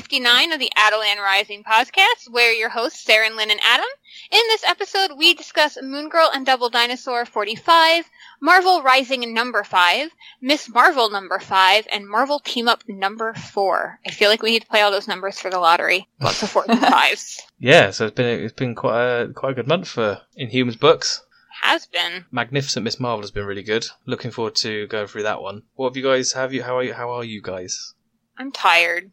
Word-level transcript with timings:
welcome 0.00 0.24
to 0.24 0.28
episode 0.28 0.48
59 0.48 0.52
of 0.52 0.58
the 0.60 0.72
Attilan 0.78 1.22
Rising 1.22 1.62
podcast. 1.64 2.30
We're 2.32 2.52
your 2.52 2.70
hosts, 2.70 3.04
Sarah, 3.04 3.28
Lynn, 3.34 3.50
and 3.50 3.60
Adam. 3.62 3.86
In 4.30 4.40
this 4.48 4.64
episode, 4.66 5.10
we 5.18 5.34
discuss 5.34 5.76
Moon 5.82 6.08
Girl 6.08 6.30
and 6.32 6.46
Devil 6.46 6.70
Dinosaur 6.70 7.26
45, 7.26 8.04
Marvel 8.40 8.82
Rising 8.82 9.34
number 9.34 9.62
5, 9.62 10.10
Miss 10.40 10.68
Marvel 10.70 11.10
number 11.10 11.38
5, 11.38 11.86
and 11.92 12.08
Marvel 12.08 12.40
Team 12.40 12.66
Up 12.68 12.82
number 12.88 13.34
4. 13.34 14.00
I 14.06 14.10
feel 14.10 14.30
like 14.30 14.42
we 14.42 14.52
need 14.52 14.62
to 14.62 14.68
play 14.68 14.80
all 14.80 14.90
those 14.90 15.06
numbers 15.08 15.38
for 15.38 15.50
the 15.50 15.58
lottery. 15.58 16.08
Lots 16.20 16.42
of 16.42 16.50
fours 16.50 16.66
and 16.68 16.80
fives. 16.88 17.42
Yeah, 17.58 17.90
so 17.90 18.06
it's 18.06 18.14
been 18.14 18.40
it's 18.42 18.54
been 18.54 18.74
quite 18.74 19.02
a 19.04 19.32
quite 19.34 19.52
a 19.52 19.54
good 19.56 19.68
month 19.68 19.88
for 19.88 20.22
Inhumans 20.38 20.80
books. 20.80 21.22
Has 21.62 21.84
been. 21.86 22.24
Magnificent 22.30 22.84
Miss 22.84 22.98
Marvel 22.98 23.20
has 23.22 23.30
been 23.32 23.44
really 23.44 23.62
good. 23.62 23.84
Looking 24.06 24.30
forward 24.30 24.54
to 24.56 24.86
going 24.86 25.08
through 25.08 25.24
that 25.24 25.42
one. 25.42 25.64
What 25.74 25.90
have 25.90 25.96
you 25.98 26.02
guys? 26.02 26.32
Have 26.32 26.54
you? 26.54 26.62
How 26.62 26.78
are 26.78 26.84
you? 26.84 26.94
How 26.94 27.10
are 27.10 27.24
you 27.24 27.42
guys? 27.42 27.92
I'm 28.38 28.50
tired. 28.50 29.10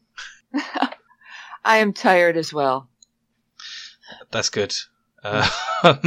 I 1.66 1.78
am 1.78 1.94
tired 1.94 2.38
as 2.38 2.54
well. 2.54 2.90
That's 4.32 4.50
good. 4.50 4.74
Uh, 5.24 5.48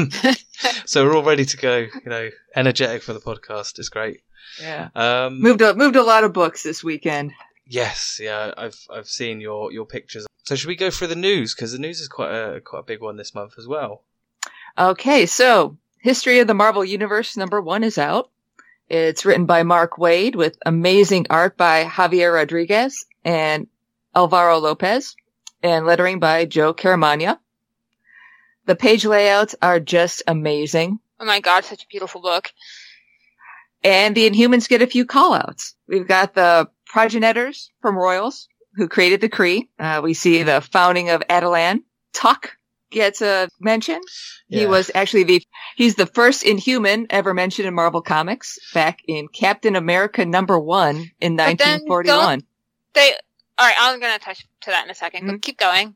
so 0.87 1.05
we're 1.05 1.17
all 1.17 1.23
ready 1.23 1.45
to 1.45 1.57
go. 1.57 1.79
You 1.79 1.91
know, 2.07 2.31
energetic 2.57 3.03
for 3.03 3.13
the 3.13 3.21
podcast. 3.21 3.79
It's 3.79 3.89
great. 3.89 4.21
Yeah. 4.61 4.89
Um, 4.95 5.41
Moved 5.41 5.61
a, 5.63 5.75
moved 5.75 5.97
a 5.97 6.03
lot 6.03 6.25
of 6.25 6.33
books 6.33 6.63
this 6.63 6.83
weekend. 6.83 7.33
yes, 7.67 8.19
yeah, 8.23 8.53
I've 8.57 8.79
I've 8.91 9.09
seen 9.09 9.41
your 9.41 9.73
your 9.73 9.87
pictures. 9.87 10.27
So 10.45 10.55
should 10.57 10.69
we 10.69 10.77
go 10.77 10.91
through 10.91 11.09
the 11.09 11.17
news? 11.17 11.55
Because 11.55 11.73
the 11.73 11.79
news 11.79 12.01
is 12.01 12.09
quite 12.09 12.33
a 12.33 12.61
quite 12.61 12.81
a 12.81 12.85
big 12.85 13.01
one 13.01 13.17
this 13.17 13.35
month 13.35 13.55
as 13.59 13.67
well. 13.67 14.03
Okay, 14.79 15.27
so 15.27 15.77
History 15.99 16.39
of 16.41 16.47
the 16.47 16.55
Marvel 16.55 16.85
Universe 16.85 17.37
number 17.37 17.61
one 17.61 17.85
is 17.85 17.99
out. 17.99 18.31
It's 18.89 19.25
written 19.25 19.47
by 19.47 19.63
Mark 19.63 19.97
Waid 19.99 20.35
with 20.35 20.57
amazing 20.67 21.27
art 21.31 21.57
by 21.57 21.85
Javier 21.85 22.33
Rodriguez 22.35 23.05
and 23.25 23.67
Alvaro 24.15 24.59
Lopez 24.59 25.15
and 25.63 25.87
lettering 25.87 26.19
by 26.19 26.45
Joe 26.45 26.75
Caramagna. 26.75 27.39
The 28.67 28.77
page 28.77 29.05
layouts 29.05 29.55
are 29.63 29.81
just 29.81 30.23
amazing. 30.27 31.01
Oh 31.19 31.25
my 31.25 31.41
god, 31.41 31.65
such 31.65 31.85
a 31.85 31.89
beautiful 31.89 32.21
book. 32.21 32.53
And 33.83 34.15
the 34.15 34.29
Inhumans 34.29 34.69
get 34.69 34.83
a 34.83 34.87
few 34.87 35.07
callouts. 35.07 35.75
We've 35.89 36.07
got 36.07 36.35
the 36.35 36.69
progenitors 36.87 37.71
from 37.81 37.97
Royals 37.97 38.49
who 38.75 38.89
created 38.89 39.21
the 39.21 39.29
Kree. 39.29 39.69
Uh, 39.79 40.01
we 40.03 40.15
see 40.15 40.43
the 40.43 40.61
founding 40.61 41.11
of 41.11 41.23
Attilan. 41.29 41.83
Tuk 42.13 42.57
gets 42.91 43.23
a 43.23 43.49
mention. 43.61 44.01
He 44.49 44.67
was 44.67 44.91
actually 44.95 45.25
the, 45.25 45.43
he's 45.77 45.95
the 45.95 46.07
first 46.07 46.43
Inhuman 46.43 47.07
ever 47.11 47.33
mentioned 47.33 47.69
in 47.69 47.75
Marvel 47.75 48.03
Comics 48.03 48.59
back 48.75 48.99
in 49.07 49.29
Captain 49.29 49.77
America 49.77 50.25
number 50.27 50.59
one 50.59 51.11
in 51.21 51.37
But 51.37 51.59
then 51.59 51.81
1941. 51.87 52.43
They. 52.95 53.15
Alright, 53.61 53.75
I'm 53.79 54.01
gonna 54.01 54.19
touch 54.19 54.47
to 54.63 54.71
that 54.71 54.85
in 54.85 54.91
a 54.91 54.95
2nd 54.95 55.23
Mhm. 55.29 55.43
Keep 55.43 55.59
going. 55.59 55.95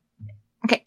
Okay. 0.67 0.85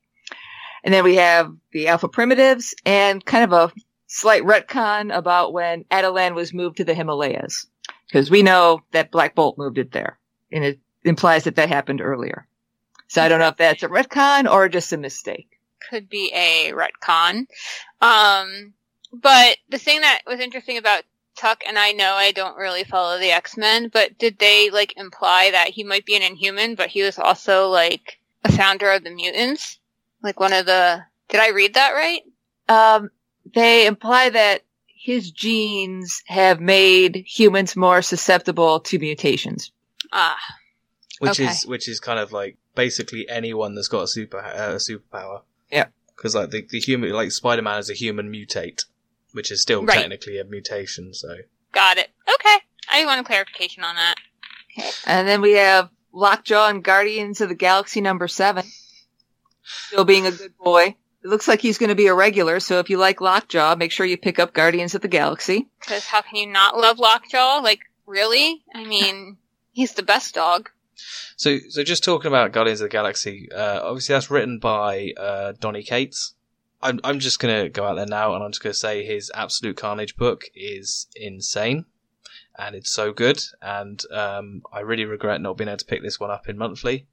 And 0.84 0.94
then 0.94 1.04
we 1.04 1.16
have 1.16 1.52
the 1.72 1.88
Alpha 1.88 2.08
Primitives 2.08 2.76
and 2.86 3.24
kind 3.26 3.44
of 3.44 3.52
a 3.54 3.74
slight 4.08 4.44
retcon 4.44 5.16
about 5.16 5.54
when 5.54 5.84
Attilan 5.86 6.36
was 6.36 6.54
moved 6.54 6.78
to 6.78 6.84
the 6.86 6.94
Himalayas. 6.94 7.66
Because 8.08 8.30
we 8.32 8.42
know 8.44 8.82
that 8.92 9.12
Black 9.12 9.36
Bolt 9.36 9.58
moved 9.58 9.78
it 9.78 9.92
there. 9.92 10.18
And 10.52 10.64
it 10.64 10.80
implies 11.04 11.44
that 11.46 11.56
that 11.56 11.68
happened 11.70 12.00
earlier. 12.00 12.48
So 13.08 13.22
I 13.22 13.28
don't 13.28 13.40
know 13.40 13.48
if 13.50 13.58
that's 13.58 13.84
a 13.84 13.88
retcon 13.90 14.50
or 14.50 14.70
just 14.70 14.94
a 14.94 14.98
mistake. 14.98 15.50
could 15.90 16.10
be 16.10 16.32
a 16.34 16.74
retcon. 16.74 17.46
Um, 18.02 18.74
but 19.14 19.58
the 19.70 19.78
thing 19.78 20.02
that 20.02 20.22
was 20.28 20.40
interesting 20.40 20.78
about 20.78 21.04
Tuk, 21.38 21.64
and 21.68 21.78
I 21.78 21.92
know 21.92 22.14
I 22.14 22.32
don't 22.32 22.58
really 22.58 22.84
follow 22.84 23.18
the 23.20 23.32
X-Men, 23.32 23.90
but 23.94 24.18
did 24.18 24.40
they, 24.40 24.70
like, 24.70 24.94
imply 24.98 25.52
that 25.52 25.70
he 25.70 25.84
might 25.84 26.06
be 26.06 26.16
an 26.16 26.22
Inhuman, 26.24 26.76
but 26.76 26.90
he 26.90 27.04
was 27.04 27.18
also, 27.18 27.70
like, 27.70 28.20
a 28.44 28.52
founder 28.52 28.92
of 28.92 29.04
the 29.04 29.12
mutants? 29.12 29.80
Like 30.24 30.40
one 30.40 30.52
of 30.54 30.66
the, 30.66 31.04
did 31.30 31.40
I 31.40 31.50
read 31.50 31.76
that 31.76 31.92
right? 31.92 32.22
Um, 32.68 33.12
they 33.54 33.86
imply 33.86 34.30
that 34.32 34.64
his 34.88 35.32
genes 35.32 36.24
have 36.26 36.60
made 36.60 37.24
humans 37.28 37.76
more 37.76 38.02
susceptible 38.02 38.80
to 38.82 39.00
mutations. 39.00 39.72
Ah, 40.12 40.38
which 41.20 41.40
Okay. 41.40 41.46
is 41.52 41.66
which 41.66 41.88
is 41.88 42.00
kind 42.00 42.20
of 42.20 42.32
like 42.32 42.58
basically 42.76 43.28
anyone 43.30 43.76
that's 43.76 43.88
got 43.88 44.04
a 44.04 44.08
super 44.08 44.40
uh, 44.40 44.74
a 44.74 44.76
superpower. 44.76 45.42
Yeah. 45.72 45.86
because 46.16 46.36
like 46.36 46.50
the 46.50 46.66
the 46.70 46.80
human 46.80 47.12
like 47.12 47.32
Spider 47.32 47.62
Man 47.62 47.80
is 47.80 47.90
a 47.90 47.94
human 47.94 48.32
mutate, 48.32 48.86
which 49.38 49.52
is 49.52 49.62
still 49.62 49.86
Right. 49.86 50.00
technically 50.00 50.38
a 50.40 50.44
mutation. 50.44 51.14
So 51.14 51.30
got 51.72 51.98
it. 51.98 52.10
Okay. 52.28 52.58
I 52.92 53.06
want 53.06 53.22
a 53.22 53.24
clarification 53.24 53.84
on 53.86 53.96
that. 53.96 54.16
And 55.06 55.28
then 55.28 55.42
we 55.42 55.54
have 55.54 55.90
Lockjaw 56.12 56.68
and 56.70 56.84
Guardians 56.84 57.40
of 57.42 57.48
the 57.50 57.56
Galaxy 57.56 58.02
number 58.02 58.28
seven. 58.28 58.66
Still 59.64 60.06
being 60.06 60.26
a 60.26 60.32
good 60.32 60.58
boy. 60.58 60.96
It 61.24 61.28
looks 61.30 61.48
like 61.48 61.62
he's 61.62 61.78
going 61.78 61.90
to 61.90 61.96
be 61.96 62.08
a 62.08 62.14
regular, 62.14 62.60
so 62.60 62.80
if 62.80 62.90
you 62.90 62.98
like 62.98 63.20
Lockjaw, 63.22 63.76
make 63.76 63.92
sure 63.92 64.06
you 64.06 64.18
pick 64.18 64.40
up 64.40 64.54
Guardians 64.54 64.96
of 64.96 65.02
the 65.02 65.08
Galaxy. 65.08 65.68
Because 65.80 66.06
how 66.06 66.22
can 66.22 66.36
you 66.38 66.48
not 66.48 66.78
love 66.78 67.00
Lockjaw? 67.00 67.60
Like, 67.64 67.80
really? 68.06 68.64
I 68.74 68.84
mean, 68.94 69.38
he's 69.74 69.94
the 69.94 70.04
best 70.04 70.36
dog. 70.36 70.70
so 71.36 71.58
so 71.70 71.84
just 71.84 72.04
talking 72.04 72.28
about 72.30 72.52
Guardians 72.54 72.80
of 72.82 72.86
the 72.86 72.90
Galaxy, 72.90 73.50
uh, 73.52 73.82
obviously 73.84 74.14
that's 74.14 74.32
written 74.32 74.60
by 74.60 75.12
uh, 75.18 75.54
Donny 75.60 75.84
Cates. 75.84 76.34
I'm 76.82 77.00
I'm 77.04 77.20
just 77.20 77.40
gonna 77.40 77.70
go 77.70 77.86
out 77.86 77.96
there 77.96 78.06
now 78.06 78.34
and 78.34 78.44
I'm 78.44 78.52
just 78.52 78.64
gonna 78.64 78.74
say 78.74 79.06
his 79.06 79.32
Absolute 79.34 79.78
Carnage 79.78 80.16
book 80.16 80.46
is 80.56 81.08
insane. 81.16 81.86
And 82.60 82.76
it's 82.76 82.90
so 82.90 83.14
good, 83.14 83.40
and 83.62 84.02
um, 84.12 84.64
I 84.74 84.80
really 84.80 85.06
regret 85.06 85.40
not 85.42 85.58
being 85.58 85.68
able 85.68 85.78
to 85.78 85.86
pick 85.86 86.02
this 86.02 86.20
one 86.20 86.32
up 86.32 86.50
in 86.50 86.58
monthly. 86.58 87.06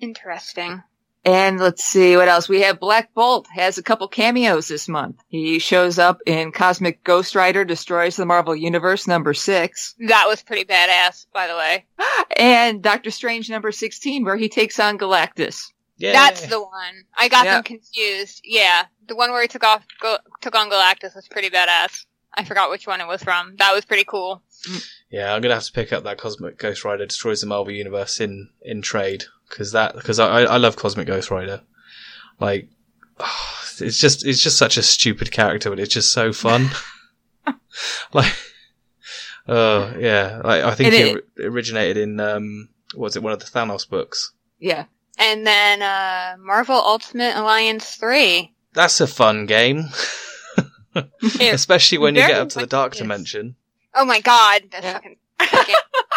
Interesting. 0.00 0.82
And 1.24 1.60
let's 1.60 1.84
see 1.84 2.16
what 2.16 2.28
else. 2.28 2.48
We 2.48 2.62
have 2.62 2.80
Black 2.80 3.12
Bolt 3.12 3.46
has 3.54 3.76
a 3.76 3.82
couple 3.82 4.08
cameos 4.08 4.68
this 4.68 4.88
month. 4.88 5.22
He 5.28 5.58
shows 5.58 5.98
up 5.98 6.20
in 6.24 6.50
Cosmic 6.50 7.04
Ghost 7.04 7.34
Rider 7.34 7.64
Destroys 7.64 8.16
the 8.16 8.24
Marvel 8.24 8.56
Universe 8.56 9.06
number 9.06 9.34
six 9.34 9.94
That 10.08 10.26
was 10.28 10.42
pretty 10.42 10.64
badass, 10.64 11.26
by 11.32 11.46
the 11.46 11.56
way. 11.56 11.84
and 12.36 12.82
Doctor 12.82 13.10
Strange 13.10 13.50
number 13.50 13.70
16 13.70 14.24
where 14.24 14.36
he 14.36 14.48
takes 14.48 14.80
on 14.80 14.98
Galactus. 14.98 15.72
Yeah, 16.00 16.12
That's 16.12 16.46
the 16.46 16.60
one. 16.60 17.04
I 17.16 17.28
got 17.28 17.44
Yeah. 17.44 17.54
them 17.54 17.62
confused. 17.62 18.40
Yeah, 18.44 18.86
the 19.06 19.14
one 19.14 19.30
where 19.30 19.42
he 19.42 19.48
took 19.48 19.62
off, 19.64 19.84
go, 20.00 20.16
took 20.40 20.54
on 20.54 20.70
Galactus 20.70 21.14
was 21.14 21.28
pretty 21.28 21.50
badass. 21.50 22.06
I 22.34 22.44
forgot 22.44 22.70
which 22.70 22.86
one 22.86 23.00
it 23.00 23.06
was 23.06 23.22
from. 23.22 23.56
That 23.56 23.74
was 23.74 23.84
pretty 23.84 24.04
cool. 24.04 24.42
Yeah, 25.10 25.34
I'm 25.34 25.42
gonna 25.42 25.54
have 25.54 25.64
to 25.64 25.72
pick 25.72 25.92
up 25.92 26.04
that 26.04 26.16
Cosmic 26.18 26.58
Ghost 26.58 26.84
Rider 26.84 27.04
destroys 27.06 27.40
the 27.40 27.46
Marvel 27.46 27.72
Universe 27.72 28.20
in 28.20 28.48
in 28.62 28.82
trade 28.82 29.24
because 29.48 29.72
that 29.72 29.94
because 29.94 30.18
I 30.18 30.42
I 30.42 30.56
love 30.58 30.76
Cosmic 30.76 31.06
Ghost 31.06 31.30
Rider. 31.30 31.62
Like, 32.38 32.68
it's 33.80 33.98
just 33.98 34.24
it's 34.24 34.42
just 34.42 34.56
such 34.58 34.76
a 34.76 34.82
stupid 34.82 35.30
character, 35.32 35.70
but 35.70 35.80
it's 35.80 35.92
just 35.92 36.12
so 36.12 36.32
fun. 36.32 36.70
like, 38.12 38.32
oh 39.48 39.94
yeah, 39.98 40.40
like, 40.44 40.62
I 40.64 40.74
think 40.74 40.94
And 40.94 40.94
it, 41.18 41.24
ori- 41.38 41.46
originated 41.48 41.96
in 41.96 42.20
um, 42.20 42.68
what 42.94 43.04
was 43.06 43.16
it 43.16 43.22
one 43.22 43.32
of 43.32 43.40
the 43.40 43.46
Thanos 43.46 43.88
books? 43.88 44.32
Yeah. 44.58 44.84
And 45.20 45.46
then 45.46 45.82
uh 45.82 46.36
Marvel 46.40 46.74
Ultimate 46.76 47.36
Alliance 47.36 47.94
three. 47.96 48.54
That's 48.72 49.00
a 49.00 49.06
fun 49.06 49.46
game, 49.46 49.88
especially 51.40 51.98
when 51.98 52.14
you 52.14 52.22
get 52.26 52.38
up 52.40 52.48
to 52.50 52.60
the 52.60 52.66
Dark. 52.66 52.94
Dimension. 52.94 53.56
oh 53.94 54.04
my 54.04 54.20
god, 54.20 54.62
that 54.72 54.82
Yeah. 54.82 54.92
fucking, 54.94 55.16
fucking 55.40 55.74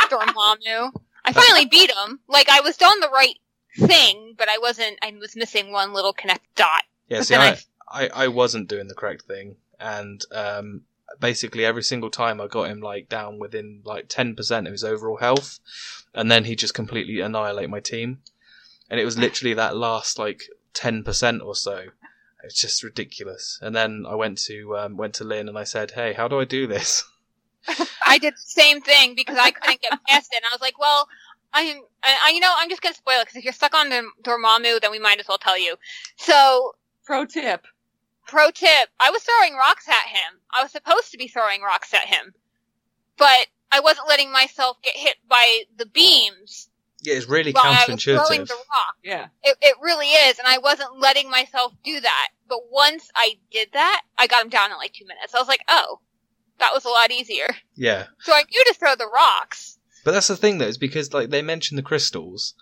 Dormammu. 0.09 0.91
I 1.25 1.31
finally 1.33 1.65
beat 1.65 1.91
him. 1.91 2.19
Like 2.27 2.49
I 2.49 2.61
was 2.61 2.77
doing 2.77 2.99
the 2.99 3.09
right 3.09 3.35
thing, 3.77 4.35
but 4.37 4.49
I 4.49 4.57
wasn't. 4.59 4.97
I 5.01 5.11
was 5.19 5.35
missing 5.35 5.71
one 5.71 5.93
little 5.93 6.13
connect 6.13 6.55
dot. 6.55 6.83
Yeah, 7.09 7.21
see, 7.21 7.35
I, 7.35 7.57
I, 7.91 8.09
I 8.13 8.27
wasn't 8.27 8.67
doing 8.69 8.87
the 8.87 8.95
correct 8.95 9.23
thing, 9.23 9.55
and 9.79 10.21
um, 10.31 10.81
basically 11.19 11.65
every 11.65 11.83
single 11.83 12.09
time 12.09 12.39
I 12.41 12.47
got 12.47 12.69
him 12.69 12.79
like 12.81 13.09
down 13.09 13.39
within 13.39 13.81
like 13.85 14.05
ten 14.09 14.35
percent 14.35 14.67
of 14.67 14.71
his 14.73 14.83
overall 14.83 15.17
health, 15.17 15.59
and 16.13 16.31
then 16.31 16.43
he 16.45 16.55
just 16.55 16.73
completely 16.73 17.19
annihilate 17.19 17.69
my 17.69 17.79
team, 17.79 18.19
and 18.89 18.99
it 18.99 19.05
was 19.05 19.17
literally 19.17 19.53
that 19.55 19.75
last 19.75 20.17
like 20.19 20.43
ten 20.73 21.03
percent 21.03 21.41
or 21.41 21.55
so. 21.55 21.85
It's 22.43 22.59
just 22.59 22.83
ridiculous. 22.83 23.57
And 23.61 23.73
then 23.75 24.05
I 24.07 24.15
went 24.15 24.37
to 24.45 24.77
um, 24.77 24.97
went 24.97 25.13
to 25.15 25.23
Lynn 25.23 25.47
and 25.49 25.57
I 25.57 25.63
said, 25.63 25.91
"Hey, 25.91 26.13
how 26.13 26.27
do 26.27 26.39
I 26.39 26.45
do 26.45 26.67
this?" 26.67 27.03
I 28.05 28.17
did 28.17 28.33
the 28.33 28.37
same 28.41 28.81
thing 28.81 29.15
because 29.15 29.37
I 29.39 29.51
couldn't 29.51 29.81
get 29.81 29.97
past 30.07 30.29
it, 30.33 30.37
and 30.43 30.45
I 30.45 30.53
was 30.53 30.59
like, 30.61 30.77
"Well, 30.77 31.07
I'm, 31.53 31.77
I, 32.03 32.17
I- 32.25 32.31
you 32.31 32.41
know, 32.41 32.53
I'm 32.57 32.69
just 32.69 32.81
gonna 32.81 32.95
spoil 32.95 33.19
it 33.21 33.23
because 33.25 33.37
if 33.37 33.43
you're 33.45 33.53
stuck 33.53 33.73
on 33.73 33.89
the 33.89 34.03
Dormammu, 34.23 34.81
then 34.81 34.91
we 34.91 34.99
might 34.99 35.19
as 35.19 35.27
well 35.29 35.37
tell 35.37 35.57
you." 35.57 35.75
So, 36.17 36.73
Pro 37.05 37.25
tip. 37.25 37.65
pro 38.27 38.51
tip: 38.51 38.89
I 38.99 39.09
was 39.11 39.23
throwing 39.23 39.55
rocks 39.55 39.87
at 39.87 40.09
him. 40.09 40.39
I 40.53 40.61
was 40.63 40.71
supposed 40.73 41.11
to 41.11 41.17
be 41.17 41.29
throwing 41.29 41.61
rocks 41.61 41.93
at 41.93 42.07
him, 42.07 42.33
but 43.17 43.47
I 43.71 43.79
wasn't 43.79 44.09
letting 44.09 44.31
myself 44.33 44.77
get 44.83 44.97
hit 44.97 45.15
by 45.29 45.61
the 45.77 45.85
beams 45.85 46.67
Yeah, 47.03 47.15
it's 47.15 47.27
really 47.27 47.51
while 47.51 47.65
I 47.65 47.85
was 47.87 48.03
throwing 48.03 48.17
counterintuitive. 48.19 48.47
the 48.47 48.53
rock. 48.53 48.95
Yeah. 49.03 49.27
It, 49.43 49.57
it 49.61 49.75
really 49.81 50.07
is, 50.07 50.39
and 50.39 50.47
I 50.47 50.57
wasn't 50.57 50.99
letting 50.99 51.29
myself 51.29 51.73
do 51.83 51.99
that. 51.99 52.29
But 52.47 52.59
once 52.71 53.09
I 53.15 53.35
did 53.51 53.69
that, 53.73 54.01
I 54.17 54.27
got 54.27 54.43
him 54.43 54.49
down 54.49 54.71
in 54.71 54.77
like 54.77 54.93
two 54.93 55.05
minutes. 55.05 55.35
I 55.35 55.39
was 55.39 55.47
like, 55.47 55.63
"Oh, 55.67 55.99
that 56.59 56.71
was 56.73 56.85
a 56.85 56.89
lot 56.89 57.11
easier." 57.11 57.47
Yeah, 57.75 58.05
So 58.19 58.33
I 58.33 58.43
knew 58.49 58.63
to 58.65 58.73
throw 58.73 58.95
the 58.95 59.07
rocks, 59.07 59.77
But 60.05 60.11
that's 60.11 60.27
the 60.27 60.37
thing, 60.37 60.57
though, 60.59 60.67
is 60.67 60.77
because 60.77 61.13
like 61.13 61.29
they 61.29 61.41
mentioned 61.41 61.77
the 61.77 61.83
crystals, 61.83 62.53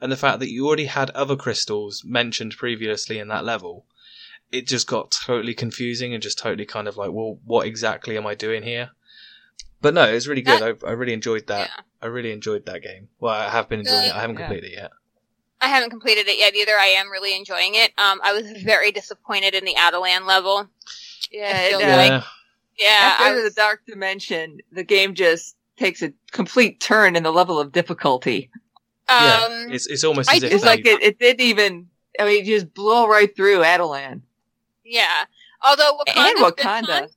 and 0.00 0.12
the 0.12 0.16
fact 0.16 0.38
that 0.40 0.50
you 0.50 0.66
already 0.66 0.86
had 0.86 1.10
other 1.10 1.36
crystals 1.36 2.02
mentioned 2.04 2.56
previously 2.56 3.18
in 3.18 3.28
that 3.28 3.44
level, 3.44 3.86
it 4.52 4.66
just 4.66 4.86
got 4.86 5.10
totally 5.26 5.54
confusing 5.54 6.14
and 6.14 6.22
just 6.22 6.38
totally 6.38 6.66
kind 6.66 6.86
of 6.88 6.96
like, 6.96 7.10
well, 7.10 7.38
what 7.44 7.66
exactly 7.66 8.16
am 8.16 8.26
I 8.26 8.34
doing 8.34 8.62
here? 8.62 8.90
But 9.80 9.94
no, 9.94 10.08
it 10.08 10.14
was 10.14 10.28
really 10.28 10.42
good. 10.42 10.62
I, 10.62 10.86
I 10.86 10.92
really 10.92 11.12
enjoyed 11.12 11.46
that. 11.46 11.70
Yeah. 11.74 11.82
I 12.00 12.06
really 12.06 12.32
enjoyed 12.32 12.66
that 12.66 12.82
game. 12.82 13.08
Well, 13.20 13.34
I 13.34 13.48
have 13.50 13.68
been 13.68 13.80
enjoying 13.80 14.04
it. 14.06 14.14
I 14.14 14.20
haven't 14.20 14.36
Yeah. 14.38 14.46
completed 14.46 14.72
it 14.72 14.76
yet. 14.76 14.90
I 15.60 15.68
haven't 15.68 15.90
completed 15.90 16.28
it 16.28 16.38
yet 16.38 16.54
either. 16.54 16.76
I 16.78 16.86
am 16.86 17.10
really 17.10 17.34
enjoying 17.36 17.74
it. 17.74 17.92
Um, 17.98 18.20
I 18.22 18.32
was 18.32 18.46
very 18.62 18.92
disappointed 18.92 19.54
in 19.54 19.64
the 19.64 19.74
Attilan 19.74 20.24
level. 20.26 20.68
Yeah, 21.32 21.60
it, 21.62 21.70
feel 21.70 21.78
uh, 21.80 21.96
like- 21.96 22.10
Yeah, 22.10 22.22
Yeah, 22.78 23.14
after 23.18 23.42
was- 23.42 23.54
the 23.54 23.60
Dark 23.60 23.84
Dimension, 23.86 24.58
the 24.70 24.84
game 24.84 25.14
just 25.14 25.56
takes 25.76 26.02
a 26.02 26.12
complete 26.30 26.80
turn 26.80 27.16
in 27.16 27.22
the 27.24 27.32
level 27.32 27.58
of 27.58 27.72
difficulty. 27.72 28.50
yeah. 29.08 29.46
um, 29.46 29.72
It's 29.72 29.86
it's 29.86 30.04
almost 30.04 30.30
I 30.30 30.36
as 30.36 30.42
if 30.44 30.52
It's 30.52 30.62
they- 30.62 30.68
like 30.68 30.86
it, 30.86 31.02
it 31.02 31.18
didn't 31.18 31.40
even. 31.40 31.88
I 32.20 32.24
mean, 32.24 32.42
it 32.42 32.46
just 32.46 32.72
blew 32.74 33.06
right 33.06 33.34
through 33.34 33.58
Attilan 33.60 34.22
yeah. 34.84 35.24
Although 35.62 35.98
Wakanda's 36.06 36.16
and 36.16 36.34
been 36.36 36.44
Wakanda. 36.66 37.08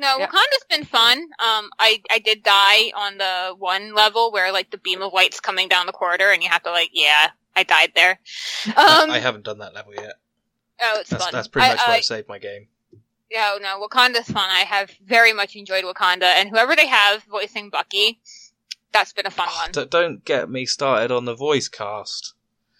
No, 0.00 0.16
Yeah. 0.18 0.28
Wakanda's 0.28 0.64
been 0.70 0.84
fun. 0.84 1.18
Um, 1.40 1.70
I 1.80 2.00
I 2.10 2.20
did 2.20 2.42
die 2.44 2.92
on 2.94 3.18
the 3.18 3.54
one 3.58 3.94
level 3.94 4.30
where 4.32 4.52
like 4.52 4.70
the 4.70 4.78
beam 4.78 5.02
of 5.02 5.12
light's 5.12 5.40
coming 5.40 5.68
down 5.68 5.86
the 5.86 5.92
corridor, 5.92 6.30
and 6.30 6.40
you 6.42 6.48
have 6.48 6.62
to 6.62 6.70
like, 6.70 6.90
yeah, 6.92 7.30
I 7.56 7.64
died 7.64 7.92
there. 7.96 8.20
Um, 8.68 9.10
I 9.10 9.18
haven't 9.18 9.44
done 9.44 9.58
that 9.58 9.74
level 9.74 9.92
yet. 9.94 10.14
oh, 10.80 11.00
it's 11.00 11.10
That's 11.10 11.24
fun. 11.24 11.32
that's 11.32 11.48
pretty 11.48 11.66
I- 11.66 11.70
much 11.70 11.78
where 11.80 11.94
I- 11.94 11.98
I've 11.98 12.04
saved 12.04 12.28
my 12.28 12.38
game. 12.38 12.68
Yeah, 13.30 13.50
oh, 13.54 13.58
no, 13.60 13.86
Wakanda's 13.86 14.28
fun. 14.30 14.48
I 14.48 14.60
have 14.60 14.90
very 15.04 15.34
much 15.34 15.54
enjoyed 15.54 15.84
Wakanda, 15.84 16.22
and 16.22 16.48
whoever 16.48 16.74
they 16.74 16.86
have 16.86 17.24
voicing 17.24 17.68
Bucky, 17.68 18.20
that's 18.92 19.12
been 19.12 19.26
a 19.26 19.30
fun 19.30 19.48
one. 19.74 19.88
Don't 19.90 20.24
get 20.24 20.48
me 20.48 20.64
started 20.64 21.10
on 21.12 21.24
the 21.26 21.34
voice 21.34 21.68
cast. 21.68 22.32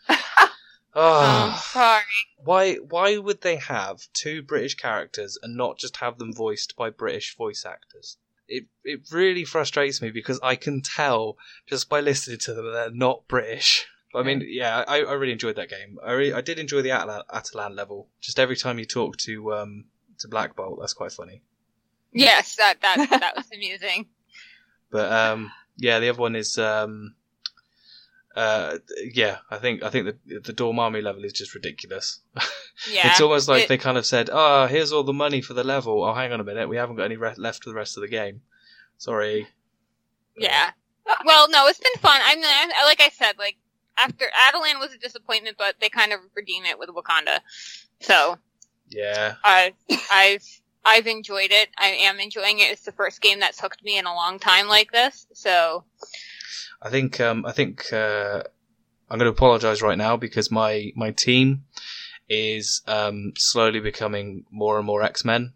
Oh, 0.94 1.52
Oh, 1.54 1.60
sorry. 1.72 2.02
why 2.42 2.74
why 2.76 3.18
would 3.18 3.42
they 3.42 3.56
have 3.56 4.08
two 4.12 4.42
British 4.42 4.74
characters 4.74 5.38
and 5.42 5.56
not 5.56 5.78
just 5.78 5.98
have 5.98 6.18
them 6.18 6.32
voiced 6.32 6.76
by 6.76 6.90
British 6.90 7.36
voice 7.36 7.64
actors? 7.66 8.16
It 8.48 8.64
it 8.84 9.00
really 9.12 9.44
frustrates 9.44 10.00
me 10.00 10.10
because 10.10 10.40
I 10.42 10.56
can 10.56 10.80
tell 10.82 11.36
just 11.66 11.88
by 11.88 12.00
listening 12.00 12.38
to 12.38 12.54
them 12.54 12.64
that 12.66 12.72
they're 12.72 12.90
not 12.90 13.28
British. 13.28 13.86
But 14.12 14.20
I 14.20 14.22
mean, 14.22 14.42
yeah, 14.48 14.84
I, 14.88 15.00
I 15.02 15.12
really 15.12 15.32
enjoyed 15.34 15.56
that 15.56 15.68
game. 15.68 15.98
I 16.02 16.12
really, 16.12 16.32
I 16.32 16.40
did 16.40 16.58
enjoy 16.58 16.80
the 16.80 16.88
Attilan, 16.88 17.24
Attilan 17.26 17.76
level. 17.76 18.08
Just 18.22 18.38
every 18.38 18.56
time 18.56 18.78
you 18.78 18.86
talk 18.86 19.18
to 19.18 19.52
um 19.54 19.84
to 20.20 20.28
Black 20.28 20.56
Bolt, 20.56 20.78
that's 20.80 20.94
quite 20.94 21.12
funny. 21.12 21.42
Yes, 22.12 22.56
that 22.56 22.80
that 22.80 23.06
that 23.10 23.36
was 23.36 23.44
amusing. 23.54 24.06
But 24.90 25.12
um, 25.12 25.52
yeah, 25.76 25.98
the 26.00 26.08
other 26.08 26.18
one 26.18 26.34
is 26.34 26.56
um, 26.56 27.14
uh, 28.38 28.78
yeah, 29.12 29.38
I 29.50 29.58
think 29.58 29.82
I 29.82 29.90
think 29.90 30.06
the 30.06 30.38
the 30.40 30.52
Dormammu 30.52 31.02
level 31.02 31.24
is 31.24 31.32
just 31.32 31.54
ridiculous. 31.54 32.20
Yeah, 32.88 33.10
it's 33.10 33.20
almost 33.20 33.48
like 33.48 33.64
it- 33.64 33.68
they 33.68 33.76
kind 33.76 33.98
of 33.98 34.06
said, 34.06 34.30
"Oh, 34.32 34.66
here's 34.68 34.92
all 34.92 35.02
the 35.02 35.12
money 35.12 35.40
for 35.42 35.52
the 35.52 35.64
level. 35.64 36.04
Oh, 36.04 36.14
hang 36.14 36.32
on 36.32 36.38
a 36.40 36.44
minute, 36.44 36.68
we 36.68 36.76
haven't 36.76 36.94
got 36.94 37.06
any 37.06 37.16
re- 37.16 37.34
left 37.36 37.64
for 37.64 37.70
the 37.70 37.74
rest 37.74 37.96
of 37.96 38.02
the 38.02 38.08
game. 38.08 38.42
Sorry." 38.98 39.48
Yeah. 40.36 40.70
Well, 41.24 41.48
no, 41.50 41.66
it's 41.66 41.80
been 41.80 42.00
fun. 42.00 42.20
I 42.22 42.36
mean, 42.36 42.44
I, 42.46 42.84
like 42.84 43.00
I 43.00 43.08
said, 43.08 43.32
like 43.36 43.56
after 43.98 44.26
Attilan 44.26 44.78
was 44.78 44.92
a 44.94 44.98
disappointment, 44.98 45.56
but 45.58 45.74
they 45.80 45.88
kind 45.88 46.12
of 46.12 46.20
redeem 46.36 46.64
it 46.66 46.78
with 46.78 46.88
Wakanda. 46.90 47.40
So 48.00 48.38
Yeah, 48.90 49.34
I, 49.42 49.74
I've 50.12 50.44
I've 50.88 51.06
enjoyed 51.06 51.50
it. 51.50 51.68
I 51.76 51.88
am 51.88 52.18
enjoying 52.18 52.60
it. 52.60 52.70
It's 52.70 52.84
the 52.84 52.92
first 52.92 53.20
game 53.20 53.40
that's 53.40 53.60
hooked 53.60 53.84
me 53.84 53.98
in 53.98 54.06
a 54.06 54.14
long 54.14 54.38
time 54.38 54.68
like 54.68 54.90
this. 54.90 55.26
So 55.34 55.84
I 56.80 56.88
think 56.88 57.20
um, 57.20 57.44
I 57.44 57.52
think 57.52 57.92
uh, 57.92 58.42
I'm 59.10 59.18
going 59.18 59.30
to 59.30 59.36
apologize 59.36 59.82
right 59.82 59.98
now 59.98 60.16
because 60.16 60.50
my 60.50 60.92
my 60.96 61.10
team 61.10 61.64
is 62.28 62.82
um, 62.86 63.32
slowly 63.36 63.80
becoming 63.80 64.44
more 64.50 64.78
and 64.78 64.86
more 64.86 65.02
X 65.02 65.24
Men. 65.24 65.52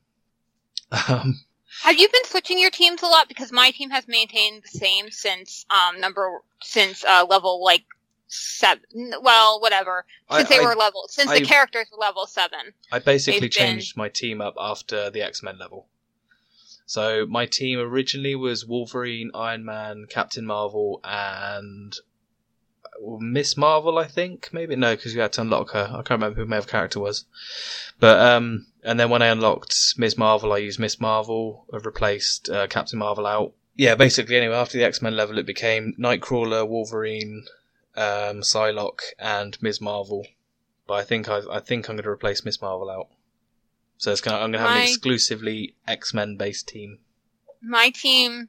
Um, 1.09 1.41
have 1.85 1.99
you 1.99 2.07
been 2.07 2.25
switching 2.27 2.59
your 2.59 2.71
teams 2.71 3.03
a 3.03 3.07
lot? 3.07 3.29
Because 3.29 3.51
my 3.51 3.71
team 3.71 3.89
has 3.91 4.07
maintained 4.07 4.63
the 4.63 4.79
same 4.79 5.11
since 5.11 5.65
um 5.71 6.01
number 6.01 6.41
since 6.63 7.03
uh 7.03 7.25
level 7.29 7.65
like 7.65 7.85
seven. 8.33 8.83
Well, 9.23 9.61
whatever. 9.61 10.05
Since 10.31 10.51
I, 10.51 10.57
they 10.57 10.63
I- 10.63 10.67
were 10.67 10.75
level 10.75 11.05
since 11.09 11.31
I- 11.31 11.39
the 11.41 11.45
characters 11.45 11.87
were 11.93 11.99
level 11.99 12.27
seven. 12.27 12.73
I 12.91 12.99
basically 12.99 13.41
They've 13.41 13.51
been- 13.51 13.67
changed 13.67 13.97
my 13.97 14.09
team 14.09 14.41
up 14.41 14.55
after 14.59 15.11
the 15.11 15.23
X 15.23 15.43
Men 15.43 15.59
level. 15.59 15.87
So 16.87 17.27
my 17.27 17.47
team 17.47 17.79
originally 17.79 18.35
was 18.35 18.67
Wolverine, 18.67 19.31
Iron 19.35 19.65
Man, 19.65 20.07
Captain 20.11 20.45
Marvel, 20.45 21.01
and 21.05 21.95
uh, 22.85 23.17
Miss 23.19 23.57
Marvel. 23.57 23.99
I 23.99 24.07
think 24.07 24.51
maybe 24.53 24.77
no, 24.77 24.95
because 24.97 25.15
you 25.15 25.21
had 25.21 25.33
to 25.35 25.41
unlock 25.43 25.71
her. 25.71 25.89
I 25.91 25.97
can't 26.03 26.11
remember 26.21 26.41
who 26.41 26.47
my 26.47 26.59
other 26.59 26.67
character 26.67 27.01
was. 27.01 27.25
But 28.01 28.19
um, 28.21 28.67
and 28.83 28.99
then 28.99 29.11
when 29.11 29.23
I 29.23 29.27
unlocked 29.29 29.75
Miss 29.97 30.19
Marvel, 30.19 30.53
I 30.53 30.59
used 30.59 30.81
Miss 30.81 31.01
Marvel. 31.01 31.67
I've 31.73 31.87
replaced 31.87 32.51
uh, 32.51 32.67
Captain 32.67 32.99
Marvel 32.99 33.27
out. 33.27 33.53
Yeah, 33.75 33.95
basically. 33.95 34.37
Anyway, 34.37 34.55
after 34.55 34.77
the 34.77 34.85
X 34.85 35.01
Men 35.01 35.17
level, 35.17 35.39
it 35.39 35.47
became 35.47 35.95
Nightcrawler, 35.99 36.69
Wolverine, 36.69 37.45
um, 37.97 38.41
Psylocke, 38.43 39.01
and 39.19 39.57
Ms. 39.63 39.81
Marvel. 39.81 40.27
But 40.87 40.95
I 40.95 41.03
think 41.05 41.29
I've, 41.29 41.47
I 41.49 41.61
think 41.61 41.89
I'm 41.89 41.97
going 41.97 42.05
to 42.05 42.11
replace 42.11 42.45
Ms. 42.45 42.61
Marvel 42.61 42.91
out. 42.91 43.09
So 43.99 44.11
it's 44.11 44.21
gonna, 44.21 44.37
I'm 44.37 44.51
going 44.51 44.53
to 44.55 44.59
have 44.59 44.71
My- 44.71 44.79
an 44.79 44.83
exclusively 44.89 45.77
X 45.87 46.13
Men 46.13 46.37
based 46.37 46.69
team. 46.69 46.99
my 47.63 47.91
team 47.91 48.49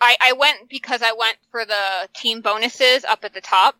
I, 0.00 0.16
I 0.20 0.32
went 0.32 0.68
because 0.68 1.02
I 1.02 1.12
went 1.12 1.36
for 1.50 1.64
the 1.64 2.08
team 2.14 2.40
bonuses 2.40 3.04
up 3.04 3.24
at 3.24 3.32
the 3.34 3.40
top. 3.40 3.76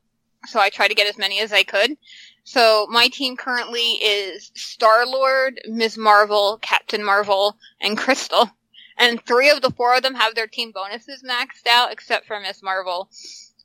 So 0.47 0.61
I 0.61 0.71
tried 0.71 0.89
to 0.89 0.95
get 0.95 1.07
as 1.07 1.19
many 1.19 1.41
as 1.41 1.53
I 1.53 1.63
could. 1.65 1.97
So 2.45 2.87
my 2.91 3.09
team 3.09 3.37
currently 3.37 3.93
is 4.03 4.51
Star 4.55 5.07
Lord, 5.07 5.61
Ms. 5.67 5.97
Marvel, 5.99 6.59
Captain 6.61 7.03
Marvel, 7.03 7.57
and 7.81 7.97
Crystal. 7.99 8.51
And 8.97 9.21
three 9.25 9.51
of 9.51 9.61
the 9.63 9.71
four 9.71 9.97
of 9.97 10.03
them 10.03 10.15
have 10.15 10.35
their 10.35 10.47
team 10.47 10.71
bonuses 10.71 11.23
maxed 11.23 11.67
out, 11.69 11.93
except 11.93 12.27
for 12.27 12.39
Miss 12.41 12.63
Marvel. 12.63 13.09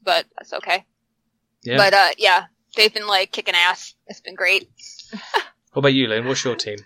But 0.04 0.26
that's 0.38 0.54
okay. 0.54 0.86
Yeah. 1.64 1.78
But 1.78 1.94
uh 1.94 2.10
yeah, 2.18 2.46
they've 2.76 2.94
been 2.94 3.08
like 3.08 3.32
kicking 3.32 3.56
ass. 3.56 3.94
It's 4.08 4.22
been 4.22 4.36
great. 4.36 4.70
what 5.74 5.80
about 5.80 5.94
you, 5.94 6.08
Lynn? 6.08 6.28
What's 6.28 6.44
your 6.44 6.56
team? 6.56 6.78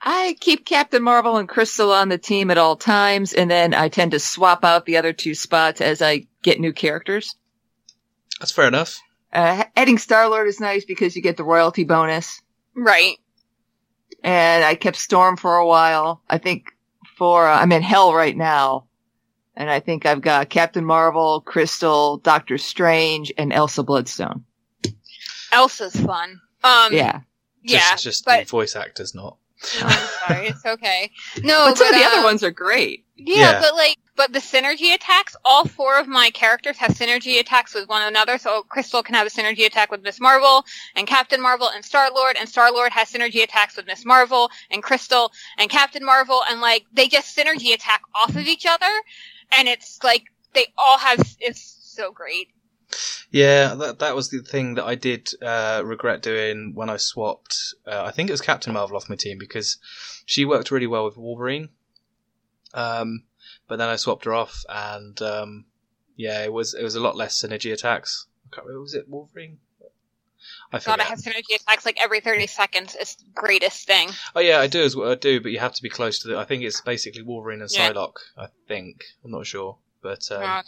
I 0.00 0.36
keep 0.40 0.64
Captain 0.66 1.02
Marvel 1.02 1.36
and 1.38 1.48
Crystal 1.48 1.90
on 1.92 2.08
the 2.08 2.18
team 2.18 2.50
at 2.50 2.58
all 2.58 2.76
times, 2.76 3.32
and 3.32 3.50
then 3.50 3.74
I 3.74 3.88
tend 3.88 4.12
to 4.12 4.18
swap 4.20 4.64
out 4.64 4.84
the 4.86 4.98
other 4.98 5.12
two 5.12 5.34
spots 5.34 5.80
as 5.80 6.00
I 6.02 6.26
get 6.42 6.60
new 6.60 6.72
characters. 6.72 7.34
That's 8.38 8.52
fair 8.52 8.68
enough. 8.68 9.00
Uh, 9.32 9.64
adding 9.74 9.98
Star 9.98 10.28
Lord 10.28 10.46
is 10.48 10.60
nice 10.60 10.84
because 10.84 11.16
you 11.16 11.22
get 11.22 11.36
the 11.36 11.44
royalty 11.44 11.84
bonus, 11.84 12.40
Right. 12.74 13.16
and 14.22 14.64
I 14.64 14.74
kept 14.76 14.96
Storm 14.96 15.36
for 15.36 15.56
a 15.56 15.66
while. 15.66 16.22
I 16.28 16.38
think 16.38 16.66
for 17.16 17.46
uh, 17.48 17.58
I'm 17.58 17.72
in 17.72 17.82
Hell 17.82 18.14
right 18.14 18.36
now, 18.36 18.86
and 19.56 19.70
I 19.70 19.80
think 19.80 20.06
I've 20.06 20.20
got 20.20 20.48
Captain 20.50 20.84
Marvel, 20.84 21.40
Crystal, 21.40 22.18
Doctor 22.18 22.58
Strange, 22.58 23.32
and 23.38 23.52
Elsa 23.52 23.82
Bloodstone. 23.82 24.44
Elsa's 25.52 25.96
fun. 25.96 26.40
Um 26.64 26.92
yeah, 26.92 27.20
Just, 27.64 27.90
yeah. 27.90 27.96
just 27.96 28.24
but 28.24 28.40
the 28.40 28.50
voice 28.50 28.74
actors, 28.76 29.14
not. 29.14 29.36
No, 29.80 29.86
I'm 29.86 30.08
sorry, 30.28 30.46
it's 30.48 30.66
okay. 30.66 31.10
No, 31.42 31.66
but 31.68 31.78
some 31.78 31.88
of 31.88 31.94
the 31.94 32.04
other 32.04 32.22
ones 32.24 32.42
are 32.44 32.50
great. 32.50 33.04
Yeah, 33.16 33.52
Yeah. 33.52 33.60
but 33.60 33.74
like, 33.74 33.96
but 34.14 34.32
the 34.32 34.38
synergy 34.38 34.92
attacks, 34.94 35.34
all 35.44 35.64
four 35.66 35.98
of 35.98 36.06
my 36.08 36.28
characters 36.30 36.76
have 36.78 36.90
synergy 36.90 37.38
attacks 37.40 37.74
with 37.74 37.88
one 37.88 38.02
another. 38.02 38.36
So 38.38 38.62
Crystal 38.64 39.02
can 39.02 39.14
have 39.14 39.26
a 39.26 39.30
synergy 39.30 39.64
attack 39.66 39.90
with 39.90 40.02
Miss 40.02 40.20
Marvel 40.20 40.64
and 40.94 41.06
Captain 41.06 41.40
Marvel 41.40 41.70
and 41.74 41.82
Star 41.84 42.10
Lord, 42.14 42.36
and 42.38 42.48
Star 42.48 42.70
Lord 42.70 42.92
has 42.92 43.10
synergy 43.10 43.42
attacks 43.42 43.76
with 43.76 43.86
Miss 43.86 44.04
Marvel 44.04 44.50
and 44.70 44.82
Crystal 44.82 45.32
and 45.56 45.70
Captain 45.70 46.04
Marvel, 46.04 46.42
and 46.50 46.60
like 46.60 46.84
they 46.92 47.08
just 47.08 47.34
synergy 47.36 47.72
attack 47.72 48.02
off 48.14 48.30
of 48.36 48.46
each 48.46 48.66
other, 48.66 48.90
and 49.52 49.68
it's 49.68 50.02
like 50.02 50.24
they 50.54 50.66
all 50.76 50.98
have. 50.98 51.20
It's 51.40 51.76
so 51.82 52.12
great. 52.12 52.48
Yeah, 53.30 53.74
that 53.74 53.98
that 53.98 54.14
was 54.14 54.30
the 54.30 54.40
thing 54.40 54.74
that 54.74 54.84
I 54.84 54.94
did 54.94 55.30
uh, 55.42 55.82
regret 55.84 56.22
doing 56.22 56.72
when 56.74 56.88
I 56.88 56.96
swapped. 56.96 57.74
Uh, 57.86 58.04
I 58.04 58.10
think 58.12 58.28
it 58.28 58.32
was 58.32 58.40
Captain 58.40 58.72
Marvel 58.72 58.96
off 58.96 59.10
my 59.10 59.16
team 59.16 59.38
because 59.38 59.78
she 60.24 60.44
worked 60.44 60.70
really 60.70 60.86
well 60.86 61.04
with 61.04 61.16
Wolverine. 61.16 61.70
Um, 62.74 63.24
but 63.68 63.76
then 63.76 63.88
I 63.88 63.96
swapped 63.96 64.24
her 64.24 64.34
off, 64.34 64.64
and 64.68 65.20
um, 65.22 65.64
yeah, 66.16 66.44
it 66.44 66.52
was 66.52 66.74
it 66.74 66.82
was 66.82 66.94
a 66.94 67.00
lot 67.00 67.16
less 67.16 67.40
synergy 67.40 67.72
attacks. 67.72 68.26
I 68.46 68.54
can't 68.54 68.66
remember, 68.66 68.82
was 68.82 68.94
it 68.94 69.08
Wolverine? 69.08 69.58
I 70.72 70.78
God, 70.80 71.00
I 71.00 71.04
have 71.04 71.18
synergy 71.18 71.54
attacks 71.54 71.86
like 71.86 71.96
every 72.02 72.20
thirty 72.20 72.46
seconds. 72.46 72.96
It's 72.98 73.14
the 73.16 73.24
greatest 73.34 73.86
thing. 73.86 74.10
Oh 74.34 74.40
yeah, 74.40 74.58
I 74.60 74.66
do 74.66 74.82
as 74.82 74.96
well. 74.96 75.12
I 75.12 75.14
do, 75.14 75.40
but 75.40 75.52
you 75.52 75.58
have 75.60 75.74
to 75.74 75.82
be 75.82 75.88
close 75.88 76.18
to 76.20 76.28
the. 76.28 76.38
I 76.38 76.44
think 76.44 76.62
it's 76.64 76.80
basically 76.80 77.22
Wolverine 77.22 77.60
and 77.60 77.70
Yeah. 77.72 77.92
Psylocke. 77.92 78.16
I 78.36 78.46
think 78.66 79.04
I'm 79.24 79.30
not 79.30 79.46
sure, 79.46 79.78
but 80.02 80.26
um, 80.32 80.42
I 80.42 80.62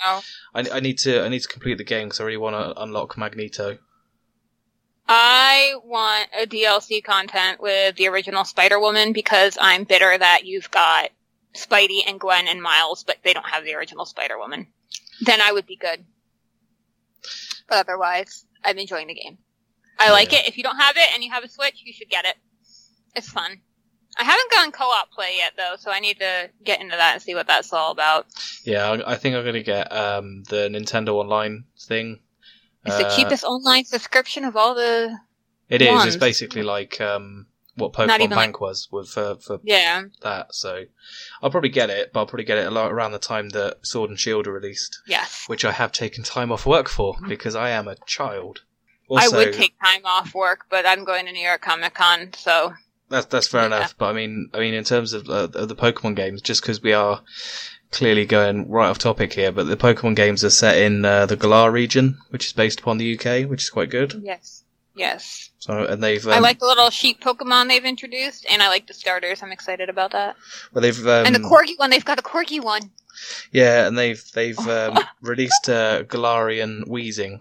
don't. 0.54 0.72
I, 0.72 0.76
I 0.76 0.80
need 0.80 0.98
to 1.00 1.22
I 1.24 1.28
need 1.28 1.40
to 1.42 1.48
complete 1.48 1.78
the 1.78 1.84
game 1.84 2.08
because 2.08 2.20
I 2.20 2.24
really 2.24 2.36
want 2.36 2.54
to 2.56 2.80
unlock 2.82 3.18
Magneto. 3.18 3.78
I 5.10 5.74
want 5.84 6.28
a 6.38 6.46
DLC 6.46 7.02
content 7.02 7.60
with 7.60 7.96
the 7.96 8.08
original 8.08 8.44
Spider 8.44 8.78
Woman 8.78 9.12
because 9.12 9.56
I'm 9.60 9.84
bitter 9.84 10.16
that 10.16 10.42
you've 10.44 10.70
got 10.70 11.10
Spidey 11.54 12.00
and 12.06 12.20
Gwen 12.20 12.46
and 12.46 12.62
Miles, 12.62 13.04
but 13.04 13.16
they 13.24 13.32
don't 13.32 13.46
have 13.48 13.64
the 13.64 13.74
original 13.74 14.04
Spider 14.04 14.38
Woman. 14.38 14.66
then 15.22 15.40
I 15.40 15.50
would 15.52 15.66
be 15.66 15.76
good. 15.76 16.04
But 17.68 17.78
otherwise, 17.78 18.44
I'm 18.62 18.78
enjoying 18.78 19.06
the 19.08 19.14
game. 19.14 19.38
I 19.98 20.10
like 20.12 20.32
Yeah. 20.32 20.40
it. 20.40 20.48
If 20.48 20.56
you 20.56 20.62
don't 20.62 20.78
have 20.78 20.96
it 20.96 21.08
and 21.14 21.22
you 21.24 21.30
have 21.30 21.44
a 21.44 21.48
Switch, 21.48 21.82
you 21.84 21.92
should 21.92 22.08
get 22.08 22.24
it. 22.24 22.36
It's 23.14 23.28
fun. 23.28 23.60
I 24.16 24.24
haven't 24.24 24.50
gone 24.52 24.72
co-op 24.72 25.10
play 25.12 25.36
yet 25.36 25.52
though, 25.56 25.76
so 25.78 25.90
I 25.90 26.00
need 26.00 26.18
to 26.18 26.50
get 26.64 26.80
into 26.80 26.96
that 26.96 27.14
and 27.14 27.22
see 27.22 27.34
what 27.34 27.46
that's 27.46 27.72
all 27.72 27.92
about. 27.92 28.26
Yeah, 28.64 28.96
I, 29.06 29.14
think 29.16 29.36
I'm 29.36 29.44
gonna 29.44 29.62
get 29.62 29.92
um, 29.92 30.42
the 30.48 30.68
Nintendo 30.68 31.14
Online 31.14 31.64
thing. 31.80 32.20
It's 32.84 32.96
the 32.96 33.06
Uh, 33.06 33.16
cheapest 33.16 33.44
online 33.44 33.84
subscription 33.84 34.44
of 34.44 34.56
all 34.56 34.74
the. 34.74 35.16
It 35.68 35.82
is. 35.82 36.04
It's 36.06 36.16
basically 36.16 36.62
like 36.62 37.00
um, 37.00 37.46
what 37.74 37.92
Pokemon 37.92 38.16
even 38.20 38.30
like- 38.30 38.38
Bank 38.46 38.60
was 38.60 38.88
with 38.90 39.16
uh, 39.18 39.36
for 39.36 39.60
Yeah. 39.62 40.04
that. 40.22 40.54
So 40.54 40.84
I'll 41.42 41.50
probably 41.50 41.68
get 41.70 41.90
it, 41.90 42.12
but 42.12 42.20
I'll 42.20 42.26
probably 42.26 42.44
get 42.46 42.58
it 42.58 42.66
a 42.66 42.70
lot 42.70 42.90
around 42.90 43.12
the 43.12 43.18
time 43.18 43.50
that 43.50 43.78
Sword 43.86 44.10
and 44.10 44.18
Shield 44.18 44.46
are 44.48 44.52
released, 44.52 44.98
Yes. 45.06 45.44
which 45.46 45.64
I 45.64 45.72
have 45.72 45.92
taken 45.92 46.24
time 46.24 46.50
off 46.50 46.66
work 46.66 46.88
for 46.88 47.16
because 47.28 47.54
I 47.54 47.70
am 47.70 47.86
a 47.86 47.96
child. 48.06 48.62
Also, 49.08 49.34
I 49.34 49.44
would 49.44 49.54
take 49.54 49.74
time 49.82 50.02
off 50.04 50.34
work, 50.34 50.66
but 50.70 50.86
I'm 50.86 51.04
going 51.04 51.26
to 51.26 51.32
New 51.32 51.44
York 51.46 51.62
Comic 51.62 51.94
Con, 51.94 52.30
so 52.36 52.74
That's 53.08 53.26
that's 53.26 53.48
fair 53.48 53.62
Yeah. 53.62 53.66
enough, 53.78 53.94
but 53.96 54.06
I 54.06 54.12
mean, 54.12 54.50
I 54.52 54.58
mean, 54.58 54.74
in 54.74 54.84
terms 54.84 55.12
of, 55.14 55.28
uh, 55.30 55.48
of 55.54 55.68
the 55.68 55.74
Pokemon 55.76 56.14
games, 56.16 56.42
just 56.42 56.60
because 56.62 56.82
we 56.82 56.92
are 56.92 57.22
clearly 57.90 58.26
going 58.26 58.68
right 58.70 58.88
off 58.88 58.98
topic 58.98 59.32
here, 59.32 59.50
but 59.50 59.64
the 59.66 59.76
Pokemon 59.78 60.14
games 60.14 60.44
are 60.44 60.50
set 60.50 60.76
in 60.76 61.04
uh, 61.06 61.24
the 61.24 61.36
Galar 61.36 61.70
region, 61.70 62.18
which 62.28 62.46
is 62.46 62.52
based 62.52 62.80
upon 62.80 62.98
the 62.98 63.18
UK, 63.18 63.48
which 63.48 63.62
is 63.62 63.70
quite 63.70 63.88
good. 63.90 64.20
yes, 64.22 64.62
yes. 64.94 65.48
So, 65.58 65.84
and 65.86 66.02
they've 66.02 66.26
I 66.28 66.36
um, 66.36 66.42
like 66.42 66.58
the 66.60 66.66
little 66.66 66.90
sheep 66.90 67.20
Pokemon 67.22 67.68
they've 67.68 67.84
introduced, 67.84 68.44
and 68.50 68.60
I 68.62 68.68
like 68.68 68.86
the 68.88 68.94
starters. 68.94 69.42
I'm 69.42 69.52
excited 69.52 69.88
about 69.88 70.10
that. 70.12 70.36
well, 70.74 70.82
they've 70.82 71.06
um, 71.06 71.24
and 71.26 71.34
the 71.34 71.40
corgi 71.40 71.78
one, 71.78 71.88
they've 71.90 72.04
got 72.04 72.18
a 72.18 72.22
corgi 72.22 72.62
one. 72.62 72.90
yeah, 73.52 73.86
and 73.86 73.96
they've 73.96 74.22
they've 74.34 74.58
um, 74.68 74.98
released 75.22 75.68
uh, 75.70 76.02
Galarian 76.04 76.86
Wheezing, 76.86 77.40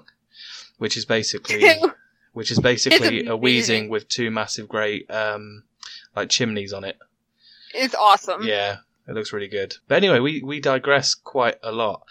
which 0.78 0.98
is 0.98 1.06
basically 1.06 1.64
which 2.34 2.52
is 2.52 2.60
basically 2.60 3.26
a. 3.26 3.36
Wheezing 3.36 3.90
with 3.90 4.08
two 4.08 4.32
massive 4.32 4.68
great 4.68 5.10
um, 5.10 5.64
like 6.16 6.30
chimneys 6.30 6.74
on 6.74 6.84
it. 6.84 6.98
it's 7.74 7.96
awesome. 7.96 8.44
Yeah, 8.44 8.78
it 9.08 9.14
looks 9.14 9.34
really 9.34 9.48
good. 9.48 9.76
But 9.88 9.96
anyway, 9.98 10.20
we, 10.20 10.42
we 10.44 10.60
digress 10.60 11.16
quite 11.16 11.58
a 11.64 11.72
lot. 11.72 12.04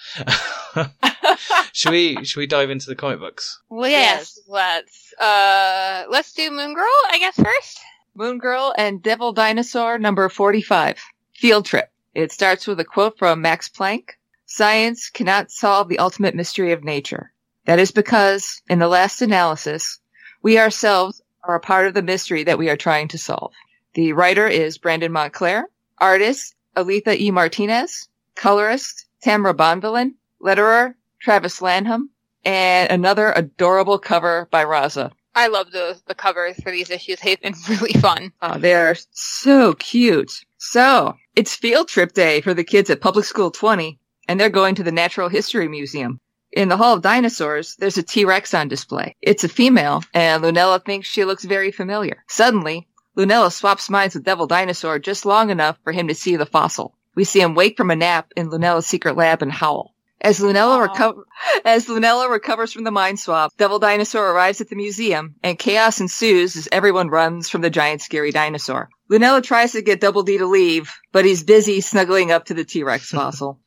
should 1.73 1.93
we 1.93 2.25
should 2.25 2.41
we 2.41 2.47
dive 2.47 2.71
into 2.71 2.87
the 2.87 2.97
comic 2.97 3.21
books? 3.21 3.61
Well, 3.69 3.91
yes, 3.91 4.41
let's 4.49 5.15
uh 5.21 6.05
let's 6.11 6.33
do 6.33 6.51
Moon 6.51 6.75
Girl, 6.75 6.87
I 7.11 7.19
guess 7.19 7.37
first. 7.37 7.81
Moon 8.15 8.39
Girl 8.39 8.75
and 8.79 9.03
Devil 9.03 9.33
Dinosaur 9.33 9.99
number 9.99 10.29
45. 10.29 10.99
Field 11.35 11.67
Trip. 11.67 11.91
It 12.15 12.33
starts 12.33 12.67
with 12.67 12.81
a 12.81 12.85
quote 12.85 13.19
from 13.19 13.43
Max 13.43 13.69
Planck. 13.69 14.13
Science 14.47 15.11
cannot 15.11 15.51
solve 15.51 15.89
the 15.89 15.99
ultimate 15.99 16.35
mystery 16.35 16.73
of 16.73 16.83
nature. 16.83 17.31
That 17.67 17.81
is 17.81 17.91
because, 17.91 18.63
in 18.69 18.79
the 18.79 18.89
last 18.89 19.23
analysis, 19.23 19.99
we 20.41 20.59
ourselves 20.59 21.21
are 21.43 21.57
a 21.57 21.61
part 21.61 21.89
of 21.89 21.95
the 21.95 22.03
mystery 22.03 22.45
that 22.45 22.59
we 22.59 22.71
are 22.71 22.77
trying 22.77 23.09
to 23.09 23.19
solve. 23.19 23.53
The 23.95 24.13
writer 24.13 24.47
is 24.47 24.79
Brandon 24.79 25.13
Montclare. 25.13 25.65
Artist, 25.99 26.55
Alitha 26.77 27.21
E. 27.21 27.31
Martinez. 27.31 28.09
Colorist, 28.37 29.07
Tamara 29.21 29.55
Bonvillain. 29.55 30.15
Letterer, 30.41 30.95
Travis 31.21 31.61
Lanham. 31.61 32.11
And 32.45 32.91
another 32.91 33.33
adorable 33.35 33.99
cover 33.99 34.47
by 34.53 34.65
Raza. 34.65 35.11
I 35.35 35.49
love 35.49 35.71
the 35.73 36.01
the 36.07 36.15
covers 36.15 36.57
for 36.63 36.71
these 36.71 36.91
issues. 36.91 37.19
They've 37.21 37.41
been 37.41 37.55
really 37.69 37.93
fun. 37.95 38.33
Oh, 38.41 38.59
they 38.59 38.75
are 38.75 38.97
so 39.11 39.75
cute. 39.75 40.45
So, 40.57 41.17
it's 41.35 41.57
field 41.57 41.89
trip 41.89 42.13
day 42.13 42.41
for 42.41 42.55
the 42.55 42.65
kids 42.65 42.91
at 42.91 43.01
Public 43.01 43.25
School 43.25 43.51
20, 43.51 43.99
and 44.29 44.41
they're 44.41 44.49
going 44.49 44.77
to 44.77 44.83
the 44.83 44.93
Natural 44.93 45.29
History 45.29 45.69
Museum. 45.69 46.21
In 46.57 46.71
the 46.71 46.79
Hall 46.79 46.95
of 46.95 47.03
Dinosaurs, 47.03 47.77
there's 47.77 47.99
a 47.99 48.03
T-Rex 48.03 48.55
on 48.55 48.69
display. 48.69 49.15
It's 49.21 49.45
a 49.45 49.49
female, 49.49 50.03
and 50.15 50.43
Lunella 50.43 50.83
thinks 50.83 51.07
she 51.07 51.27
looks 51.27 51.45
very 51.45 51.71
familiar. 51.71 52.25
Suddenly, 52.29 52.89
Lunella 53.15 53.53
swaps 53.53 53.91
minds 53.91 54.15
with 54.15 54.25
Devil 54.25 54.47
Dinosaur 54.47 54.99
just 54.99 55.27
long 55.27 55.51
enough 55.51 55.77
for 55.85 55.93
him 55.93 56.09
to 56.09 56.15
see 56.15 56.37
the 56.37 56.47
fossil. 56.47 56.95
We 57.15 57.25
see 57.25 57.43
him 57.43 57.55
wake 57.55 57.77
from 57.77 57.91
a 57.91 57.97
nap 57.97 58.33
in 58.37 58.49
Lunella's 58.49 58.87
secret 58.87 59.19
lab 59.19 59.43
and 59.43 59.53
howl. 59.53 59.93
As 60.19 60.41
Lunella, 60.41 60.89
reco- 60.89 61.25
as 61.67 61.89
Lunella 61.89 62.31
recovers 62.31 62.73
from 62.73 62.85
the 62.85 62.91
mind 62.91 63.21
swap, 63.21 63.53
Devil 63.59 63.79
Dinosaur 63.79 64.33
arrives 64.33 64.63
at 64.63 64.71
the 64.71 64.77
museum, 64.77 65.35
and 65.43 65.59
chaos 65.59 66.01
ensues 66.01 66.57
as 66.57 66.71
everyone 66.73 67.11
runs 67.11 67.51
from 67.51 67.61
the 67.61 67.69
giant 67.69 68.01
scary 68.01 68.31
dinosaur. 68.31 68.89
Lunella 69.11 69.43
tries 69.43 69.73
to 69.73 69.83
get 69.83 70.01
Double 70.01 70.23
D 70.23 70.39
to 70.39 70.47
leave, 70.47 70.91
but 71.13 71.27
he's 71.27 71.45
busy 71.45 71.83
snuggling 71.83 72.33
up 72.33 72.47
to 72.47 72.55
the 72.55 72.65
T-Rex 72.65 73.11
fossil. 73.11 73.61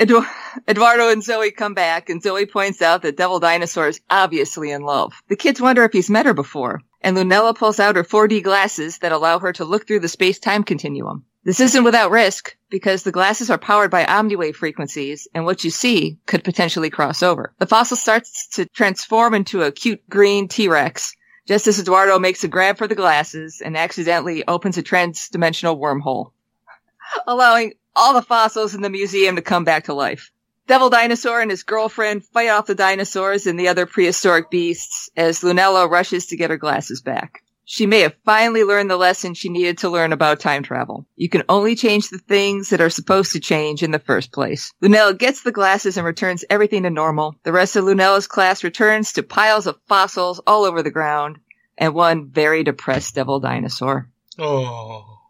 Edu- 0.00 0.26
Eduardo 0.66 1.10
and 1.10 1.22
Zoe 1.22 1.50
come 1.50 1.74
back, 1.74 2.08
and 2.08 2.22
Zoe 2.22 2.46
points 2.46 2.80
out 2.80 3.02
that 3.02 3.16
Devil 3.16 3.40
Dinosaur 3.40 3.88
is 3.88 4.00
obviously 4.08 4.70
in 4.70 4.82
love. 4.82 5.12
The 5.28 5.36
kids 5.36 5.60
wonder 5.60 5.84
if 5.84 5.92
he's 5.92 6.08
met 6.10 6.26
her 6.26 6.34
before, 6.34 6.80
and 7.02 7.16
Lunella 7.16 7.54
pulls 7.54 7.78
out 7.78 7.96
her 7.96 8.04
4D 8.04 8.42
glasses 8.42 8.98
that 8.98 9.12
allow 9.12 9.38
her 9.38 9.52
to 9.54 9.64
look 9.64 9.86
through 9.86 10.00
the 10.00 10.08
space-time 10.08 10.64
continuum. 10.64 11.24
This 11.44 11.60
isn't 11.60 11.84
without 11.84 12.10
risk, 12.10 12.56
because 12.70 13.02
the 13.02 13.12
glasses 13.12 13.50
are 13.50 13.58
powered 13.58 13.90
by 13.90 14.04
omniwave 14.04 14.54
frequencies, 14.54 15.28
and 15.34 15.44
what 15.44 15.64
you 15.64 15.70
see 15.70 16.18
could 16.26 16.44
potentially 16.44 16.88
cross 16.88 17.22
over. 17.22 17.52
The 17.58 17.66
fossil 17.66 17.96
starts 17.96 18.48
to 18.54 18.66
transform 18.66 19.34
into 19.34 19.62
a 19.62 19.72
cute 19.72 20.08
green 20.08 20.48
T-Rex, 20.48 21.14
just 21.46 21.66
as 21.66 21.80
Eduardo 21.80 22.18
makes 22.18 22.44
a 22.44 22.48
grab 22.48 22.78
for 22.78 22.86
the 22.86 22.94
glasses 22.94 23.60
and 23.62 23.76
accidentally 23.76 24.46
opens 24.46 24.78
a 24.78 24.82
trans-dimensional 24.82 25.78
wormhole, 25.78 26.30
allowing 27.26 27.74
all 27.94 28.14
the 28.14 28.22
fossils 28.22 28.74
in 28.74 28.82
the 28.82 28.90
museum 28.90 29.36
to 29.36 29.42
come 29.42 29.64
back 29.64 29.84
to 29.84 29.94
life. 29.94 30.30
Devil 30.66 30.90
Dinosaur 30.90 31.40
and 31.40 31.50
his 31.50 31.64
girlfriend 31.64 32.24
fight 32.24 32.48
off 32.48 32.66
the 32.66 32.74
dinosaurs 32.74 33.46
and 33.46 33.58
the 33.58 33.68
other 33.68 33.84
prehistoric 33.84 34.50
beasts 34.50 35.10
as 35.16 35.40
Lunella 35.40 35.90
rushes 35.90 36.26
to 36.26 36.36
get 36.36 36.50
her 36.50 36.56
glasses 36.56 37.02
back. 37.02 37.42
She 37.64 37.86
may 37.86 38.00
have 38.00 38.16
finally 38.24 38.64
learned 38.64 38.90
the 38.90 38.96
lesson 38.96 39.34
she 39.34 39.48
needed 39.48 39.78
to 39.78 39.88
learn 39.88 40.12
about 40.12 40.40
time 40.40 40.62
travel. 40.62 41.06
You 41.16 41.28
can 41.28 41.44
only 41.48 41.74
change 41.74 42.08
the 42.08 42.18
things 42.18 42.70
that 42.70 42.80
are 42.80 42.90
supposed 42.90 43.32
to 43.32 43.40
change 43.40 43.82
in 43.82 43.92
the 43.92 43.98
first 43.98 44.32
place. 44.32 44.72
Lunella 44.82 45.16
gets 45.16 45.42
the 45.42 45.52
glasses 45.52 45.96
and 45.96 46.04
returns 46.04 46.44
everything 46.50 46.82
to 46.82 46.90
normal. 46.90 47.36
The 47.44 47.52
rest 47.52 47.76
of 47.76 47.84
Lunella's 47.84 48.26
class 48.26 48.64
returns 48.64 49.12
to 49.14 49.22
piles 49.22 49.66
of 49.66 49.78
fossils 49.86 50.40
all 50.46 50.64
over 50.64 50.82
the 50.82 50.90
ground 50.90 51.38
and 51.78 51.94
one 51.94 52.30
very 52.30 52.62
depressed 52.62 53.14
devil 53.14 53.40
dinosaur. 53.40 54.08
Oh, 54.38 55.21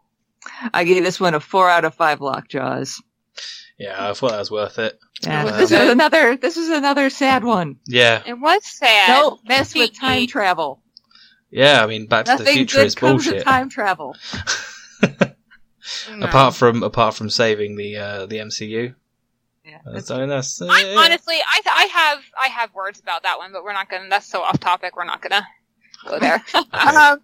I 0.73 0.85
gave 0.85 1.03
this 1.05 1.21
one 1.21 1.35
a 1.35 1.41
four 1.41 1.69
out 1.69 1.85
of 1.85 1.95
five 1.95 2.21
lockjaws. 2.21 3.01
yeah, 3.79 4.11
I 4.11 4.13
thought 4.15 4.31
that 4.33 4.39
was 4.39 4.51
worth 4.51 4.79
it. 4.79 4.99
Yeah, 5.23 5.45
Wow. 5.45 5.57
this 5.57 5.71
is 5.71 5.89
another. 5.89 6.37
This 6.37 6.57
is 6.57 6.69
another 6.69 7.11
sad 7.11 7.45
one. 7.45 7.77
Yeah, 7.87 8.23
It 8.27 8.35
was 8.39 8.65
sad. 8.65 9.07
Don't 9.09 9.41
mess 9.49 9.75
with 9.75 9.99
time 9.99 10.27
travel. 10.27 10.83
yeah. 11.51 11.83
I 11.83 11.87
mean, 11.87 12.07
Back 12.07 12.25
to 12.27 12.37
the 12.37 12.45
Future 12.45 12.79
good 12.79 12.87
is 12.87 12.95
comes 12.95 13.25
bullshit. 13.25 13.41
of 13.41 13.45
time 13.45 13.69
travel. 13.69 14.17
No. 16.15 16.27
apart 16.27 16.55
from 16.55 16.85
apart 16.85 17.15
from 17.15 17.29
saving 17.29 17.75
the 17.77 17.97
uh, 17.97 18.27
the 18.27 18.37
MCU. 18.39 18.95
Yeah, 19.65 19.79
That's, 19.85 20.11
I 20.13 20.21
mean, 20.21 20.29
that's 20.29 20.63
uh, 20.63 20.67
I, 20.71 20.95
honestly, 20.97 21.35
I 21.37 21.61
I 21.67 21.85
have 21.87 22.19
I 22.41 22.47
have 22.49 22.73
words 22.73 23.01
about 23.01 23.25
that 23.25 23.39
one, 23.39 23.53
but 23.53 23.65
we're 23.65 23.73
not 23.73 23.89
gonna. 23.91 24.09
That's 24.09 24.27
so 24.27 24.43
off 24.43 24.61
topic. 24.61 24.97
We're 24.97 25.05
not 25.05 25.21
gonna 25.23 25.45
go 26.07 26.19
there. 26.21 26.43
um, 26.73 27.19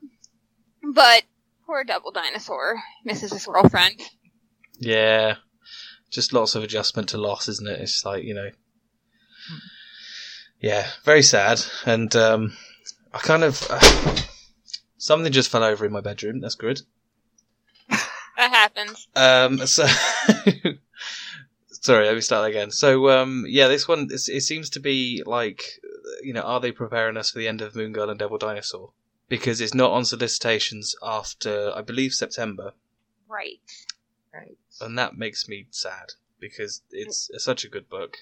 but 0.93 1.23
poor 1.69 1.85
Devil 1.85 2.11
Dinosaur 2.11 2.83
misses 3.05 3.33
his 3.33 3.47
girlfriend. 3.47 4.01
yeah, 4.81 5.37
just 6.11 6.33
lots 6.33 6.55
of 6.55 6.65
adjustment 6.65 7.11
to 7.11 7.19
loss, 7.19 7.47
isn't 7.47 7.69
it? 7.69 7.81
It's 7.81 8.05
like 8.05 8.25
you 8.25 8.35
know, 8.35 8.49
yeah, 10.61 10.89
very 11.05 11.23
sad. 11.23 11.61
And 11.85 12.15
um, 12.17 12.57
I 13.13 13.19
kind 13.19 13.45
of 13.45 13.65
uh, 13.71 14.17
something 14.97 15.31
just 15.31 15.51
fell 15.51 15.63
over 15.63 15.85
in 15.85 15.93
my 15.93 16.01
bedroom. 16.01 16.41
That's 16.41 16.55
good. 16.55 16.81
That 17.89 18.53
happens. 18.53 19.09
Um, 19.17 19.67
so 19.67 19.85
sorry, 21.67 22.07
let 22.07 22.15
me 22.15 22.21
start 22.21 22.49
again. 22.49 22.71
So, 22.71 23.11
um, 23.11 23.45
yeah, 23.49 23.67
this 23.67 23.89
one 23.89 24.09
it, 24.11 24.29
it 24.29 24.43
seems 24.43 24.71
to 24.71 24.81
be 24.81 25.25
like, 25.27 25.65
you 26.23 26.33
know, 26.33 26.43
are 26.43 26.61
they 26.61 26.71
preparing 26.71 27.17
us 27.17 27.33
for 27.33 27.41
the 27.41 27.49
end 27.49 27.63
of 27.63 27.75
Moon 27.75 27.93
Girl 27.93 28.11
and 28.11 28.19
Devil 28.19 28.39
Dinosaur? 28.39 28.93
Because 29.29 29.61
it's 29.61 29.75
not 29.75 29.91
on 29.91 30.05
solicitations 30.05 30.95
after, 31.03 31.73
I 31.75 31.83
believe, 31.83 32.15
September, 32.15 32.73
Right. 33.29 33.61
Right. 34.33 34.57
and 34.81 34.99
that 34.99 35.17
makes 35.19 35.49
me 35.49 35.67
sad 35.71 36.13
because 36.41 36.83
it's, 36.91 37.31
such 37.39 37.65
a 37.65 37.69
good 37.69 37.89
book. 37.91 38.17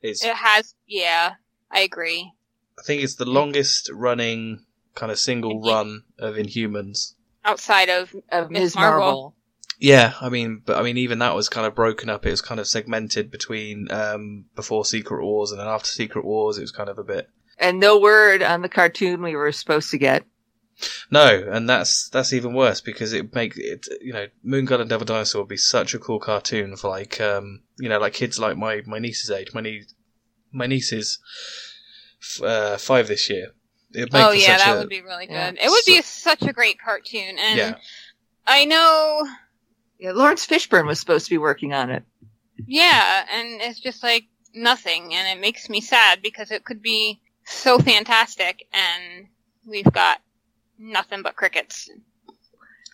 It's, 0.00 0.24
It 0.24 0.34
has. 0.34 0.74
Yeah, 0.86 1.34
I 1.70 1.80
agree. 1.80 2.32
I 2.78 2.82
think, 2.82 3.02
it's 3.02 3.16
the 3.16 3.24
longest 3.26 3.90
running 3.92 4.64
kind 4.94 5.12
of 5.12 5.18
single 5.18 5.50
Indeed. 5.52 5.68
run 5.68 6.02
of 6.18 6.36
Inhumans. 6.36 7.14
Outside 7.44 7.88
of 7.90 8.14
Of 8.30 8.50
Ms. 8.50 8.60
Ms. 8.60 8.74
Marvel. 8.76 8.98
Marvel. 9.00 9.34
Yeah, 9.78 10.14
I 10.22 10.30
mean, 10.30 10.62
but 10.64 10.78
I 10.78 10.82
mean, 10.82 10.96
even 10.96 11.18
that 11.18 11.34
was 11.34 11.50
kind 11.50 11.66
of 11.66 11.74
broken 11.74 12.08
up. 12.08 12.24
It 12.24 12.30
was 12.30 12.40
kind 12.40 12.60
of 12.60 12.66
segmented 12.66 13.30
between 13.30 13.90
um, 13.90 14.46
before 14.54 14.86
Secret 14.86 15.22
Wars 15.22 15.50
and 15.50 15.60
then 15.60 15.66
after 15.68 15.88
Secret 15.90 16.24
Wars. 16.24 16.56
It 16.56 16.62
was 16.62 16.72
kind 16.72 16.88
of 16.88 16.98
a 16.98 17.04
bit 17.04 17.28
And 17.58 17.78
no 17.78 17.98
word 17.98 18.42
on 18.42 18.62
the 18.62 18.70
cartoon 18.70 19.20
we 19.22 19.36
were 19.36 19.52
supposed 19.52 19.90
to 19.90 19.98
get. 19.98 20.24
No, 21.10 21.26
and 21.50 21.68
that's 21.68 22.08
that's 22.10 22.32
even 22.32 22.52
worse 22.52 22.80
because 22.82 23.12
it 23.14 23.34
make 23.34 23.54
it 23.56 23.86
you 24.02 24.12
know 24.12 24.26
Moon 24.42 24.66
Girl 24.66 24.80
and 24.80 24.90
Devil 24.90 25.06
Dinosaur 25.06 25.42
would 25.42 25.48
be 25.48 25.56
such 25.56 25.94
a 25.94 25.98
cool 25.98 26.18
cartoon 26.20 26.76
for 26.76 26.88
like 26.90 27.20
um 27.20 27.62
you 27.78 27.88
know 27.88 27.98
like 27.98 28.12
kids 28.12 28.38
like 28.38 28.56
my 28.56 28.82
my 28.86 28.98
niece's 28.98 29.30
age. 29.30 29.54
My 29.54 29.62
niece 29.62 29.94
my 30.52 30.66
niece 30.66 30.92
is 30.92 31.18
uh, 32.42 32.76
five 32.76 33.08
this 33.08 33.28
year. 33.30 33.52
It'd 33.94 34.10
Oh 34.14 34.32
yeah, 34.32 34.56
such 34.56 34.66
that 34.66 34.76
a- 34.76 34.78
would 34.80 34.88
be 34.88 35.00
really 35.02 35.26
good. 35.26 35.32
Yeah. 35.34 35.52
It 35.64 35.68
would 35.70 35.84
be 35.86 35.96
So- 36.02 36.30
such 36.30 36.42
a 36.42 36.52
great 36.52 36.78
cartoon, 36.80 37.38
and 37.38 37.58
yeah. 37.58 37.74
I 38.46 38.64
know, 38.64 39.26
Yeah, 39.98 40.12
Laurence 40.12 40.46
Fishburne 40.46 40.86
was 40.86 41.00
supposed 41.00 41.24
to 41.26 41.30
be 41.30 41.38
working 41.38 41.72
on 41.72 41.90
it. 41.90 42.04
yeah, 42.66 43.24
and 43.32 43.60
it's 43.62 43.80
just 43.80 44.02
like 44.02 44.24
nothing, 44.54 45.14
and 45.14 45.26
it 45.38 45.40
makes 45.40 45.68
me 45.70 45.80
sad 45.80 46.20
because 46.22 46.50
it 46.50 46.64
could 46.64 46.82
be 46.82 47.20
so 47.44 47.78
fantastic, 47.78 48.66
and 48.72 49.26
we've 49.66 49.90
got 49.92 50.20
nothing 50.78 51.22
but 51.22 51.36
crickets. 51.36 51.88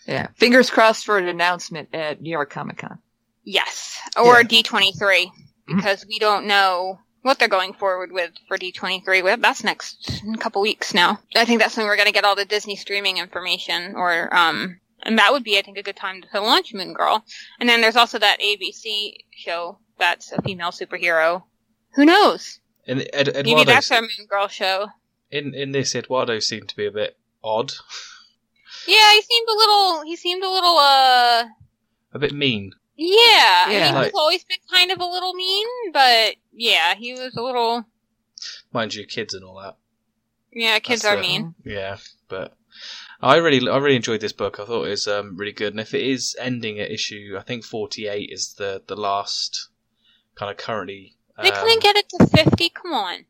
Yeah. 0.07 0.29
Fingers 0.37 0.71
crossed 0.71 1.05
for 1.05 1.19
an 1.19 1.29
announcement 1.29 1.89
at 1.95 2.21
New 2.21 2.31
York 2.31 2.51
Comic 2.51 2.79
Con. 2.79 2.99
Yes, 3.45 3.99
or 4.17 4.41
Yeah. 4.41 4.43
D23 4.49 5.27
because 5.67 6.05
we 6.07 6.19
don't 6.19 6.47
know 6.47 6.99
what 7.23 7.39
they're 7.39 7.49
going 7.49 7.73
forward 7.73 8.11
with 8.12 8.33
for 8.49 8.59
D23. 8.59 9.23
Well, 9.23 9.37
That's 9.37 9.62
next 9.62 10.23
in 10.25 10.35
a 10.35 10.39
couple 10.39 10.61
weeks 10.61 10.93
now. 10.93 11.21
I 11.37 11.45
think 11.45 11.61
that's 11.61 11.77
when 11.77 11.87
we're 11.87 11.97
going 11.97 12.07
to 12.09 12.12
get 12.12 12.25
all 12.25 12.35
the 12.37 12.45
Disney 12.45 12.75
streaming 12.77 13.19
information, 13.19 13.95
or 13.95 14.33
um, 14.35 14.81
and 15.05 15.19
that 15.19 15.33
would 15.33 15.45
be 15.45 15.57
I 15.59 15.62
think 15.62 15.79
a 15.79 15.83
good 15.83 15.97
time 15.97 16.23
to 16.33 16.41
launch 16.41 16.75
Moon 16.75 16.95
Girl. 16.95 17.25
And 17.61 17.69
then 17.69 17.81
there's 17.81 17.97
also 17.97 18.19
that 18.19 18.39
ABC 18.41 19.15
show 19.31 19.79
that's 19.99 20.33
a 20.33 20.43
female 20.43 20.71
superhero. 20.71 21.45
Who 21.95 22.05
knows? 22.05 22.59
And 22.87 23.09
Ed, 23.12 23.31
Maybe 23.35 23.51
Eduardo, 23.53 23.65
that's 23.73 23.91
our 23.93 24.01
Moon 24.03 24.27
Girl 24.29 24.49
show. 24.49 24.89
in 25.31 25.55
in 25.55 25.71
this, 25.73 25.95
Eduardo 25.95 26.41
seemed 26.41 26.69
to 26.71 26.77
be 26.77 26.87
a 26.87 26.91
bit 26.93 27.17
odd, 27.45 27.73
Yeah, 28.87 29.13
he 29.13 29.23
seemed 29.23 29.49
a 29.49 29.53
little. 29.57 30.03
He 30.05 30.17
seemed 30.17 30.43
a 30.43 30.51
little. 30.51 30.77
Uh, 30.79 31.45
a 32.15 32.19
bit 32.19 32.33
mean. 32.33 32.73
yeah. 32.97 33.65
I 33.67 33.73
Yeah. 33.73 33.85
mean, 33.87 33.95
Like- 33.95 34.05
he's 34.07 34.15
always 34.15 34.45
been 34.45 34.59
kind 34.71 34.91
of 34.91 35.01
a 35.01 35.05
little 35.07 35.35
mean, 35.35 35.67
but 35.93 36.37
yeah, 36.53 36.95
he 36.95 37.13
was 37.13 37.35
a 37.37 37.43
little. 37.43 37.85
Mind 38.73 38.95
you, 38.95 39.07
kids 39.07 39.35
and 39.35 39.45
all 39.45 39.61
that. 39.63 39.77
Yeah, 40.53 40.79
kids 40.81 41.03
That's 41.03 41.13
are 41.15 41.17
the- 41.17 41.23
mean. 41.29 41.55
Yeah, 41.65 41.99
but 42.29 42.57
I 43.21 43.37
really, 43.37 43.67
I 43.69 43.77
really 43.79 43.97
enjoyed 43.97 44.21
this 44.21 44.33
book. 44.33 44.59
I 44.59 44.65
thought 44.67 44.87
it 44.87 44.91
was 44.91 45.07
um, 45.07 45.37
really 45.37 45.53
good, 45.53 45.73
and 45.73 45.81
if 45.81 45.95
it 45.95 46.03
is 46.03 46.35
ending 46.41 46.79
at 46.81 46.91
issue, 46.91 47.37
I 47.39 47.43
think 47.43 47.65
forty-eight 47.65 48.31
is 48.33 48.55
the 48.55 48.83
the 48.87 48.97
last 48.97 49.69
kind 50.35 50.51
of 50.51 50.57
currently. 50.57 51.17
They 51.41 51.51
um, 51.53 51.63
couldn't 51.63 51.83
get 51.83 51.97
it 51.97 52.09
to 52.11 52.27
50. 52.27 52.69
Come 52.71 52.93
on. 52.93 53.25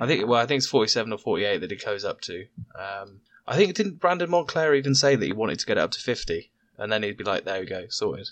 I 0.00 0.06
think, 0.06 0.26
well, 0.26 0.40
I 0.40 0.46
think 0.46 0.58
it's 0.58 0.66
forty-seven 0.66 1.12
or 1.12 1.18
forty-eight 1.18 1.58
that 1.60 1.72
it 1.72 1.84
goes 1.84 2.04
up 2.04 2.20
to. 2.22 2.46
Um, 2.78 3.20
I 3.46 3.56
think 3.56 3.74
didn't 3.74 4.00
Brandon 4.00 4.30
Montclare 4.30 4.74
even 4.76 4.94
say 4.94 5.16
that 5.16 5.24
he 5.24 5.32
wanted 5.32 5.58
to 5.58 5.66
get 5.66 5.76
it 5.76 5.80
up 5.80 5.90
to 5.92 6.00
fifty, 6.00 6.50
and 6.78 6.90
then 6.92 7.02
he'd 7.02 7.16
be 7.16 7.24
like, 7.24 7.44
"There 7.44 7.60
we 7.60 7.66
go, 7.66 7.86
sorted." 7.88 8.28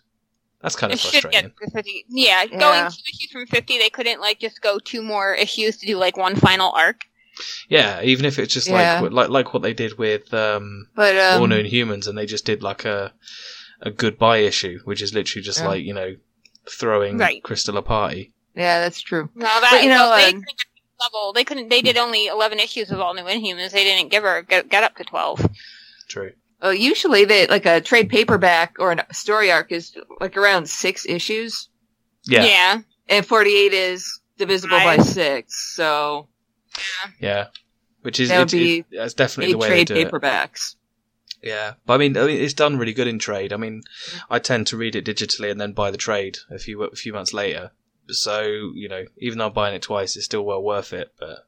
That's 0.62 0.76
kind 0.76 0.92
of 0.92 1.00
should 1.00 1.22
frustrating. 1.22 1.52
get 1.58 1.66
to 1.68 1.70
50. 1.70 2.04
Yeah, 2.10 2.42
Yeah. 2.42 2.58
going 2.58 2.90
two 2.90 3.02
issues 3.14 3.30
from 3.32 3.46
50, 3.46 3.78
they 3.78 3.88
couldn't 3.88 4.20
like 4.20 4.40
just 4.40 4.60
go 4.60 4.78
two 4.78 5.00
more 5.02 5.34
issues 5.34 5.78
to 5.78 5.86
do 5.86 5.96
like 5.96 6.18
one 6.18 6.36
final 6.36 6.70
arc. 6.72 7.00
Yeah, 7.70 8.02
even 8.02 8.26
if 8.26 8.38
it's 8.38 8.52
just 8.52 8.68
Yeah. 8.68 9.00
like 9.00 9.10
like 9.12 9.28
like 9.30 9.54
what 9.54 9.62
they 9.62 9.72
did 9.72 9.96
with 9.96 10.34
um, 10.34 10.88
But 10.94 11.16
um, 11.16 11.40
All 11.40 11.46
New 11.46 11.62
Inhumans, 11.62 12.06
and 12.06 12.18
they 12.18 12.26
just 12.26 12.44
did 12.44 12.62
like 12.62 12.84
a 12.84 13.12
a 13.80 13.90
goodbye 13.90 14.38
issue, 14.38 14.80
which 14.84 15.00
is 15.00 15.14
literally 15.14 15.42
just 15.42 15.60
Yeah. 15.60 15.68
like 15.68 15.82
you 15.84 15.94
know 15.94 16.16
throwing 16.68 17.16
Right. 17.16 17.42
Crystal 17.42 17.78
a 17.78 17.82
party. 17.82 18.32
yeah, 18.54 18.80
that's 18.80 19.00
true. 19.00 19.30
No, 19.34 19.46
that 19.46 19.68
But, 19.72 19.82
you 19.82 19.88
know, 19.88 20.10
well, 20.10 20.12
um, 20.12 20.20
couldn't 20.26 20.40
get 20.46 20.58
to 20.58 20.66
level. 21.00 21.33
They 21.33 21.45
couldn't. 21.45 21.69
They 21.69 21.83
did 21.83 21.97
only 21.97 22.26
11 22.26 22.59
issues 22.61 22.90
of 22.90 23.00
All 23.00 23.14
New 23.14 23.23
Inhumans. 23.23 23.73
They 23.73 23.84
didn't 23.84 24.10
give 24.10 24.23
her 24.23 24.43
get, 24.43 24.69
get 24.69 24.84
up 24.84 24.97
to 24.97 25.04
12. 25.04 25.47
True. 26.08 26.32
Well, 26.63 26.75
usually 26.75 27.25
they 27.25 27.47
like 27.47 27.67
a 27.67 27.80
trade 27.80 28.10
paperback 28.10 28.76
or 28.78 28.93
a 28.93 29.15
story 29.15 29.50
arc 29.50 29.73
is 29.73 29.97
like 30.21 30.36
around 30.36 30.69
six 30.69 31.06
issues, 31.06 31.69
Yeah, 32.26 32.43
yeah, 32.43 32.47
yeah. 32.49 32.78
and 33.08 33.25
forty-eight 33.26 33.73
is 33.73 34.21
divisible 34.36 34.76
by 34.78 34.99
six. 34.99 35.75
So 35.75 36.28
Yeah. 37.19 37.47
which 38.02 38.21
is 38.21 38.28
That 38.28 38.41
would 38.41 38.49
it, 38.54 38.56
be 38.58 38.78
it, 38.80 38.86
that's 38.93 39.15
definitely 39.15 39.50
eight 39.50 39.52
the 39.52 39.58
way 39.58 39.69
trade 39.69 39.89
they 39.89 39.95
do 39.95 40.00
it. 40.00 40.13
paperbacks. 40.13 40.76
Yeah, 41.43 41.75
but 41.86 41.95
I 41.95 41.97
mean, 41.97 42.15
I 42.19 42.26
mean, 42.26 42.39
it's 42.39 42.52
done 42.52 42.76
really 42.76 42.93
good 42.93 43.06
in 43.08 43.19
trade. 43.19 43.54
I 43.54 43.56
mean, 43.56 43.80
I 44.28 44.39
tend 44.39 44.67
to 44.67 44.76
read 44.76 44.95
it 44.95 45.06
digitally 45.06 45.50
and 45.50 45.58
then 45.58 45.73
buy 45.73 45.91
the 45.91 45.97
trade 45.97 46.36
a 46.50 46.58
few 46.58 46.82
a 46.82 46.95
few 46.95 47.15
months 47.15 47.32
later. 47.32 47.71
So 48.14 48.42
you 48.75 48.88
know, 48.88 49.04
even 49.18 49.38
though 49.38 49.46
I'm 49.46 49.52
buying 49.52 49.75
it 49.75 49.82
twice, 49.82 50.16
it's 50.16 50.25
still 50.25 50.44
well 50.44 50.62
worth 50.62 50.92
it. 50.92 51.12
But 51.18 51.46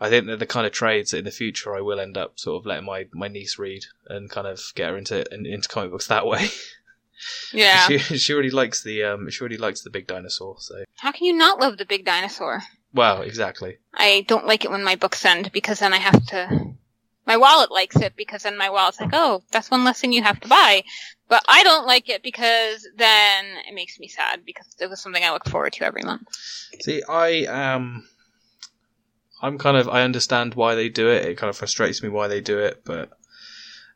I 0.00 0.08
think 0.08 0.26
they're 0.26 0.36
the 0.36 0.46
kind 0.46 0.66
of 0.66 0.72
trades 0.72 1.10
that 1.10 1.18
in 1.18 1.24
the 1.24 1.30
future 1.30 1.74
I 1.76 1.80
will 1.80 2.00
end 2.00 2.16
up 2.16 2.38
sort 2.38 2.60
of 2.60 2.66
letting 2.66 2.86
my, 2.86 3.06
my 3.12 3.28
niece 3.28 3.58
read 3.58 3.84
and 4.06 4.30
kind 4.30 4.46
of 4.46 4.60
get 4.74 4.90
her 4.90 4.96
into 4.96 5.24
into 5.34 5.68
comic 5.68 5.90
books 5.90 6.06
that 6.08 6.26
way. 6.26 6.48
Yeah. 7.52 7.88
she 7.88 7.98
she 7.98 8.32
already 8.32 8.50
likes 8.50 8.82
the 8.84 9.02
um 9.02 9.28
she 9.30 9.40
already 9.40 9.56
likes 9.56 9.80
the 9.80 9.90
big 9.90 10.06
dinosaur. 10.06 10.54
So 10.60 10.84
How 10.98 11.10
can 11.10 11.26
you 11.26 11.32
not 11.36 11.58
love 11.58 11.76
the 11.76 11.84
big 11.84 12.04
dinosaur? 12.04 12.62
well, 12.94 13.22
exactly. 13.22 13.78
I 13.92 14.24
don't 14.28 14.46
like 14.46 14.64
it 14.64 14.70
when 14.70 14.84
my 14.84 14.94
books 14.94 15.24
end 15.24 15.50
because 15.52 15.80
then 15.80 15.92
I 15.92 15.96
have 15.98 16.24
to. 16.26 16.74
My 17.26 17.36
wallet 17.36 17.70
likes 17.72 17.96
it 17.96 18.14
because 18.16 18.44
then 18.44 18.56
my 18.56 18.70
wallet's 18.70 19.00
like, 19.00 19.10
oh, 19.12 19.42
that's 19.50 19.68
one 19.70 19.82
less 19.84 20.00
thing 20.00 20.12
you 20.12 20.22
have 20.22 20.40
to 20.40 20.48
buy. 20.48 20.84
But 21.28 21.44
I 21.46 21.62
don't 21.62 21.86
like 21.86 22.08
it 22.08 22.22
because 22.22 22.88
then 22.96 23.44
it 23.68 23.74
makes 23.74 24.00
me 24.00 24.08
sad 24.08 24.44
because 24.46 24.66
it 24.80 24.88
was 24.88 25.00
something 25.00 25.22
I 25.22 25.30
look 25.30 25.46
forward 25.48 25.74
to 25.74 25.84
every 25.84 26.02
month. 26.02 26.26
See, 26.80 27.02
I 27.08 27.44
um, 27.44 28.08
I'm 29.42 29.58
kind 29.58 29.76
of 29.76 29.88
I 29.88 30.02
understand 30.02 30.54
why 30.54 30.74
they 30.74 30.88
do 30.88 31.08
it. 31.08 31.26
It 31.26 31.38
kind 31.38 31.50
of 31.50 31.56
frustrates 31.56 32.02
me 32.02 32.08
why 32.08 32.28
they 32.28 32.40
do 32.40 32.58
it, 32.58 32.82
but 32.84 33.10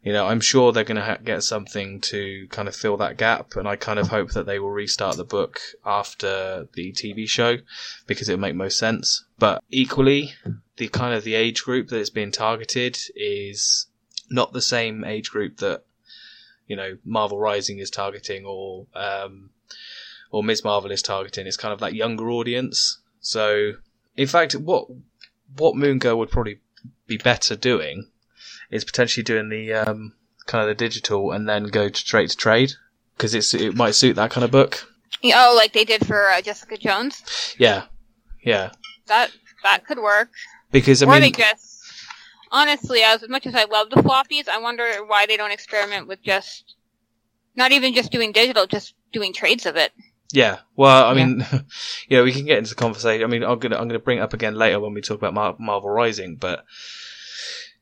you 0.02 0.12
know, 0.12 0.26
I'm 0.26 0.40
sure 0.40 0.72
they're 0.72 0.82
going 0.82 0.96
to 0.96 1.04
ha- 1.04 1.18
get 1.22 1.44
something 1.44 2.00
to 2.02 2.48
kind 2.50 2.66
of 2.66 2.74
fill 2.74 2.96
that 2.96 3.16
gap, 3.16 3.54
and 3.54 3.68
I 3.68 3.76
kind 3.76 4.00
of 4.00 4.08
hope 4.08 4.32
that 4.32 4.46
they 4.46 4.58
will 4.58 4.70
restart 4.70 5.16
the 5.16 5.24
book 5.24 5.60
after 5.84 6.66
the 6.74 6.92
TV 6.92 7.28
show 7.28 7.58
because 8.06 8.28
it 8.28 8.32
would 8.32 8.40
make 8.40 8.56
most 8.56 8.78
sense. 8.78 9.24
But 9.38 9.62
equally, 9.70 10.32
the 10.76 10.88
kind 10.88 11.14
of 11.14 11.22
the 11.22 11.34
age 11.34 11.62
group 11.62 11.88
that 11.88 12.00
it's 12.00 12.10
being 12.10 12.32
targeted 12.32 12.98
is 13.14 13.86
not 14.28 14.52
the 14.52 14.62
same 14.62 15.04
age 15.04 15.30
group 15.30 15.58
that 15.58 15.84
you 16.66 16.77
know 16.77 16.98
Marvel 17.05 17.38
Rising 17.38 17.79
is 17.79 17.90
targeting 17.90 18.44
or 18.44 18.87
um, 18.94 19.51
or 20.31 20.42
Ms. 20.42 20.64
Marvel 20.64 20.90
is 20.90 21.03
targeting. 21.03 21.46
It's 21.46 21.57
kind 21.57 21.72
of 21.72 21.81
that 21.81 21.94
younger 21.94 22.31
audience. 22.31 22.98
So, 23.20 23.75
in 24.16 24.27
fact, 24.27 24.55
what 24.55 24.87
what 25.57 25.77
Moon 25.77 25.98
Girl 25.98 26.18
would 26.18 26.31
probably 26.31 26.59
be 27.07 27.18
better 27.18 27.55
doing 27.55 28.09
is 28.70 28.85
potentially 28.85 29.22
doing 29.22 29.51
the 29.51 29.72
um, 29.75 30.14
kind 30.46 30.62
of 30.62 30.68
the 30.68 30.75
digital 30.75 31.31
and 31.31 31.48
then 31.48 31.64
go 31.64 31.90
straight 31.92 32.31
to 32.31 32.37
trade 32.37 32.72
because 33.16 33.35
it's 33.35 33.55
it 33.55 33.77
might 33.77 33.94
suit 33.94 34.16
that 34.16 34.31
kind 34.31 34.44
of 34.44 34.51
book. 34.51 34.88
Oh, 35.25 35.55
like 35.57 35.72
they 35.72 35.85
did 35.85 36.07
for 36.07 36.29
uh, 36.29 36.40
Jessica 36.40 36.77
Jones. 36.77 37.55
Yeah, 37.59 37.85
yeah. 38.42 38.70
That 39.07 39.31
that 39.62 39.87
could 39.87 39.98
work. 39.98 40.31
Because 40.72 41.03
I 41.03 41.07
or 41.07 41.14
they 41.14 41.20
mean, 41.20 41.35
just 41.35 41.71
honestly, 42.52 43.02
as 43.02 43.28
much 43.28 43.46
as 43.46 43.54
I 43.54 43.64
love 43.64 43.90
the 43.90 43.96
floppies, 43.96 44.48
I 44.48 44.58
wonder 44.58 44.86
why 45.04 45.26
they 45.26 45.36
don't 45.36 45.50
experiment 45.50 46.06
with 46.06 46.22
just 46.22 46.76
not 47.56 47.72
even 47.72 47.94
just 47.94 48.12
doing 48.12 48.32
digital, 48.32 48.66
just 48.66 48.94
doing 49.12 49.32
trades 49.32 49.66
of 49.66 49.76
it. 49.76 49.92
Yeah, 50.32 50.60
well, 50.76 51.04
I 51.06 51.14
Yeah. 51.14 51.26
mean, 51.26 51.46
yeah, 52.08 52.18
know, 52.18 52.24
we 52.24 52.32
can 52.32 52.46
get 52.46 52.58
into 52.58 52.70
the 52.70 52.76
conversation. 52.76 53.24
I 53.24 53.26
mean, 53.26 53.42
I'm 53.42 53.58
gonna 53.58 53.76
I'm 53.76 53.88
gonna 53.88 53.98
bring 53.98 54.18
it 54.18 54.22
up 54.22 54.32
again 54.32 54.54
later 54.54 54.80
when 54.80 54.94
we 54.94 55.00
talk 55.02 55.18
about 55.18 55.34
Mar- 55.34 55.56
Marvel 55.58 55.90
Rising, 55.90 56.36
but 56.36 56.64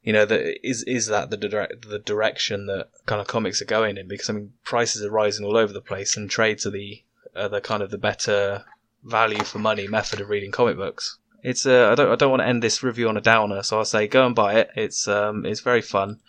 you 0.03 0.13
know, 0.13 0.25
the, 0.25 0.67
is 0.67 0.83
is 0.85 1.07
that 1.07 1.31
the 1.31 1.37
direct 1.37 1.89
the 1.89 1.99
direction 1.99 2.67
that 2.67 2.89
kind 3.07 3.21
of 3.21 3.27
comics 3.27 3.61
are 3.63 3.67
going 3.67 3.99
in? 3.99 4.09
Because 4.09 4.31
I 4.31 4.33
mean, 4.33 4.55
prices 4.65 5.03
are 5.05 5.11
rising 5.11 5.45
all 5.45 5.57
over 5.57 5.73
the 5.73 5.81
place, 5.81 6.17
and 6.17 6.29
trades 6.31 6.67
are 6.67 6.71
the 6.71 7.05
are 7.37 7.49
the 7.49 7.61
kind 7.61 7.83
of 7.83 7.91
the 7.91 7.99
better 7.99 8.65
value 9.05 9.45
for 9.45 9.59
money 9.59 9.87
method 9.87 10.21
of 10.21 10.29
reading 10.29 10.51
comic 10.51 10.77
books. 10.77 11.19
It's 11.43 11.65
uh, 11.67 11.91
I 11.91 11.95
don't 11.95 12.11
I 12.13 12.17
don't 12.17 12.31
want 12.31 12.43
to 12.43 12.47
end 12.47 12.63
this 12.63 12.83
review 12.83 13.09
on 13.09 13.17
a 13.17 13.21
downer, 13.21 13.63
so 13.63 13.79
I'll 13.79 13.85
say 13.85 14.07
go 14.09 14.27
and 14.27 14.35
buy 14.35 14.55
it. 14.55 14.71
It's 14.77 15.09
um 15.09 15.47
it's 15.47 15.61
very 15.61 15.83
fun. 15.83 16.21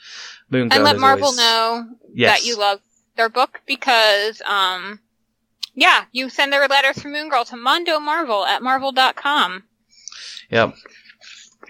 Moon 0.49 0.69
Girl 0.69 0.77
and 0.77 0.83
let 0.83 0.99
Marvel 0.99 1.25
always- 1.25 1.37
know 1.37 1.85
yes. 2.13 2.39
that 2.41 2.45
you 2.47 2.57
love 2.57 2.79
their 3.15 3.29
book 3.29 3.61
because, 3.65 4.41
um, 4.45 4.99
yeah, 5.75 6.05
you 6.11 6.29
send 6.29 6.51
their 6.51 6.67
letters 6.67 7.01
from 7.01 7.11
Moon 7.13 7.29
Girl 7.29 7.45
to 7.45 7.55
Mondo 7.57 7.99
Marvel 7.99 8.45
at 8.45 8.61
marvel.com. 8.63 9.63
Yep. 10.49 10.75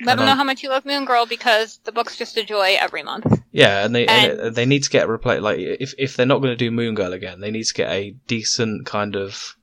Let 0.04 0.12
And 0.13 0.19
them 0.19 0.25
know 0.27 0.36
how 0.36 0.43
much 0.43 0.63
you 0.63 0.69
love 0.69 0.86
Moon 0.86 1.06
Girl 1.06 1.25
because 1.27 1.80
the 1.84 1.91
book's 1.91 2.17
just 2.17 2.38
a 2.38 2.43
joy 2.43 2.75
every 2.80 3.04
month. 3.04 3.41
Yeah, 3.51 3.86
and 3.86 3.93
they 3.93 4.08
and 4.08 4.39
And- 4.39 4.56
they 4.56 4.65
need 4.65 4.84
to 4.84 4.89
get 4.89 5.06
a 5.06 5.08
replay 5.08 5.39
like 5.41 5.60
if 5.60 5.93
if 5.97 6.15
they're 6.15 6.25
not 6.25 6.39
going 6.39 6.51
to 6.51 6.56
do 6.56 6.71
Moon 6.71 6.95
Girl 6.95 7.13
again, 7.13 7.39
they 7.39 7.51
need 7.51 7.65
to 7.65 7.73
get 7.73 7.91
a 7.91 8.15
decent 8.27 8.86
kind 8.88 9.15
of 9.15 9.56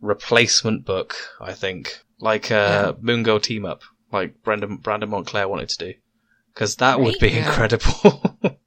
replacement 0.00 0.84
book. 0.84 1.16
I 1.40 1.54
think 1.54 2.03
like 2.20 2.50
uh, 2.50 2.94
Moon 3.00 3.22
Girl 3.22 3.40
team 3.40 3.64
up, 3.64 3.82
like 4.12 4.42
Brandon 4.42 4.76
Brandon 4.76 5.10
Montclare 5.10 5.48
wanted 5.48 5.68
to 5.70 5.78
do, 5.92 5.94
because 6.52 6.76
that 6.76 7.00
would 7.00 7.18
be 7.18 7.30
Yeah. 7.30 7.46
incredible. 7.46 8.38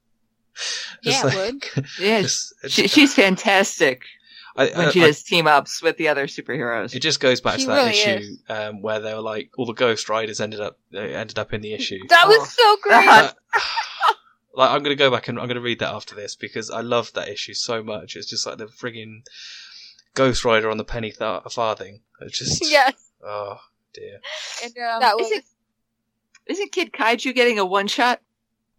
Yeah, 1.02 1.28
it 1.28 1.36
like, 1.36 1.86
Yeah, 2.00 2.22
just- 2.22 2.52
she, 2.68 2.88
she's 2.88 3.14
fantastic 3.14 4.02
I, 4.56 4.66
when 4.76 4.86
I- 4.86 4.90
she 4.90 5.02
I- 5.02 5.06
does 5.06 5.22
team 5.22 5.46
ups 5.46 5.80
with 5.80 5.96
the 5.98 6.08
other 6.08 6.26
superheroes. 6.26 6.92
it 6.94 6.98
just 7.00 7.20
goes 7.20 7.40
back 7.40 7.60
She 7.60 7.66
to 7.66 7.70
that 7.70 7.76
really 7.86 7.90
issue 8.00 8.34
um, 8.48 8.82
where 8.82 8.98
they 8.98 9.14
were 9.14 9.20
like 9.20 9.50
all 9.56 9.66
the 9.66 9.72
Ghost 9.72 10.08
Riders 10.08 10.40
ended 10.40 10.58
up 10.60 10.76
uh, 10.92 10.98
ended 10.98 11.38
up 11.38 11.52
in 11.52 11.60
the 11.60 11.72
issue. 11.74 12.00
That 12.08 12.24
Oh. 12.26 12.28
was 12.36 12.52
so 12.52 12.76
great. 12.82 13.06
Uh, 13.08 13.30
like 14.54 14.70
I'm 14.72 14.82
gonna 14.82 14.96
go 14.96 15.12
back 15.12 15.28
and 15.28 15.38
I'm 15.38 15.46
gonna 15.46 15.60
read 15.60 15.78
that 15.78 15.94
after 15.94 16.16
this 16.16 16.34
because 16.34 16.70
I 16.70 16.80
love 16.80 17.12
that 17.12 17.28
issue 17.28 17.54
so 17.54 17.84
much. 17.84 18.16
It's 18.16 18.28
just 18.28 18.44
like 18.44 18.58
the 18.58 18.66
frigging 18.66 19.20
Ghost 20.14 20.44
Rider 20.44 20.68
on 20.70 20.76
the 20.78 20.84
penny 20.84 21.12
th- 21.12 21.42
farthing. 21.52 22.00
It's 22.20 22.36
just 22.40 22.68
yes. 22.68 22.94
Oh 23.24 23.58
dear. 23.92 24.20
And, 24.62 24.72
um, 24.78 25.00
That 25.00 25.16
was 25.16 25.26
isn't, 25.26 25.44
isn't 26.46 26.72
Kid 26.72 26.92
Kaiju 26.92 27.34
getting 27.34 27.58
a 27.58 27.64
one 27.64 27.88
shot? 27.88 28.20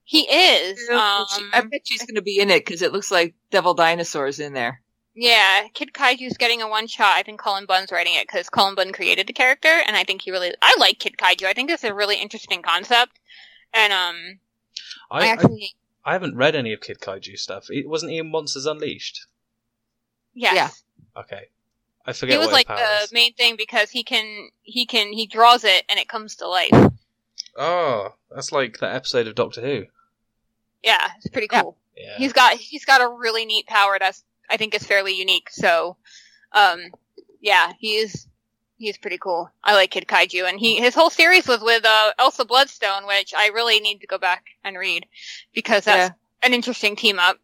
he 0.10 0.22
is. 0.22 0.90
Um, 0.90 1.28
I 1.54 1.62
bet 1.70 1.82
she's 1.86 2.04
going 2.04 2.16
to 2.16 2.24
be 2.24 2.40
in 2.40 2.50
it 2.50 2.66
because 2.66 2.82
it 2.82 2.92
looks 2.92 3.12
like 3.12 3.36
Devil 3.52 3.76
Dinosaur's 3.76 4.40
in 4.40 4.54
there. 4.54 4.82
Yeah, 5.14 5.68
Kid 5.76 5.90
Kaiju's 5.94 6.38
getting 6.38 6.64
a 6.64 6.68
one 6.68 6.88
shot. 6.88 7.16
I 7.16 7.22
think 7.22 7.40
Cullen 7.40 7.68
Bunn's 7.68 7.92
writing 7.92 8.16
it 8.16 8.26
because 8.28 8.50
Cullen 8.50 8.74
Bunn 8.74 8.92
created 8.92 9.28
the 9.28 9.34
character, 9.34 9.68
and 9.68 9.96
I 9.96 10.04
think 10.04 10.24
he 10.24 10.32
really. 10.32 10.52
I 10.64 10.78
like 10.80 10.98
Kid 10.98 11.16
Kaiju. 11.16 11.46
I 11.46 11.54
think 11.54 11.70
it's 11.70 11.84
a 11.84 11.94
really 11.94 12.16
interesting 12.16 12.64
concept, 12.64 13.20
and 13.72 13.94
um, 13.94 14.40
I, 15.12 15.20
I, 15.20 15.22
I, 15.22 15.28
actually 15.28 15.76
I 16.04 16.14
haven't 16.14 16.38
read 16.38 16.56
any 16.56 16.74
of 16.74 16.82
Kid 16.82 17.00
Kaiju 17.00 17.38
stuff. 17.38 17.68
It 17.70 17.88
wasn't 17.88 18.14
even 18.14 18.32
Monsters 18.32 18.66
Unleashed? 18.66 19.28
yes. 20.34 20.56
Yeah. 20.56 21.22
Okay, 21.22 21.50
I 22.10 22.14
forget. 22.14 22.34
He 22.34 22.38
was 22.40 22.48
what 22.48 22.54
like 22.54 22.68
the 22.68 23.04
is. 23.04 23.12
main 23.12 23.34
thing 23.34 23.56
because 23.56 23.92
he 23.92 24.04
can 24.04 24.50
he 24.64 24.86
can 24.88 25.14
he 25.14 25.28
draws 25.28 25.64
it 25.64 25.84
and 25.90 26.00
it 26.00 26.10
comes 26.10 26.38
to 26.38 26.48
life. 26.48 26.92
Oh, 27.56 28.16
that's 28.34 28.52
like 28.52 28.80
that 28.80 28.96
episode 28.96 29.28
of 29.28 29.36
Doctor 29.36 29.62
Who. 29.62 29.86
Yeah, 30.82 31.08
it's 31.18 31.28
pretty 31.28 31.48
cool. 31.48 31.78
Yeah. 31.96 32.18
He's 32.18 32.34
got 32.34 32.54
he's 32.54 32.86
got 32.86 33.02
a 33.02 33.08
really 33.08 33.46
neat 33.46 33.68
power 33.68 33.98
that's 34.00 34.24
I 34.50 34.58
think 34.58 34.74
is 34.74 34.84
fairly 34.84 35.14
unique. 35.14 35.50
So, 35.52 35.98
um, 36.52 36.80
yeah, 37.42 37.74
he's 37.78 38.28
he's 38.78 38.98
pretty 38.98 39.20
cool. 39.20 39.52
I 39.64 39.76
like 39.76 39.92
Kid 39.92 40.08
Kaiju, 40.08 40.50
and 40.50 40.60
he 40.60 40.78
his 40.78 40.96
whole 40.96 41.12
series 41.12 41.48
was 41.48 41.62
with 41.62 41.86
uh, 41.86 42.12
Elsa 42.18 42.44
Bloodstone, 42.44 43.06
which 43.06 43.36
I 43.38 43.50
really 43.50 43.80
need 43.80 44.00
to 44.02 44.08
go 44.08 44.18
back 44.18 44.46
and 44.64 44.78
read 44.78 45.06
because 45.54 45.86
that's 45.86 46.16
an 46.42 46.56
interesting 46.56 46.96
team 46.96 47.20
up. 47.20 47.38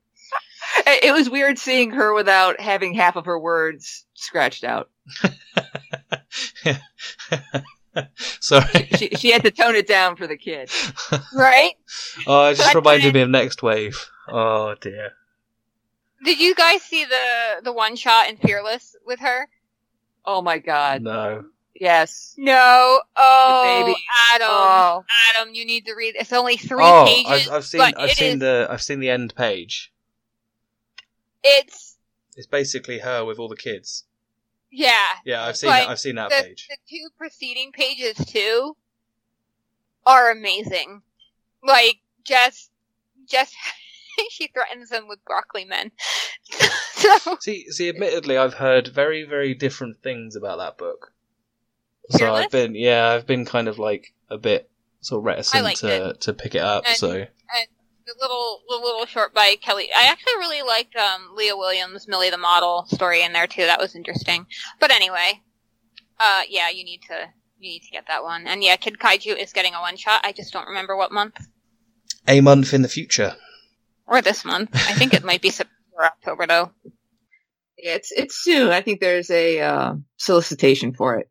It 0.77 1.05
it 1.05 1.11
was 1.13 1.29
weird 1.29 1.57
seeing 1.57 1.91
her 1.91 2.13
without 2.13 2.59
having 2.59 2.93
half 2.93 3.15
of 3.15 3.25
her 3.25 3.39
words 3.39 4.05
scratched 4.13 4.63
out. 4.63 4.89
Sorry. 8.41 8.89
She, 8.97 9.09
she 9.15 9.31
had 9.31 9.43
to 9.43 9.51
tone 9.51 9.75
it 9.75 9.87
down 9.87 10.15
for 10.17 10.27
the 10.27 10.37
kid. 10.37 10.69
Right? 11.33 11.73
oh, 12.27 12.49
it 12.49 12.55
just 12.55 12.73
But- 12.73 12.79
reminded 12.83 13.13
me 13.13 13.21
of 13.21 13.29
Nextwave. 13.29 13.95
Oh 14.27 14.75
dear. 14.81 15.11
Did 16.23 16.39
you 16.39 16.55
guys 16.55 16.81
see 16.81 17.05
the 17.05 17.61
the 17.63 17.71
one 17.73 17.95
shot 17.95 18.29
in 18.29 18.37
Fearless 18.37 18.95
with 19.05 19.19
her? 19.19 19.47
Oh 20.25 20.41
my 20.41 20.57
god. 20.57 21.03
No. 21.03 21.45
Yes. 21.79 22.33
No. 22.37 23.01
Oh, 23.17 23.83
baby. 23.85 23.97
Adam, 24.33 24.47
Oh. 24.49 25.03
Adam, 25.35 25.53
you 25.53 25.65
need 25.65 25.85
to 25.85 25.93
read. 25.93 26.15
It's 26.17 26.31
only 26.33 26.55
three 26.57 26.83
oh, 26.85 27.03
pages. 27.05 27.49
I've, 27.49 27.53
I've 27.57 27.65
seen. 27.65 27.79
but 27.79 27.99
I've 27.99 28.09
it 28.11 28.17
seen 28.17 28.33
is- 28.35 28.39
the. 28.39 28.67
I've 28.69 28.81
seen 28.81 28.99
the 29.01 29.09
end 29.09 29.35
page. 29.35 29.91
It's 31.47 31.97
It's 32.35 32.47
basically 32.47 32.99
her 32.99 33.23
with 33.23 33.39
all 33.39 33.47
the 33.47 33.55
kids. 33.55 34.03
yeah. 34.71 34.91
Yeah, 35.25 35.43
I've 35.43 35.55
seen. 35.57 35.69
Like, 35.69 35.83
that, 35.83 35.89
I've 35.91 35.99
seen 35.99 36.15
that 36.15 36.29
the, 36.29 36.43
page. 36.43 36.67
the 36.69 36.77
two 36.89 37.07
preceding 37.17 37.71
pages 37.71 38.17
too 38.25 38.75
are 40.05 40.31
amazing. 40.31 41.01
Like 41.63 41.97
just 42.23 42.71
just 43.27 43.53
she 44.29 44.47
threatens 44.47 44.89
them 44.89 45.07
with 45.07 45.23
broccoli 45.25 45.65
men. 45.65 45.91
so 46.93 47.37
See, 47.39 47.69
see, 47.71 47.89
admittedly, 47.89 48.37
I've 48.37 48.55
heard 48.55 48.87
very, 48.87 49.23
very 49.23 49.53
different 49.53 50.01
things 50.01 50.35
about 50.35 50.57
that 50.59 50.77
book. 50.77 51.11
So 52.11 52.19
Fearless? 52.19 52.45
I've 52.45 52.51
been, 52.51 52.75
yeah, 52.75 53.09
I've 53.09 53.25
been 53.25 53.45
kind 53.45 53.67
of 53.67 53.79
like 53.79 54.13
a 54.29 54.37
bit 54.37 54.69
sort 55.01 55.19
of 55.19 55.25
reticent 55.25 55.63
liked 55.63 55.79
to 55.79 56.13
to 56.19 56.33
pick 56.33 56.53
it 56.55 56.61
up. 56.61 56.83
And- 56.87 56.97
so 56.97 57.25
the 58.05 58.15
little 58.19 58.61
the 58.69 58.75
little 58.75 59.05
short 59.05 59.33
by 59.33 59.55
Kelly. 59.61 59.89
I 59.95 60.05
actually 60.07 60.35
really 60.35 60.61
liked 60.61 60.95
um, 60.95 61.35
Leah 61.35 61.57
Williams, 61.57 62.07
Millie 62.07 62.29
the 62.29 62.37
model 62.37 62.85
story 62.87 63.23
in 63.23 63.33
there 63.33 63.47
too. 63.47 63.65
That 63.65 63.79
was 63.79 63.95
interesting. 63.95 64.45
But 64.79 64.91
anyway, 64.91 65.41
uh, 66.19 66.41
yeah, 66.49 66.69
you 66.69 66.83
need 66.83 67.01
to 67.09 67.27
you 67.59 67.69
need 67.71 67.81
to 67.83 67.91
get 67.91 68.05
that 68.07 68.23
one. 68.23 68.47
And 68.47 68.63
yeah, 68.63 68.75
Kid 68.75 68.97
Kaiju 68.99 69.37
is 69.37 69.53
getting 69.53 69.73
a 69.73 69.81
one 69.81 69.97
shot. 69.97 70.21
I 70.23 70.31
just 70.31 70.53
don't 70.53 70.67
remember 70.67 70.95
what 70.95 71.11
month 71.11 71.35
a 72.27 72.41
month 72.41 72.73
in 72.73 72.81
the 72.81 72.87
future. 72.89 73.35
or 74.07 74.21
this 74.21 74.45
month. 74.45 74.69
I 74.73 74.93
think 74.93 75.13
it 75.13 75.23
might 75.23 75.41
be 75.41 75.49
September 75.51 75.73
or 75.93 76.05
October 76.05 76.47
though. 76.47 76.71
Yeah, 77.77 77.95
it's 77.95 78.11
it's 78.11 78.35
soon. 78.35 78.71
I 78.71 78.81
think 78.81 78.99
there's 78.99 79.29
a 79.29 79.59
uh, 79.61 79.95
solicitation 80.17 80.93
for 80.93 81.17
it. 81.17 81.29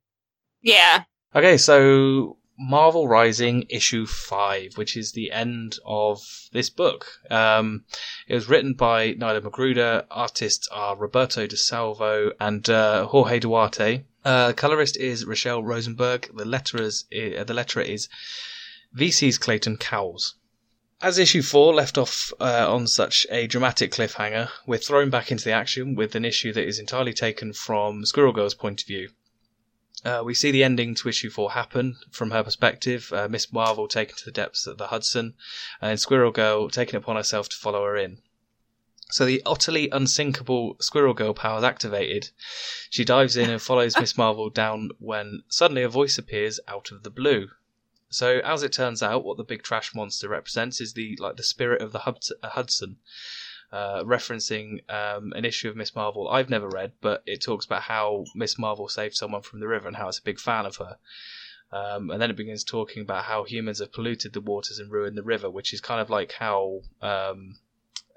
Yeah, 0.62 1.02
Okay, 1.34 1.58
so 1.58 2.38
Marvel 2.56 3.08
Rising 3.08 3.66
issue 3.68 4.06
five, 4.06 4.76
which 4.76 4.96
is 4.96 5.12
the 5.12 5.32
end 5.32 5.78
of 5.84 6.20
this 6.52 6.70
book. 6.70 7.20
Um, 7.28 7.84
it 8.28 8.34
was 8.34 8.48
written 8.48 8.74
by 8.74 9.14
Nilah 9.14 9.42
Magruder. 9.42 10.06
Artists 10.10 10.68
are 10.68 10.96
Roberto 10.96 11.46
Di 11.48 11.56
Salvo 11.56 12.30
and 12.38 12.70
uh, 12.70 13.06
Jorge 13.06 13.40
Duarte. 13.40 14.04
Uh, 14.24 14.52
colorist 14.52 14.96
is 14.96 15.24
Rachelle 15.24 15.64
Rosenberg. 15.64 16.30
The 16.32 16.44
letterers, 16.44 17.04
uh, 17.12 17.42
the 17.42 17.54
letterer 17.54 17.84
is 17.84 18.08
VC's 18.96 19.36
Clayton 19.36 19.78
Cowles. 19.78 20.36
As 21.02 21.18
issue 21.18 21.42
four 21.42 21.74
left 21.74 21.98
off 21.98 22.32
uh, 22.40 22.72
on 22.72 22.86
such 22.86 23.26
a 23.30 23.48
dramatic 23.48 23.90
cliffhanger, 23.90 24.48
we're 24.64 24.78
thrown 24.78 25.10
back 25.10 25.32
into 25.32 25.44
the 25.44 25.52
action 25.52 25.96
with 25.96 26.14
an 26.14 26.24
issue 26.24 26.52
that 26.52 26.66
is 26.66 26.78
entirely 26.78 27.12
taken 27.12 27.52
from 27.52 28.06
Squirrel 28.06 28.32
Girl's 28.32 28.54
point 28.54 28.80
of 28.80 28.86
view. 28.86 29.10
Uh, 30.04 30.22
we 30.24 30.34
see 30.34 30.50
the 30.50 30.62
ending 30.62 30.94
to 30.94 31.08
issue 31.08 31.30
four 31.30 31.52
happen 31.52 31.96
from 32.10 32.30
her 32.30 32.44
perspective. 32.44 33.10
Uh, 33.12 33.26
Miss 33.28 33.52
Marvel 33.52 33.88
taken 33.88 34.16
to 34.16 34.24
the 34.24 34.30
depths 34.30 34.66
of 34.66 34.76
the 34.76 34.88
Hudson, 34.88 35.34
and 35.80 35.98
Squirrel 35.98 36.30
Girl 36.30 36.68
taking 36.68 36.98
upon 36.98 37.16
herself 37.16 37.48
to 37.48 37.56
follow 37.56 37.84
her 37.84 37.96
in. 37.96 38.20
So 39.10 39.24
the 39.24 39.42
utterly 39.46 39.88
unsinkable 39.90 40.76
Squirrel 40.80 41.14
Girl 41.14 41.34
power 41.34 41.58
is 41.58 41.64
activated. 41.64 42.30
She 42.90 43.04
dives 43.04 43.36
in 43.36 43.48
and 43.48 43.62
follows 43.62 43.96
Miss 43.98 44.16
Marvel 44.16 44.50
down 44.50 44.90
when 44.98 45.42
suddenly 45.48 45.82
a 45.82 45.88
voice 45.88 46.18
appears 46.18 46.60
out 46.68 46.90
of 46.90 47.02
the 47.02 47.10
blue. 47.10 47.50
So 48.10 48.40
as 48.44 48.62
it 48.62 48.72
turns 48.72 49.02
out, 49.02 49.24
what 49.24 49.36
the 49.36 49.44
big 49.44 49.62
trash 49.62 49.94
monster 49.94 50.28
represents 50.28 50.80
is 50.80 50.92
the 50.92 51.16
like 51.18 51.36
the 51.36 51.42
spirit 51.42 51.82
of 51.82 51.92
the 51.92 52.00
Hud- 52.00 52.28
Hudson, 52.42 52.98
uh, 53.72 54.05
referencing 54.05 54.88
um, 54.90 55.33
an 55.35 55.44
issue 55.44 55.68
of 55.68 55.77
Miss 55.77 55.94
Marvel 55.94 56.29
I've 56.29 56.50
never 56.50 56.68
read, 56.68 56.92
but 57.00 57.22
it 57.27 57.42
talks 57.42 57.66
about 57.66 57.83
how 57.83 58.24
Miss 58.35 58.59
Marvel 58.59 58.88
saved 58.88 59.16
someone 59.16 59.42
from 59.42 59.61
the 59.61 59.68
river 59.68 59.88
and 59.88 59.96
how 59.96 60.09
it's 60.09 60.18
a 60.18 60.22
big 60.22 60.38
fan 60.38 60.66
of 60.66 60.77
her. 60.77 60.96
Um, 61.72 62.11
and 62.11 62.22
then 62.22 62.31
it 62.31 62.37
begins 62.37 62.62
talking 62.62 63.03
about 63.03 63.24
how 63.24 63.42
humans 63.42 63.81
have 63.81 63.92
polluted 63.92 64.33
the 64.33 64.40
waters 64.40 64.79
and 64.79 64.92
ruined 64.92 65.16
the 65.16 65.24
river, 65.24 65.50
which 65.50 65.72
is 65.74 65.81
kind 65.81 66.00
of 66.00 66.09
like 66.09 66.33
how 66.33 66.83
um, 67.03 67.57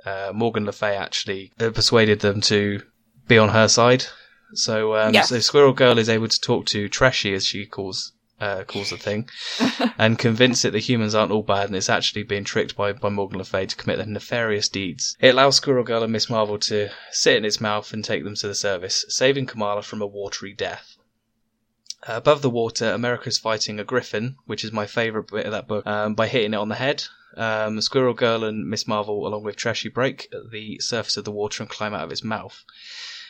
uh, 0.06 0.32
Morgan 0.34 0.66
Le 0.66 0.72
Fay 0.72 0.96
actually 0.96 1.52
uh, 1.60 1.72
persuaded 1.72 2.20
them 2.20 2.40
to 2.42 2.84
be 3.28 3.38
on 3.38 3.50
her 3.50 3.68
side. 3.68 4.06
So, 4.54 4.96
um, 4.96 5.14
Yes. 5.14 5.30
so 5.30 5.40
Squirrel 5.40 5.74
Girl 5.74 5.98
is 5.98 6.08
able 6.08 6.28
to 6.28 6.40
talk 6.40 6.68
to 6.68 6.88
Treshy, 6.88 7.34
as 7.34 7.46
she 7.46 7.66
calls 7.66 8.14
uh, 8.40 8.64
calls 8.64 8.90
the 8.92 8.98
thing, 8.98 9.30
and 9.98 10.20
convince 10.20 10.64
it 10.64 10.72
that 10.72 10.80
humans 10.80 11.16
aren't 11.16 11.32
all 11.32 11.44
bad 11.44 11.68
and 11.68 11.76
it's 11.76 11.90
actually 11.90 12.24
being 12.24 12.44
tricked 12.44 12.76
by, 12.76 12.94
by 12.94 13.10
Morgan 13.10 13.40
Le 13.40 13.44
Fay 13.44 13.66
to 13.66 13.76
commit 13.76 13.98
their 13.98 14.06
nefarious 14.06 14.70
deeds. 14.70 15.18
It 15.20 15.30
allows 15.30 15.58
Squirrel 15.58 15.84
Girl 15.84 16.04
and 16.04 16.12
Miss 16.12 16.30
Marvel 16.30 16.60
to 16.60 16.90
sit 17.12 17.38
in 17.38 17.46
its 17.46 17.62
mouth 17.62 17.94
and 17.94 18.04
take 18.04 18.24
them 18.24 18.36
to 18.36 18.48
the 18.48 18.56
service, 18.56 19.06
saving 19.10 19.48
Kamala 19.48 19.82
from 19.82 20.02
a 20.02 20.08
watery 20.08 20.54
death. 20.54 20.98
Uh, 22.08 22.14
above 22.14 22.42
the 22.42 22.50
water, 22.50 22.92
America's 22.92 23.40
fighting 23.40 23.80
a 23.80 23.84
griffin, 23.84 24.38
which 24.46 24.64
is 24.64 24.72
my 24.72 24.86
favourite 24.86 25.28
bit 25.28 25.46
of 25.46 25.52
that 25.52 25.68
book, 25.68 25.86
um, 25.88 26.14
by 26.14 26.28
hitting 26.28 26.54
it 26.54 26.58
on 26.58 26.70
the 26.70 26.76
head. 26.76 27.04
Um, 27.36 27.82
Squirrel 27.82 28.14
Girl 28.14 28.44
and 28.44 28.70
Miss 28.70 28.88
Marvel, 28.88 29.28
along 29.28 29.44
with 29.44 29.56
Trashy, 29.56 29.90
break 29.90 30.32
the 30.52 30.80
surface 30.80 31.18
of 31.18 31.26
the 31.26 31.32
water 31.32 31.64
and 31.64 31.70
climb 31.70 31.94
out 31.94 32.04
of 32.04 32.12
its 32.12 32.24
mouth. 32.24 32.64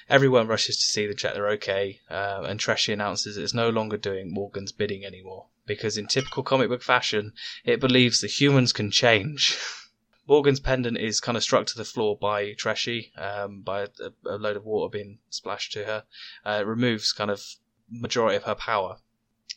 Everyone 0.10 0.48
rushes 0.48 0.78
to 0.78 0.86
see 0.86 1.06
them 1.06 1.18
check 1.18 1.34
they're 1.34 1.50
okay, 1.50 2.00
uh, 2.10 2.46
and 2.48 2.60
Trashy 2.60 2.94
announces 2.94 3.38
it's 3.38 3.54
no 3.54 3.70
longer 3.70 3.98
doing 3.98 4.34
Morgan's 4.34 4.72
bidding 4.72 5.06
anymore, 5.06 5.48
because 5.66 5.98
in 5.98 6.08
typical 6.08 6.44
comic 6.44 6.70
book 6.70 6.82
fashion, 6.82 7.34
it 7.66 7.82
believes 7.82 8.22
that 8.22 8.40
humans 8.40 8.72
can 8.72 8.90
change. 8.90 9.58
Morgan's 10.28 10.60
pendant 10.60 10.98
is 10.98 11.22
kind 11.22 11.38
of 11.38 11.44
struck 11.44 11.66
to 11.68 11.78
the 11.78 11.86
floor 11.86 12.18
by 12.18 12.54
Trashy, 12.54 13.12
um, 13.18 13.62
by 13.62 13.84
a, 13.84 13.90
a 14.26 14.38
load 14.38 14.58
of 14.58 14.66
water 14.66 14.90
being 14.90 15.20
splashed 15.30 15.72
to 15.74 15.86
her. 15.86 16.04
Uh, 16.46 16.60
it 16.62 16.66
removes 16.66 17.14
kind 17.14 17.32
of 17.32 17.44
majority 17.90 18.36
of 18.36 18.44
her 18.44 18.56
power. 18.56 18.98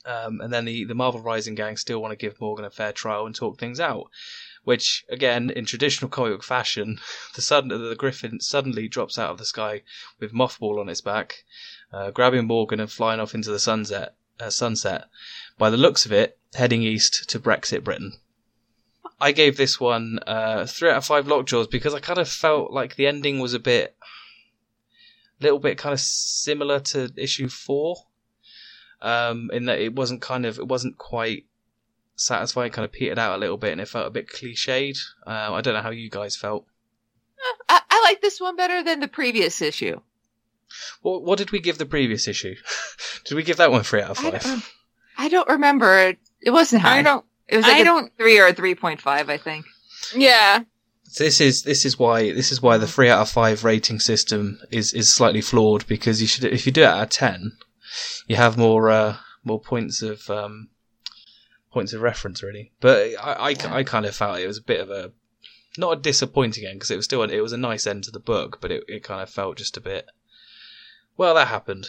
Um, 0.04 0.40
and 0.40 0.52
then 0.52 0.64
the, 0.64 0.84
the 0.84 0.94
Marvel 0.94 1.20
Rising 1.20 1.54
gang 1.54 1.76
still 1.76 2.00
want 2.00 2.12
to 2.12 2.16
give 2.16 2.40
Morgan 2.40 2.64
a 2.64 2.70
fair 2.70 2.92
trial 2.92 3.26
and 3.26 3.34
talk 3.34 3.58
things 3.58 3.80
out. 3.80 4.10
Which, 4.64 5.04
again, 5.08 5.50
in 5.50 5.64
traditional 5.64 6.10
comic 6.10 6.32
book 6.32 6.44
fashion, 6.44 7.00
the 7.34 7.42
sudden 7.42 7.68
the 7.68 7.94
Griffin 7.94 8.40
suddenly 8.40 8.88
drops 8.88 9.18
out 9.18 9.30
of 9.30 9.38
the 9.38 9.44
sky 9.44 9.82
with 10.18 10.32
Mothball 10.32 10.80
on 10.80 10.88
its 10.88 11.00
back, 11.00 11.44
uh, 11.92 12.10
grabbing 12.10 12.46
Morgan 12.46 12.80
and 12.80 12.90
flying 12.90 13.20
off 13.20 13.34
into 13.34 13.50
the 13.50 13.58
sunset. 13.58 14.14
Uh, 14.38 14.50
sunset. 14.50 15.04
By 15.58 15.68
the 15.68 15.76
looks 15.76 16.06
of 16.06 16.12
it, 16.12 16.38
heading 16.54 16.82
east 16.82 17.28
to 17.28 17.38
Brexit 17.38 17.84
Britain. 17.84 18.18
I 19.20 19.32
gave 19.32 19.56
this 19.56 19.78
one 19.78 20.18
uh, 20.26 20.64
three 20.64 20.88
out 20.88 20.96
of 20.96 21.04
five 21.04 21.26
lockjaws 21.28 21.66
because 21.66 21.92
I 21.92 22.00
kind 22.00 22.18
of 22.18 22.28
felt 22.28 22.72
like 22.72 22.96
the 22.96 23.06
ending 23.06 23.38
was 23.38 23.52
a 23.52 23.58
bit, 23.58 23.96
little 25.40 25.58
bit 25.58 25.76
kind 25.76 25.92
of 25.92 26.00
similar 26.00 26.80
to 26.80 27.10
issue 27.16 27.48
four, 27.48 28.06
um, 29.02 29.50
in 29.52 29.66
that 29.66 29.78
it 29.78 29.94
wasn't 29.94 30.22
kind 30.22 30.46
of 30.46 30.58
it 30.58 30.68
wasn't 30.68 30.96
quite 30.96 31.44
satisfying, 32.20 32.70
kind 32.70 32.84
of 32.84 32.92
petered 32.92 33.18
out 33.18 33.36
a 33.36 33.38
little 33.40 33.56
bit, 33.56 33.72
and 33.72 33.80
it 33.80 33.88
felt 33.88 34.06
a 34.06 34.10
bit 34.10 34.28
cliched. 34.28 34.98
Uh, 35.26 35.52
I 35.52 35.60
don't 35.60 35.74
know 35.74 35.82
how 35.82 35.90
you 35.90 36.10
guys 36.10 36.36
felt. 36.36 36.66
I, 37.68 37.80
I 37.90 38.00
like 38.04 38.20
this 38.20 38.40
one 38.40 38.56
better 38.56 38.82
than 38.82 39.00
the 39.00 39.08
previous 39.08 39.62
issue. 39.62 40.00
What, 41.02 41.22
what 41.24 41.38
did 41.38 41.50
we 41.50 41.58
give 41.60 41.78
the 41.78 41.86
previous 41.86 42.28
issue? 42.28 42.54
did 43.24 43.34
we 43.34 43.42
give 43.42 43.56
that 43.56 43.70
one 43.70 43.82
three 43.82 44.02
out 44.02 44.10
of 44.10 44.18
I 44.18 44.30
five? 44.30 44.42
don't, 44.42 44.64
I 45.18 45.28
don't 45.28 45.48
remember. 45.48 46.14
It 46.40 46.50
wasn't 46.50 46.82
high. 46.82 46.98
I 46.98 47.02
don't. 47.02 47.24
It 47.48 47.56
was 47.56 47.66
like 47.66 47.76
I 47.76 47.80
a 47.80 47.84
don't- 47.84 48.16
three 48.16 48.38
or 48.38 48.46
a 48.46 48.52
three 48.52 48.74
point 48.74 49.00
five, 49.00 49.28
I 49.28 49.36
think. 49.38 49.66
Yeah. 50.14 50.64
So 51.04 51.24
this 51.24 51.40
is 51.40 51.62
this 51.64 51.84
is 51.84 51.98
why 51.98 52.32
this 52.32 52.52
is 52.52 52.62
why 52.62 52.76
the 52.78 52.86
three 52.86 53.08
out 53.08 53.22
of 53.22 53.28
five 53.30 53.64
rating 53.64 53.98
system 53.98 54.60
is 54.70 54.92
is 54.92 55.12
slightly 55.12 55.40
flawed 55.40 55.84
because 55.88 56.20
you 56.22 56.28
should 56.28 56.44
if 56.44 56.66
you 56.66 56.72
do 56.72 56.82
it 56.82 56.86
out 56.86 57.02
of 57.02 57.08
ten, 57.10 57.52
you 58.28 58.36
have 58.36 58.56
more 58.56 58.90
uh, 58.90 59.16
more 59.42 59.60
points 59.60 60.02
of 60.02 60.30
um, 60.30 60.68
points 61.72 61.92
of 61.92 62.00
reference 62.02 62.42
really. 62.42 62.72
But 62.80 63.14
I 63.20 63.32
I, 63.32 63.48
Yeah. 63.50 63.74
I 63.74 63.82
kind 63.84 64.06
of 64.06 64.14
felt 64.14 64.38
it 64.40 64.46
was 64.46 64.58
a 64.58 64.62
bit 64.62 64.80
of 64.80 64.90
a 64.90 65.12
not 65.78 65.92
a 65.98 66.00
disappointing 66.00 66.66
end 66.66 66.76
because 66.80 66.90
it 66.90 66.96
was 66.96 67.04
still 67.04 67.22
it 67.22 67.40
was 67.40 67.52
a 67.52 67.56
nice 67.56 67.86
end 67.86 68.04
to 68.04 68.10
the 68.10 68.18
book, 68.20 68.58
but 68.60 68.70
it, 68.70 68.84
it 68.88 69.04
kind 69.04 69.22
of 69.22 69.30
felt 69.30 69.56
just 69.56 69.76
a 69.76 69.80
bit 69.80 70.06
well 71.16 71.34
that 71.34 71.48
happened 71.48 71.86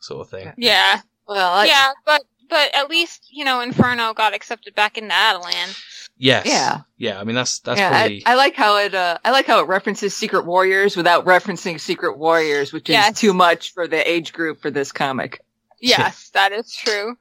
sort 0.00 0.20
of 0.20 0.30
thing. 0.30 0.52
Yeah. 0.56 1.00
Well, 1.28 1.52
I, 1.54 1.66
yeah. 1.66 1.92
But 2.04 2.24
but 2.48 2.74
at 2.74 2.90
least 2.90 3.28
you 3.30 3.44
know 3.44 3.60
Inferno 3.60 4.12
got 4.14 4.34
accepted 4.34 4.74
back 4.74 4.98
into 4.98 5.14
Attilan. 5.14 5.78
Yes. 6.18 6.46
Yeah. 6.46 6.80
Yeah. 6.98 7.18
I 7.20 7.24
mean 7.24 7.34
that's 7.34 7.60
that's 7.60 7.80
yeah, 7.80 7.88
probably 7.90 8.22
I, 8.26 8.32
I 8.32 8.34
like 8.34 8.54
how 8.54 8.76
it. 8.76 8.94
Uh, 8.94 9.18
I 9.24 9.30
like 9.30 9.46
how 9.46 9.60
it 9.60 9.66
references 9.68 10.14
Secret 10.14 10.44
Warriors 10.44 10.96
without 10.96 11.24
referencing 11.24 11.80
Secret 11.80 12.18
Warriors, 12.18 12.72
which 12.72 12.88
is 12.90 12.94
Yes. 12.94 13.18
too 13.18 13.32
much 13.32 13.72
for 13.72 13.88
the 13.88 14.08
age 14.08 14.32
group 14.32 14.60
for 14.60 14.70
this 14.70 14.92
comic. 14.92 15.40
Yes, 15.80 16.30
that 16.30 16.52
is 16.52 16.72
true. 16.72 17.16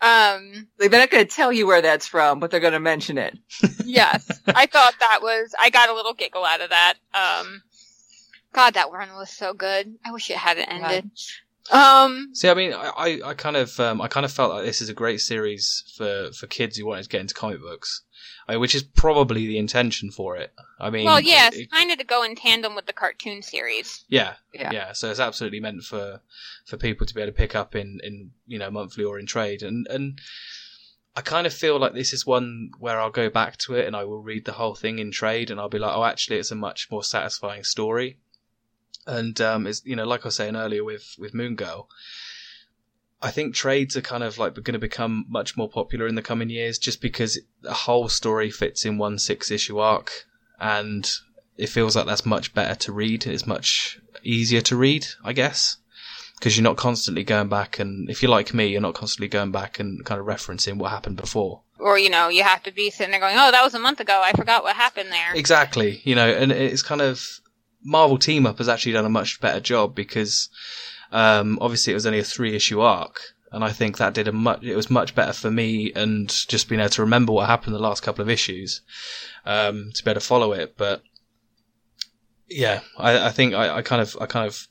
Um. 0.00 0.68
Like, 0.78 0.90
they're 0.90 1.00
not 1.00 1.10
going 1.10 1.26
to 1.26 1.34
tell 1.34 1.52
you 1.52 1.66
where 1.66 1.82
that's 1.82 2.06
from, 2.06 2.40
but 2.40 2.50
they're 2.50 2.60
going 2.60 2.72
to 2.72 2.80
mention 2.80 3.18
it. 3.18 3.38
Yes, 3.84 4.30
I 4.46 4.66
thought 4.66 4.94
that 5.00 5.20
was. 5.22 5.54
I 5.58 5.70
got 5.70 5.88
a 5.88 5.94
little 5.94 6.14
giggle 6.14 6.44
out 6.44 6.60
of 6.60 6.70
that. 6.70 6.94
Um. 7.14 7.62
God, 8.52 8.74
that 8.74 8.90
run 8.90 9.10
was 9.14 9.30
so 9.30 9.52
good. 9.52 9.98
I 10.04 10.10
wish 10.10 10.30
it 10.30 10.36
hadn't 10.36 10.64
ended. 10.64 11.10
Um. 11.70 12.30
See, 12.32 12.48
I 12.48 12.54
mean, 12.54 12.72
I, 12.72 12.90
I, 12.96 13.20
I 13.26 13.34
kind 13.34 13.56
of, 13.56 13.78
um, 13.78 14.00
I 14.00 14.08
kind 14.08 14.24
of 14.24 14.32
felt 14.32 14.54
like 14.54 14.64
this 14.64 14.80
is 14.80 14.88
a 14.88 14.94
great 14.94 15.20
series 15.20 15.84
for, 15.96 16.30
for 16.32 16.46
kids 16.46 16.78
who 16.78 16.86
wanted 16.86 17.02
to 17.02 17.08
get 17.10 17.20
into 17.20 17.34
comic 17.34 17.60
books, 17.60 18.04
I 18.48 18.52
mean, 18.52 18.60
which 18.60 18.74
is 18.74 18.82
probably 18.82 19.46
the 19.46 19.58
intention 19.58 20.10
for 20.10 20.36
it. 20.36 20.54
I 20.80 20.88
mean, 20.88 21.04
Well, 21.04 21.20
yes, 21.20 21.54
it- 21.54 21.70
kind 21.70 21.90
of 21.90 21.98
to 21.98 22.04
go 22.04 22.22
in 22.22 22.34
tandem 22.34 22.74
with 22.74 22.86
the 22.86 22.92
cartoon 22.94 23.42
series. 23.42 24.04
yeah, 24.08 24.34
Yeah. 24.54 24.72
yeah. 24.72 24.92
So 24.92 25.10
it's 25.10 25.20
absolutely 25.20 25.60
meant 25.60 25.82
for 25.84 26.20
for 26.64 26.76
people 26.78 27.06
to 27.06 27.14
be 27.14 27.20
able 27.20 27.32
to 27.32 27.36
pick 27.36 27.54
up 27.54 27.74
in 27.76 28.00
in 28.02 28.30
you 28.46 28.58
know 28.58 28.70
monthly 28.70 29.04
or 29.04 29.18
in 29.18 29.26
trade, 29.26 29.62
and 29.62 29.86
and 29.88 30.18
I 31.16 31.20
kind 31.20 31.46
of 31.46 31.52
feel 31.52 31.78
like 31.78 31.94
this 31.94 32.12
is 32.12 32.24
one 32.26 32.70
where 32.78 33.00
I'll 33.00 33.10
go 33.10 33.28
back 33.28 33.56
to 33.58 33.74
it 33.74 33.86
and 33.86 33.96
I 33.96 34.04
will 34.04 34.22
read 34.22 34.44
the 34.44 34.52
whole 34.52 34.74
thing 34.76 34.98
in 35.00 35.10
trade, 35.10 35.50
and 35.50 35.58
I'll 35.60 35.68
be 35.68 35.78
like, 35.80 35.94
oh, 35.96 36.04
actually, 36.04 36.38
it's 36.38 36.50
a 36.52 36.54
much 36.54 36.90
more 36.90 37.02
satisfying 37.04 37.64
story. 37.64 38.18
And 39.06 39.40
um, 39.40 39.66
it's 39.66 39.82
you 39.84 39.96
know, 39.96 40.04
like 40.06 40.24
I 40.24 40.28
was 40.28 40.36
saying 40.36 40.56
earlier 40.56 40.84
with 40.84 41.16
with 41.18 41.34
Moon 41.34 41.54
Girl, 41.56 41.88
I 43.20 43.30
think 43.30 43.54
trades 43.54 43.96
are 43.96 44.00
kind 44.00 44.22
of 44.22 44.38
like 44.38 44.54
going 44.54 44.74
to 44.74 44.78
become 44.78 45.26
much 45.28 45.56
more 45.56 45.68
popular 45.68 46.06
in 46.06 46.14
the 46.14 46.22
coming 46.22 46.50
years, 46.50 46.78
just 46.78 47.00
because 47.00 47.40
the 47.62 47.72
whole 47.72 48.08
story 48.08 48.50
fits 48.50 48.84
in 48.84 48.98
one 48.98 49.18
six 49.18 49.50
issue 49.50 49.78
arc, 49.78 50.26
and 50.60 51.10
it 51.56 51.68
feels 51.68 51.96
like 51.96 52.06
that's 52.06 52.24
much 52.24 52.54
better 52.54 52.76
to 52.76 52.92
read. 52.92 53.26
It's 53.26 53.46
much 53.46 53.98
easier 54.22 54.60
to 54.62 54.76
read, 54.76 55.06
I 55.24 55.32
guess, 55.32 55.78
because 56.38 56.56
you're 56.56 56.62
not 56.62 56.76
constantly 56.76 57.24
going 57.24 57.48
back, 57.48 57.80
and 57.80 58.08
if 58.08 58.22
you're 58.22 58.30
like 58.30 58.54
me, 58.54 58.68
you're 58.68 58.80
not 58.80 58.94
constantly 58.94 59.28
going 59.28 59.50
back 59.50 59.80
and 59.80 60.04
kind 60.04 60.20
of 60.20 60.26
referencing 60.26 60.76
what 60.76 60.92
happened 60.92 61.16
before. 61.16 61.62
Or, 61.80 61.98
you 61.98 62.10
know, 62.10 62.28
you 62.28 62.42
have 62.42 62.62
to 62.64 62.72
be 62.72 62.90
sitting 62.90 63.12
there 63.12 63.20
going, 63.20 63.36
oh, 63.36 63.50
that 63.50 63.62
was 63.62 63.74
a 63.74 63.78
month 63.78 64.00
ago. 64.00 64.20
I 64.24 64.32
forgot 64.32 64.64
what 64.64 64.74
happened 64.74 65.10
there. 65.10 65.34
Exactly, 65.34 66.00
you 66.04 66.14
know, 66.14 66.28
and 66.28 66.52
it's 66.52 66.82
kind 66.82 67.00
of 67.00 67.24
Marvel 67.84 68.18
Team 68.18 68.46
Up 68.46 68.58
has 68.58 68.68
actually 68.68 68.92
done 68.92 69.04
a 69.04 69.10
much 69.10 69.40
better 69.40 69.60
job 69.60 69.94
because 69.94 70.50
um, 71.12 71.58
obviously 71.60 71.92
it 71.92 71.96
was 71.96 72.06
only 72.06 72.18
a 72.18 72.24
three 72.24 72.54
issue 72.54 72.80
arc, 72.80 73.20
and 73.52 73.64
I 73.64 73.70
think 73.70 73.98
that 73.98 74.14
did 74.14 74.28
a 74.28 74.32
much. 74.32 74.62
It 74.62 74.76
was 74.76 74.90
much 74.90 75.14
better 75.14 75.32
for 75.32 75.50
me 75.50 75.92
and 75.94 76.28
just 76.28 76.68
being 76.68 76.80
able 76.80 76.90
to 76.90 77.02
remember 77.02 77.32
what 77.32 77.48
happened 77.48 77.74
the 77.74 77.78
last 77.80 78.02
couple 78.02 78.22
of 78.22 78.30
issues 78.30 78.82
um, 79.44 79.90
to 79.94 80.04
be 80.04 80.10
able 80.10 80.20
to 80.20 80.26
follow 80.26 80.52
it. 80.52 80.76
But 80.76 81.02
yeah, 82.48 82.80
I, 82.96 83.26
I 83.26 83.30
think 83.30 83.54
I, 83.54 83.76
I 83.76 83.82
kind 83.82 84.02
of 84.02 84.16
I 84.20 84.26
kind 84.26 84.46
of 84.46 84.68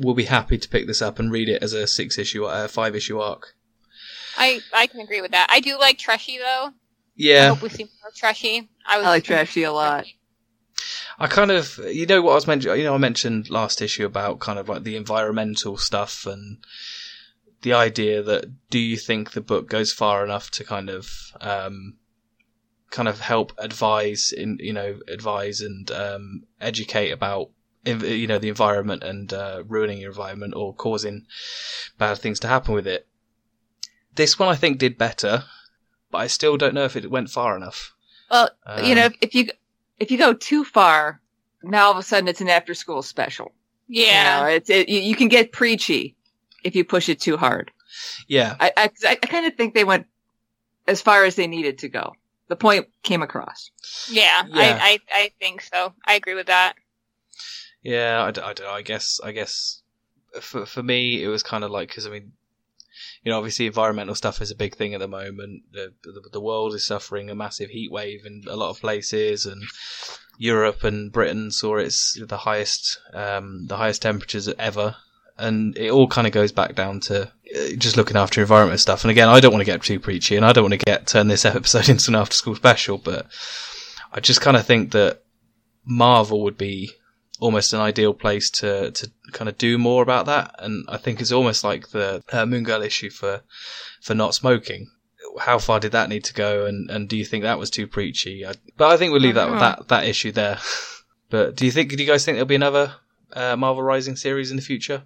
will 0.00 0.14
be 0.14 0.24
happy 0.24 0.58
to 0.58 0.68
pick 0.68 0.86
this 0.86 1.02
up 1.02 1.18
and 1.18 1.32
read 1.32 1.48
it 1.48 1.62
as 1.62 1.72
a 1.72 1.86
six 1.86 2.18
issue, 2.18 2.44
uh, 2.44 2.68
five 2.68 2.94
issue 2.94 3.18
arc. 3.18 3.54
I, 4.38 4.60
I 4.72 4.86
can 4.86 5.00
agree 5.00 5.22
with 5.22 5.30
that. 5.30 5.48
I 5.50 5.60
do 5.60 5.78
like 5.78 5.98
Treshy, 5.98 6.38
though. 6.38 6.70
Yeah. 7.16 7.34
I 7.34 7.44
Yeah, 7.44 7.48
hope 7.48 7.62
we 7.62 7.68
see 7.70 7.84
more 7.84 8.12
Treshy. 8.14 8.68
I, 8.86 8.98
was, 8.98 9.06
I 9.06 9.10
like 9.10 9.24
Trashy 9.24 9.62
a 9.62 9.72
lot. 9.72 10.04
I 11.18 11.26
kind 11.28 11.50
of, 11.50 11.78
you 11.90 12.06
know, 12.06 12.22
what 12.22 12.32
I 12.32 12.34
was 12.34 12.46
mentioning. 12.46 12.78
You 12.78 12.84
know, 12.84 12.94
I 12.94 12.98
mentioned 12.98 13.50
last 13.50 13.80
issue 13.80 14.04
about 14.04 14.38
kind 14.40 14.58
of 14.58 14.68
like 14.68 14.82
the 14.82 14.96
environmental 14.96 15.76
stuff 15.76 16.26
and 16.26 16.58
the 17.62 17.72
idea 17.72 18.22
that 18.22 18.44
do 18.70 18.78
you 18.78 18.96
think 18.96 19.32
the 19.32 19.40
book 19.40 19.68
goes 19.68 19.92
far 19.92 20.24
enough 20.24 20.50
to 20.52 20.64
kind 20.64 20.90
of, 20.90 21.32
um, 21.40 21.96
kind 22.90 23.08
of 23.08 23.20
help 23.20 23.52
advise 23.58 24.32
in, 24.32 24.58
you 24.60 24.72
know, 24.72 25.00
advise 25.08 25.60
and 25.60 25.90
um, 25.90 26.44
educate 26.60 27.10
about, 27.10 27.50
you 27.84 28.26
know, 28.26 28.38
the 28.38 28.48
environment 28.48 29.02
and 29.02 29.32
uh, 29.32 29.62
ruining 29.66 29.98
your 29.98 30.10
environment 30.10 30.54
or 30.54 30.74
causing 30.74 31.26
bad 31.98 32.18
things 32.18 32.38
to 32.40 32.48
happen 32.48 32.74
with 32.74 32.86
it. 32.86 33.06
This 34.14 34.38
one 34.38 34.48
I 34.48 34.56
think 34.56 34.78
did 34.78 34.98
better, 34.98 35.44
but 36.10 36.18
I 36.18 36.26
still 36.26 36.56
don't 36.56 36.74
know 36.74 36.84
if 36.84 36.96
it 36.96 37.10
went 37.10 37.30
far 37.30 37.56
enough. 37.56 37.94
Well, 38.30 38.50
you 38.82 38.94
know, 38.94 39.06
Um, 39.06 39.14
if 39.20 39.34
you 39.34 39.48
if 39.98 40.10
you 40.10 40.18
go 40.18 40.32
too 40.34 40.64
far, 40.64 41.20
now 41.62 41.86
all 41.86 41.92
of 41.92 41.96
a 41.98 42.02
sudden 42.02 42.28
it's 42.28 42.40
an 42.40 42.48
after 42.48 42.74
school 42.74 43.02
special. 43.02 43.52
yeah. 43.88 44.38
You, 44.38 44.44
know, 44.44 44.50
it's 44.56 44.70
it, 44.70 44.88
you, 44.88 45.00
you 45.00 45.16
can 45.16 45.28
get 45.28 45.52
preachy 45.52 46.16
if 46.64 46.74
you 46.76 46.84
push 46.84 47.08
it 47.08 47.20
too 47.20 47.36
hard. 47.36 47.70
yeah, 48.28 48.56
I 48.60 48.72
I, 48.76 48.88
'cause 48.88 49.04
I, 49.04 49.12
I 49.12 49.26
kind 49.26 49.46
of 49.46 49.54
think 49.54 49.74
they 49.74 49.84
went 49.84 50.06
as 50.86 51.00
far 51.02 51.24
as 51.24 51.36
they 51.36 51.46
needed 51.46 51.78
to 51.78 51.88
go. 51.88 52.12
The 52.48 52.56
point 52.56 52.86
came 53.02 53.22
across. 53.22 53.70
Yeah, 54.10 54.44
Yeah. 54.48 54.78
I, 54.80 55.00
I, 55.12 55.22
I 55.22 55.30
think 55.40 55.62
so. 55.62 55.92
I 56.06 56.14
agree 56.14 56.34
with 56.34 56.46
that. 56.46 56.74
Yeah, 57.82 58.22
I, 58.24 58.30
d- 58.30 58.40
I 58.40 58.52
don't. 58.52 58.66
I 58.68 58.82
guess 58.82 59.20
I 59.22 59.32
guess 59.32 59.82
for 60.40 60.66
for 60.66 60.82
me 60.82 61.22
it 61.22 61.28
was 61.28 61.42
kind 61.42 61.64
of 61.64 61.70
like 61.70 61.88
because 61.88 62.06
I 62.06 62.10
mean, 62.10 62.32
you 63.26 63.32
know, 63.32 63.38
obviously 63.38 63.66
environmental 63.66 64.14
stuff 64.14 64.40
is 64.40 64.52
a 64.52 64.54
big 64.54 64.76
thing 64.76 64.94
at 64.94 65.00
the 65.00 65.08
moment. 65.08 65.64
The, 65.72 65.92
the 66.04 66.28
the 66.34 66.40
world 66.40 66.74
is 66.74 66.86
suffering 66.86 67.28
a 67.28 67.34
massive 67.34 67.70
heat 67.70 67.90
wave 67.90 68.24
in 68.24 68.44
a 68.46 68.54
lot 68.54 68.70
of 68.70 68.80
places, 68.80 69.46
and 69.46 69.64
Europe 70.38 70.84
and 70.84 71.10
Britain 71.10 71.50
saw 71.50 71.78
its 71.78 72.16
the 72.24 72.36
highest 72.36 73.00
um, 73.12 73.66
the 73.66 73.78
highest 73.78 74.02
temperatures 74.02 74.48
ever. 74.60 74.94
And 75.38 75.76
it 75.76 75.90
all 75.90 76.06
kind 76.06 76.28
of 76.28 76.32
goes 76.32 76.52
back 76.52 76.76
down 76.76 77.00
to 77.00 77.24
uh, 77.24 77.76
just 77.76 77.96
looking 77.96 78.16
after 78.16 78.40
environment 78.40 78.78
stuff. 78.78 79.02
And 79.02 79.10
again, 79.10 79.28
I 79.28 79.40
don't 79.40 79.52
want 79.52 79.60
to 79.60 79.72
get 79.72 79.82
too 79.82 79.98
preachy, 79.98 80.36
and 80.36 80.46
I 80.46 80.52
don't 80.52 80.62
want 80.62 80.78
to 80.80 80.86
get 80.86 81.08
turn 81.08 81.26
this 81.26 81.44
episode 81.56 81.88
into 81.88 82.12
an 82.12 82.14
after 82.14 82.36
school 82.36 82.54
special, 82.54 82.96
but 82.96 83.26
I 84.12 84.20
just 84.20 84.40
kind 84.40 84.56
of 84.56 84.64
think 84.64 84.92
that 84.92 85.24
Marvel 85.84 86.44
would 86.44 86.56
be 86.56 86.92
almost 87.40 87.72
an 87.72 87.80
ideal 87.80 88.14
place 88.14 88.50
to 88.50 88.90
to 88.92 89.10
kind 89.32 89.48
of 89.48 89.58
do 89.58 89.78
more 89.78 90.02
about 90.02 90.26
that. 90.26 90.54
And 90.58 90.84
I 90.88 90.96
think 90.96 91.20
it's 91.20 91.32
almost 91.32 91.64
like 91.64 91.88
the 91.90 92.22
uh, 92.32 92.46
Moon 92.46 92.64
Girl 92.64 92.82
issue 92.82 93.10
for 93.10 93.42
for 94.02 94.14
not 94.14 94.34
smoking. 94.34 94.90
How 95.40 95.58
far 95.58 95.80
did 95.80 95.92
that 95.92 96.08
need 96.08 96.24
to 96.24 96.34
go? 96.34 96.66
And 96.66 96.90
and 96.90 97.08
do 97.08 97.16
you 97.16 97.24
think 97.24 97.42
that 97.42 97.58
was 97.58 97.70
too 97.70 97.86
preachy? 97.86 98.46
I, 98.46 98.54
but 98.76 98.90
I 98.90 98.96
think 98.96 99.12
we'll 99.12 99.20
leave 99.20 99.34
that 99.34 99.48
Uh-huh. 99.48 99.58
that 99.58 99.88
that 99.88 100.04
issue 100.06 100.32
there. 100.32 100.58
but 101.30 101.56
do 101.56 101.64
you 101.66 101.70
think? 101.72 101.90
Do 101.90 102.02
you 102.02 102.06
guys 102.08 102.24
think 102.24 102.36
there'll 102.36 102.46
be 102.46 102.54
another 102.54 102.94
uh, 103.32 103.56
Marvel 103.56 103.82
Rising 103.82 104.16
series 104.16 104.50
in 104.50 104.56
the 104.56 104.62
future? 104.62 105.02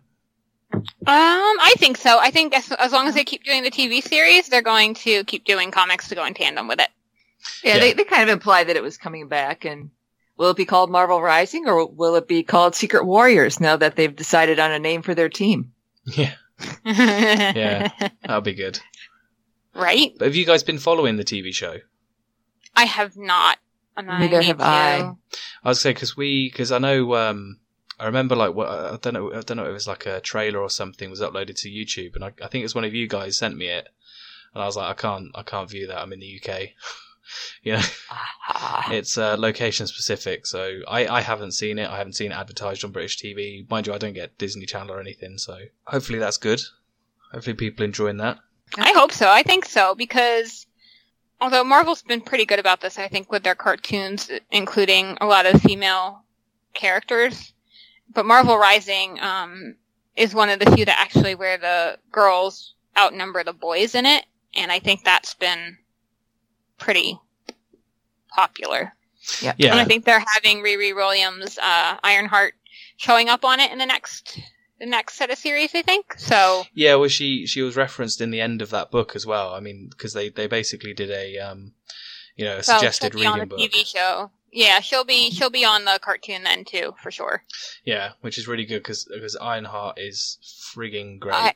Um, 0.73 0.85
I 1.07 1.75
think 1.79 1.97
so. 1.97 2.19
I 2.21 2.31
think 2.31 2.55
as, 2.57 2.71
as 2.73 2.93
long 2.93 3.09
as 3.09 3.15
they 3.15 3.25
keep 3.25 3.43
doing 3.43 3.65
the 3.65 3.73
TV 3.73 4.01
series, 4.03 4.49
they're 4.49 4.63
going 4.63 4.95
to 4.95 5.25
keep 5.25 5.45
doing 5.45 5.73
comics 5.73 6.09
to 6.09 6.15
go 6.15 6.25
in 6.25 6.35
tandem 6.35 6.69
with 6.69 6.79
it. 6.81 6.91
Yeah, 7.65 7.75
Yeah. 7.75 7.81
They, 7.81 7.93
they 7.95 8.05
kind 8.05 8.23
of 8.23 8.29
implied 8.29 8.69
that 8.69 8.77
it 8.77 8.83
was 8.83 8.97
coming 8.97 9.27
back. 9.27 9.65
And 9.65 9.91
will 10.41 10.51
it 10.51 10.57
be 10.57 10.65
called 10.65 10.91
Marvel 10.91 11.21
Rising 11.21 11.69
or 11.69 11.87
will 11.87 12.17
it 12.17 12.27
be 12.27 12.43
called 12.43 12.75
Secret 12.75 13.05
Warriors 13.05 13.61
now 13.61 13.77
that 13.77 13.97
they've 13.97 14.17
decided 14.17 14.59
on 14.59 14.73
a 14.73 14.79
name 14.79 15.03
for 15.03 15.15
their 15.15 15.29
team? 15.29 15.73
Yeah, 16.07 16.33
yeah. 16.85 17.91
that'll 18.23 18.41
be 18.41 18.55
good. 18.55 18.81
Right? 19.75 20.13
But 20.19 20.25
have 20.25 20.35
you 20.35 20.47
guys 20.47 20.63
been 20.63 20.79
following 20.79 21.19
the 21.19 21.25
TV 21.25 21.55
show? 21.55 21.77
I 22.75 22.87
have 22.87 23.19
not. 23.19 23.59
And 23.99 24.11
I 24.11 24.21
Neither 24.21 24.39
need 24.39 24.47
have 24.47 24.59
to. 24.59 24.65
I. 24.65 25.13
I 25.63 25.69
was 25.69 25.81
say 25.81 25.93
because 25.93 26.17
we 26.17 26.49
because 26.49 26.73
I 26.73 26.79
know 26.79 27.15
um 27.17 27.59
I 27.99 28.07
remember 28.07 28.35
like 28.35 28.55
what 28.55 28.69
I 28.69 28.97
don't 28.97 29.13
know 29.13 29.35
I 29.35 29.43
don't 29.43 29.59
know 29.59 29.65
if 29.65 29.71
it 29.71 29.73
was 29.73 29.87
like 29.87 30.07
a 30.07 30.21
trailer 30.21 30.61
or 30.61 30.71
something 30.71 31.11
was 31.11 31.21
uploaded 31.21 31.61
to 31.61 31.69
YouTube 31.69 32.15
and 32.15 32.25
I, 32.25 32.33
I 32.43 32.49
think 32.49 32.63
it 32.63 32.65
was 32.65 32.75
one 32.75 32.85
of 32.85 32.95
you 32.95 33.07
guys 33.09 33.37
sent 33.37 33.59
me 33.59 33.67
it 33.67 33.89
and 34.55 34.63
I 34.63 34.67
was 34.67 34.77
like 34.77 34.91
I 34.91 34.95
can't 34.95 35.29
I 35.35 35.43
can't 35.43 35.69
view 35.69 35.87
that 35.89 35.99
I'm 35.99 36.15
in 36.15 36.21
the 36.21 36.41
UK 36.43 36.71
you 37.63 37.73
know 37.75 37.83
Ah. 38.11 38.91
it's 38.93 39.17
uh, 39.19 39.37
location 39.39 39.87
specific 39.87 40.47
so 40.47 40.81
I 40.89 41.07
I 41.07 41.21
haven't 41.21 41.53
seen 41.53 41.79
it. 41.79 41.89
I 41.89 41.97
haven't 41.99 42.15
seen 42.15 42.33
it 42.33 42.35
advertised 42.35 42.85
on 42.85 42.91
British 42.93 43.19
TV 43.19 43.69
mind 43.71 43.87
you 43.87 43.93
I 43.95 43.99
don't 43.99 44.15
get 44.15 44.39
Disney 44.39 44.67
Channel 44.67 44.93
or 44.95 45.01
anything 45.01 45.39
so 45.39 45.57
hopefully 45.85 46.19
that's 46.19 46.37
good. 46.39 46.61
Hopefully 47.33 47.55
people 47.55 47.85
enjoying 47.85 48.17
that. 48.19 48.39
I 48.77 48.93
hope 48.93 49.13
so. 49.13 49.29
I 49.31 49.43
think 49.43 49.65
so 49.65 49.95
because 49.95 50.67
although 51.41 51.65
Marvel's 51.65 52.03
been 52.03 52.21
pretty 52.21 52.45
good 52.45 52.59
about 52.59 52.81
this, 52.81 52.99
I 52.99 53.09
think 53.09 53.31
with 53.31 53.43
their 53.45 53.55
cartoons, 53.55 54.31
including 54.51 55.17
a 55.21 55.27
lot 55.27 55.47
of 55.47 55.61
female 55.63 56.25
characters, 56.75 57.53
but 58.13 58.27
Marvel 58.27 58.57
Rising 58.59 59.19
um, 59.21 59.77
is 60.17 60.35
one 60.35 60.51
of 60.51 60.59
the 60.59 60.71
few 60.73 60.85
that 60.85 60.99
actually 61.01 61.35
where 61.35 61.57
the 61.59 61.99
girls 62.13 62.75
outnumber 62.99 63.43
the 63.45 63.53
boys 63.53 63.95
in 63.95 64.07
it, 64.07 64.25
and 64.55 64.71
I 64.73 64.81
think 64.81 65.05
that's 65.05 65.35
been 65.35 65.79
pretty 66.81 67.19
popular. 68.35 68.93
Yeah. 69.43 69.55
Yeah. 69.59 69.73
And 69.73 69.81
I 69.81 69.85
think 69.85 70.05
they're 70.05 70.25
having 70.35 70.59
Riri 70.63 70.95
Williams, 70.95 71.59
uh, 71.59 71.97
Ironheart 72.03 72.55
showing 72.97 73.29
up 73.29 73.45
on 73.45 73.61
it 73.61 73.71
in 73.71 73.79
the 73.79 73.87
next 73.87 74.41
the 74.79 74.87
next 74.87 75.15
set 75.15 75.31
of 75.31 75.39
series. 75.39 75.75
I 75.75 75.83
think 75.83 76.15
so. 76.19 76.65
Yeah, 76.75 76.95
well, 76.97 77.09
she 77.09 77.47
she 77.47 77.61
was 77.63 77.77
referenced 77.77 78.21
in 78.21 78.31
the 78.31 78.41
end 78.41 78.63
of 78.63 78.71
that 78.71 78.91
book 78.91 79.15
as 79.15 79.27
well. 79.27 79.53
I 79.55 79.61
mean, 79.61 79.89
because 79.91 80.15
they 80.15 80.31
they 80.31 80.47
basically 80.47 80.95
did 80.95 81.11
a 81.11 81.39
um, 81.39 81.73
you 82.37 82.45
know, 82.47 82.53
a 82.53 82.55
Well, 82.57 82.63
suggested 82.63 83.13
she'll 83.13 83.21
be 83.21 83.27
on 83.27 83.35
reading 83.41 83.49
book. 83.49 83.59
TV 83.59 83.87
show. 83.87 84.31
Yeah, 84.53 84.81
she'll 84.81 85.05
be 85.05 85.31
she'll 85.31 85.51
be 85.51 85.65
on 85.65 85.85
the 85.85 85.99
cartoon 86.03 86.43
then 86.45 86.65
too, 86.65 86.95
for 87.03 87.11
sure. 87.11 87.45
Yeah, 87.85 88.13
which 88.23 88.39
is 88.39 88.49
really 88.49 88.65
good 88.65 88.79
because 88.83 89.05
because 89.05 89.37
Ironheart 89.37 89.99
is 89.99 90.39
frigging 90.75 91.19
great. 91.21 91.35
I- 91.35 91.55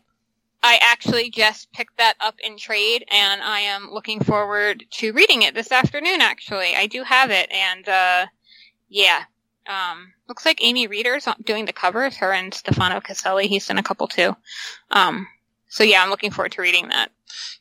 I 0.64 0.78
actually 0.80 1.28
just 1.28 1.70
picked 1.72 1.98
that 1.98 2.14
up 2.20 2.36
in 2.42 2.56
trade, 2.56 3.04
and 3.10 3.42
I 3.42 3.60
am 3.60 3.90
looking 3.92 4.24
forward 4.24 4.82
to 4.92 5.12
reading 5.12 5.42
it 5.42 5.54
this 5.54 5.70
afternoon. 5.70 6.22
Actually, 6.22 6.74
I 6.74 6.86
do 6.86 7.02
have 7.02 7.30
it, 7.30 7.52
and 7.52 7.86
uh, 7.86 8.26
yeah, 8.88 9.24
um, 9.66 10.14
looks 10.26 10.46
like 10.46 10.64
Amy 10.64 10.86
Reeder's 10.86 11.28
doing 11.44 11.66
the 11.66 11.74
covers. 11.74 12.16
Her 12.16 12.32
and 12.32 12.54
Stefano 12.54 13.02
Caselli. 13.02 13.46
He's 13.46 13.66
done 13.66 13.76
a 13.76 13.82
couple 13.82 14.08
too. 14.08 14.34
Um, 14.90 15.26
so 15.68 15.84
yeah, 15.84 16.02
I'm 16.02 16.08
looking 16.08 16.30
forward 16.30 16.52
to 16.52 16.62
reading 16.62 16.88
that. 16.88 17.10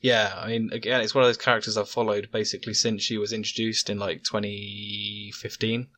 Yeah, 0.00 0.32
I 0.34 0.48
mean, 0.48 0.70
again, 0.72 1.02
it's 1.02 1.14
one 1.14 1.24
of 1.24 1.28
those 1.28 1.36
characters 1.36 1.76
I've 1.76 1.90
followed 1.90 2.30
basically 2.32 2.72
since 2.72 3.02
she 3.02 3.18
was 3.18 3.34
introduced 3.34 3.90
in 3.90 3.98
like 3.98 4.22
2015. 4.22 5.88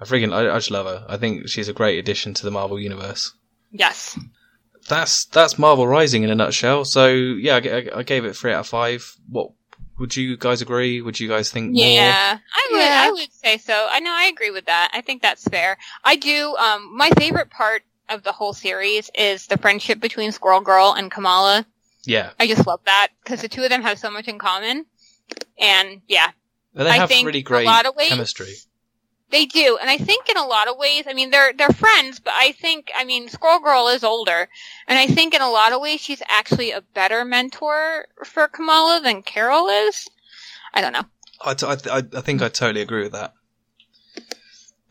I 0.00 0.04
friggin' 0.04 0.32
I, 0.32 0.50
I 0.50 0.56
just 0.56 0.72
love 0.72 0.86
her. 0.86 1.06
I 1.08 1.18
think 1.18 1.48
she's 1.48 1.68
a 1.68 1.72
great 1.72 2.00
addition 2.00 2.34
to 2.34 2.42
the 2.42 2.50
Marvel 2.50 2.80
universe. 2.80 3.32
Yes. 3.70 4.18
That's 4.88 5.24
that's 5.26 5.58
Marvel 5.58 5.86
Rising 5.86 6.22
in 6.22 6.30
a 6.30 6.34
nutshell. 6.34 6.84
So 6.84 7.08
yeah, 7.08 7.56
I 7.94 8.02
gave 8.02 8.24
it 8.24 8.36
three 8.36 8.52
out 8.52 8.60
of 8.60 8.66
five. 8.68 9.16
What 9.28 9.50
would 9.98 10.16
you 10.16 10.36
guys 10.36 10.62
agree? 10.62 11.00
Would 11.00 11.20
you 11.20 11.28
guys 11.28 11.50
think 11.50 11.72
more? 11.72 11.84
Yeah, 11.86 12.38
I 12.54 12.68
would. 12.72 12.78
Yeah. 12.78 13.02
I 13.06 13.10
would 13.12 13.32
say 13.32 13.58
so. 13.58 13.88
I 13.90 14.00
know. 14.00 14.10
I 14.12 14.24
agree 14.24 14.50
with 14.50 14.66
that. 14.66 14.90
I 14.92 15.00
think 15.00 15.22
that's 15.22 15.44
fair. 15.44 15.78
I 16.04 16.16
do. 16.16 16.56
Um, 16.56 16.96
my 16.96 17.10
favorite 17.10 17.50
part 17.50 17.82
of 18.08 18.22
the 18.24 18.32
whole 18.32 18.52
series 18.52 19.10
is 19.14 19.46
the 19.46 19.56
friendship 19.58 20.00
between 20.00 20.32
Squirrel 20.32 20.60
Girl 20.60 20.94
and 20.96 21.10
Kamala. 21.10 21.64
Yeah, 22.04 22.30
I 22.40 22.46
just 22.48 22.66
love 22.66 22.80
that 22.86 23.08
because 23.22 23.42
the 23.42 23.48
two 23.48 23.62
of 23.62 23.70
them 23.70 23.82
have 23.82 23.98
so 23.98 24.10
much 24.10 24.26
in 24.26 24.38
common. 24.38 24.86
And 25.58 26.02
yeah, 26.08 26.30
and 26.74 26.86
they 26.86 26.90
I 26.90 26.96
have 26.96 27.08
think 27.08 27.26
really 27.26 27.38
a 27.38 27.42
great 27.42 27.66
lot 27.66 27.86
of 27.86 27.94
ways- 27.94 28.08
chemistry. 28.08 28.54
They 29.32 29.46
do. 29.46 29.78
And 29.80 29.90
I 29.90 29.96
think 29.98 30.28
in 30.28 30.36
a 30.36 30.46
lot 30.46 30.68
of 30.68 30.76
ways, 30.76 31.04
I 31.08 31.14
mean, 31.14 31.30
they're 31.30 31.52
they're 31.52 31.70
friends, 31.70 32.20
but 32.20 32.34
I 32.36 32.52
think, 32.52 32.90
I 32.96 33.04
mean, 33.04 33.28
Squirrel 33.28 33.58
Girl 33.58 33.88
is 33.88 34.04
older, 34.04 34.48
and 34.86 34.98
I 34.98 35.06
think 35.06 35.34
in 35.34 35.42
a 35.42 35.50
lot 35.50 35.72
of 35.72 35.80
ways 35.80 36.00
she's 36.00 36.22
actually 36.28 36.70
a 36.70 36.82
better 36.94 37.24
mentor 37.24 38.06
for 38.24 38.46
Kamala 38.46 39.00
than 39.02 39.22
Carol 39.22 39.68
is. 39.68 40.08
I 40.74 40.80
don't 40.80 40.92
know. 40.92 41.06
I, 41.44 41.54
t- 41.54 41.66
I, 41.66 41.74
th- 41.74 41.94
I 42.14 42.18
I 42.18 42.20
think 42.20 42.42
I 42.42 42.48
totally 42.48 42.82
agree 42.82 43.02
with 43.02 43.12
that. 43.12 43.32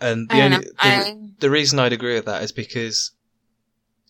And 0.02 0.30
the 0.30 0.42
only 0.42 0.58
the, 0.58 0.74
I, 0.80 1.18
the 1.40 1.50
reason 1.52 1.80
I'd 1.80 1.94
agree 1.94 2.16
with 2.16 2.26
that 2.26 2.44
is 2.44 2.52
because 2.52 3.12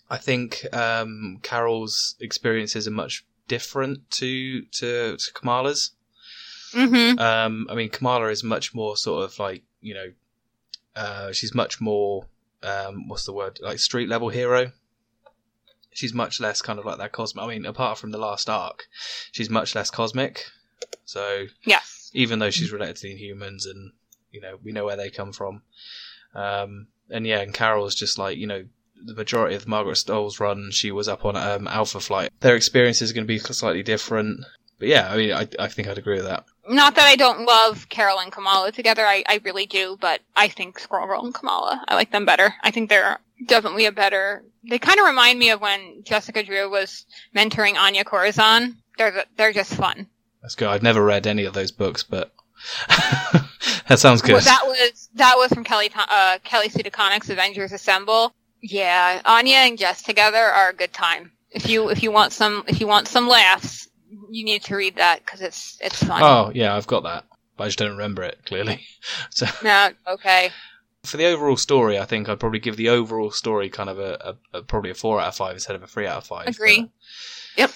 I 0.09 0.17
think 0.17 0.65
um, 0.73 1.39
Carol's 1.43 2.15
experiences 2.19 2.87
are 2.87 2.91
much 2.91 3.25
different 3.47 4.09
to 4.11 4.61
to, 4.61 5.17
to 5.17 5.33
Kamala's. 5.33 5.91
hmm 6.73 7.19
Um, 7.19 7.67
I 7.69 7.75
mean, 7.75 7.89
Kamala 7.89 8.29
is 8.29 8.43
much 8.43 8.73
more 8.73 8.95
sort 8.95 9.25
of 9.25 9.37
like 9.37 9.63
you 9.81 9.93
know, 9.93 10.11
uh, 10.95 11.31
she's 11.31 11.53
much 11.53 11.79
more 11.81 12.27
um, 12.63 13.07
what's 13.07 13.25
the 13.25 13.33
word 13.33 13.59
like 13.61 13.79
street 13.79 14.09
level 14.09 14.29
hero. 14.29 14.71
She's 15.93 16.13
much 16.13 16.39
less 16.39 16.61
kind 16.61 16.79
of 16.79 16.85
like 16.85 16.99
that 16.99 17.11
cosmic. 17.11 17.43
I 17.43 17.47
mean, 17.49 17.65
apart 17.65 17.97
from 17.97 18.11
the 18.11 18.17
last 18.17 18.49
arc, 18.49 18.87
she's 19.31 19.49
much 19.49 19.75
less 19.75 19.89
cosmic. 19.89 20.45
So 21.05 21.47
Yes. 21.65 22.09
even 22.13 22.39
though 22.39 22.49
she's 22.49 22.71
related 22.71 22.95
to 22.97 23.01
the 23.03 23.15
Inhumans 23.15 23.65
and 23.65 23.91
you 24.31 24.39
know 24.39 24.57
we 24.63 24.71
know 24.71 24.85
where 24.85 24.95
they 24.95 25.09
come 25.09 25.33
from. 25.33 25.63
Um, 26.33 26.87
and 27.09 27.27
yeah, 27.27 27.41
and 27.41 27.53
Carol's 27.53 27.95
just 27.95 28.17
like 28.17 28.37
you 28.37 28.47
know 28.47 28.65
the 29.03 29.15
majority 29.15 29.55
of 29.55 29.67
Margaret 29.67 29.97
Stohl's 29.97 30.39
run, 30.39 30.69
she 30.71 30.91
was 30.91 31.09
up 31.09 31.25
on 31.25 31.35
um, 31.35 31.67
Alpha 31.67 31.99
Flight. 31.99 32.31
Their 32.39 32.55
experiences 32.55 33.09
are 33.11 33.13
going 33.13 33.25
to 33.25 33.33
be 33.33 33.39
slightly 33.39 33.83
different, 33.83 34.41
but 34.79 34.87
yeah, 34.87 35.11
I 35.11 35.17
mean, 35.17 35.33
I, 35.33 35.47
I 35.59 35.67
think 35.67 35.87
I'd 35.87 35.97
agree 35.97 36.17
with 36.17 36.25
that. 36.27 36.45
Not 36.67 36.95
that 36.95 37.05
I 37.05 37.15
don't 37.15 37.45
love 37.45 37.89
Carol 37.89 38.19
and 38.19 38.31
Kamala 38.31 38.71
together, 38.71 39.05
I, 39.05 39.23
I 39.27 39.41
really 39.43 39.65
do, 39.65 39.97
but 39.99 40.21
I 40.35 40.47
think 40.47 40.77
Squirrel 40.77 41.07
Girl 41.07 41.25
and 41.25 41.33
Kamala, 41.33 41.83
I 41.87 41.95
like 41.95 42.11
them 42.11 42.25
better. 42.25 42.53
I 42.63 42.71
think 42.71 42.89
they're 42.89 43.19
definitely 43.47 43.85
a 43.85 43.91
better, 43.91 44.43
they 44.69 44.77
kind 44.77 44.99
of 44.99 45.07
remind 45.07 45.39
me 45.39 45.49
of 45.49 45.59
when 45.59 46.03
Jessica 46.03 46.43
Drew 46.43 46.69
was 46.69 47.05
mentoring 47.35 47.75
Anya 47.77 48.03
Corazon. 48.03 48.77
They're, 48.97 49.25
they're 49.37 49.53
just 49.53 49.73
fun. 49.73 50.07
That's 50.41 50.55
good. 50.55 50.69
I've 50.69 50.83
never 50.83 51.03
read 51.03 51.25
any 51.25 51.45
of 51.45 51.53
those 51.53 51.71
books, 51.71 52.03
but 52.03 52.31
that 52.87 53.97
sounds 53.99 54.21
good. 54.21 54.33
Well, 54.33 54.41
that 54.41 54.61
was, 54.63 55.09
that 55.15 55.35
was 55.37 55.51
from 55.51 55.63
Kelly, 55.63 55.89
uh, 55.95 56.37
Kelly 56.43 56.69
Sue 56.69 56.83
DeConnick's 56.83 57.29
Avengers 57.29 57.71
Assemble. 57.71 58.33
Yeah, 58.61 59.21
Anya 59.25 59.57
and 59.57 59.77
Jess 59.77 60.03
together 60.03 60.37
are 60.37 60.69
a 60.69 60.73
good 60.73 60.93
time. 60.93 61.31
If 61.49 61.67
you, 61.67 61.89
if 61.89 62.03
you 62.03 62.11
want 62.11 62.33
some, 62.33 62.63
if 62.67 62.79
you 62.79 62.87
want 62.87 63.07
some 63.07 63.27
laughs, 63.27 63.87
you 64.31 64.43
need 64.45 64.63
to 64.63 64.75
read 64.75 64.95
that 64.95 65.19
because 65.25 65.41
it's, 65.41 65.77
it's 65.81 66.01
fun. 66.03 66.21
oh 66.23 66.51
yeah, 66.55 66.75
I've 66.75 66.87
got 66.87 67.03
that, 67.03 67.25
but 67.57 67.65
I 67.65 67.67
just 67.67 67.77
don't 67.79 67.91
remember 67.91 68.23
it 68.23 68.39
clearly. 68.45 68.81
So 69.29 69.45
No, 69.63 69.89
okay. 70.07 70.51
for 71.03 71.17
the 71.17 71.25
overall 71.25 71.57
story, 71.57 71.97
I 71.99 72.05
think 72.05 72.29
I'd 72.29 72.39
probably 72.39 72.59
give 72.59 72.77
the 72.77 72.89
overall 72.89 73.31
story 73.31 73.69
kind 73.69 73.89
of 73.89 73.97
a, 73.99 74.35
a, 74.53 74.57
a 74.59 74.61
probably 74.63 74.91
a 74.91 74.95
four 74.95 75.19
out 75.19 75.29
of 75.29 75.35
five 75.35 75.53
instead 75.53 75.75
of 75.75 75.83
a 75.83 75.87
three 75.87 76.07
out 76.07 76.17
of 76.17 76.25
five. 76.25 76.47
Agree. 76.47 76.81
but- 76.81 76.89
Yep. 77.57 77.71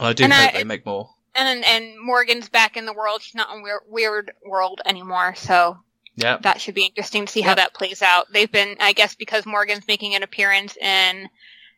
I 0.00 0.12
do 0.12 0.24
And 0.24 0.32
hope 0.32 0.54
I- 0.54 0.58
they 0.58 0.64
make 0.64 0.86
more. 0.86 1.10
and 1.34 1.64
and 1.64 1.94
Morgan's 2.00 2.48
back 2.48 2.76
in 2.76 2.86
the 2.86 2.92
world. 2.92 3.22
She's 3.22 3.34
not 3.34 3.54
in 3.54 3.62
weird, 3.62 3.80
weird 3.88 4.32
world 4.46 4.80
anymore, 4.86 5.34
so 5.36 5.78
Yeah. 6.16 6.38
that 6.42 6.60
should 6.60 6.74
be 6.74 6.84
interesting 6.86 7.26
to 7.26 7.32
see 7.32 7.40
how 7.42 7.54
that 7.56 7.74
plays 7.74 8.00
out. 8.02 8.26
They've 8.32 8.50
been, 8.50 8.76
I 8.80 8.92
guess, 8.92 9.14
because 9.14 9.44
Morgan's 9.46 9.86
making 9.88 10.14
an 10.14 10.22
appearance 10.22 10.76
in, 10.76 11.28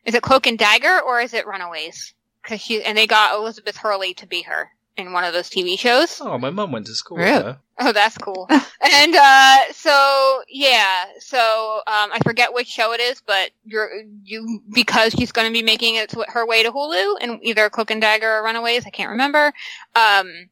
is 0.05 0.13
it 0.15 0.21
Cloak 0.23 0.45
and 0.47 0.57
Dagger 0.57 1.01
or 1.01 1.19
is 1.21 1.33
it 1.33 1.45
Runaways? 1.47 2.13
Because 2.43 2.61
she 2.61 2.83
and 2.83 2.97
they 2.97 3.07
got 3.07 3.35
Elizabeth 3.35 3.77
Hurley 3.77 4.13
to 4.15 4.27
be 4.27 4.41
her 4.43 4.69
in 4.97 5.13
one 5.13 5.23
of 5.23 5.33
those 5.33 5.49
TV 5.49 5.77
shows. 5.79 6.19
Oh, 6.21 6.37
my 6.37 6.49
mom 6.49 6.71
went 6.71 6.85
to 6.87 6.93
school 6.95 7.17
Really? 7.17 7.33
with 7.33 7.43
her. 7.43 7.59
Oh, 7.79 7.91
that's 7.93 8.17
cool. 8.17 8.47
and 8.51 9.15
uh 9.15 9.57
so 9.73 10.43
yeah, 10.49 11.05
so 11.19 11.81
um 11.87 12.11
I 12.13 12.19
forget 12.23 12.53
which 12.53 12.67
show 12.67 12.93
it 12.93 12.99
is, 12.99 13.21
but 13.25 13.51
you're 13.65 13.89
you 14.23 14.61
because 14.73 15.13
she's 15.13 15.31
going 15.31 15.47
to 15.47 15.53
be 15.53 15.63
making 15.63 15.95
it 15.95 16.13
her 16.29 16.45
way 16.45 16.61
to 16.63 16.71
Hulu 16.71 17.21
in 17.21 17.39
either 17.43 17.69
Cloak 17.69 17.89
and 17.91 18.01
Dagger 18.01 18.29
or 18.29 18.43
Runaways, 18.43 18.85
I 18.85 18.89
can't 18.91 19.11
remember. 19.11 19.53
Um 19.95 20.49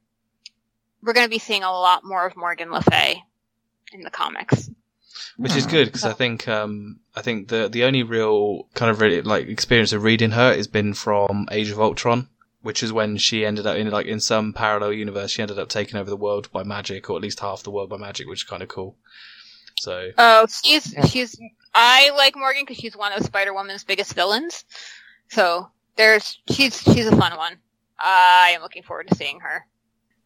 we're 1.02 1.14
going 1.14 1.26
to 1.26 1.30
be 1.30 1.40
seeing 1.40 1.64
a 1.64 1.72
lot 1.72 2.04
more 2.04 2.26
of 2.26 2.36
Morgan 2.36 2.72
Le 2.72 2.82
Fay 2.82 3.24
in 3.94 4.02
the 4.02 4.10
comics. 4.10 4.70
which 5.38 5.56
is 5.56 5.66
good 5.66 5.86
because 5.86 6.04
I 6.04 6.12
think 6.14 6.46
um, 6.48 7.00
I 7.20 7.22
think 7.22 7.50
the 7.50 7.68
the 7.68 7.84
only 7.84 8.02
real 8.02 8.64
kind 8.76 8.90
of 8.90 9.02
really 9.02 9.22
like 9.22 9.50
experience 9.50 9.92
of 9.92 10.04
reading 10.04 10.32
her 10.32 10.56
has 10.56 10.68
been 10.68 10.94
from 10.94 11.50
Age 11.52 11.70
of 11.70 11.78
Ultron, 11.80 12.30
which 12.62 12.82
is 12.82 12.94
when 12.94 13.18
she 13.18 13.46
ended 13.46 13.68
up 13.68 13.76
in 13.76 13.90
like 13.90 14.06
in 14.06 14.22
some 14.22 14.54
parallel 14.54 14.94
universe 14.94 15.32
she 15.32 15.42
ended 15.42 15.60
up 15.60 15.68
taking 15.68 16.00
over 16.00 16.10
the 16.10 16.16
world 16.16 16.50
by 16.54 16.64
magic 16.64 17.10
or 17.10 17.18
at 17.18 17.22
least 17.22 17.42
half 17.42 17.62
the 17.64 17.72
world 17.72 17.90
by 17.90 17.98
magic, 17.98 18.26
which 18.26 18.44
is 18.44 18.50
kind 18.50 18.64
of 18.64 18.70
cool. 18.70 18.96
So 19.80 20.12
Oh, 20.18 20.48
she's 20.64 20.96
she's 21.10 21.38
I 21.76 22.12
like 22.12 22.38
Morgan 22.38 22.64
because 22.64 22.78
she's 22.78 22.96
one 22.96 23.12
of 23.12 23.22
Spider 23.26 23.54
Woman's 23.54 23.84
biggest 23.84 24.14
villains. 24.14 24.64
So 25.28 25.70
there's 25.98 26.40
she's 26.50 26.82
she's 26.82 27.06
a 27.06 27.18
fun 27.18 27.36
one. 27.36 27.58
I 28.00 28.54
am 28.56 28.62
looking 28.62 28.84
forward 28.84 29.10
to 29.10 29.16
seeing 29.16 29.42
her. 29.42 29.66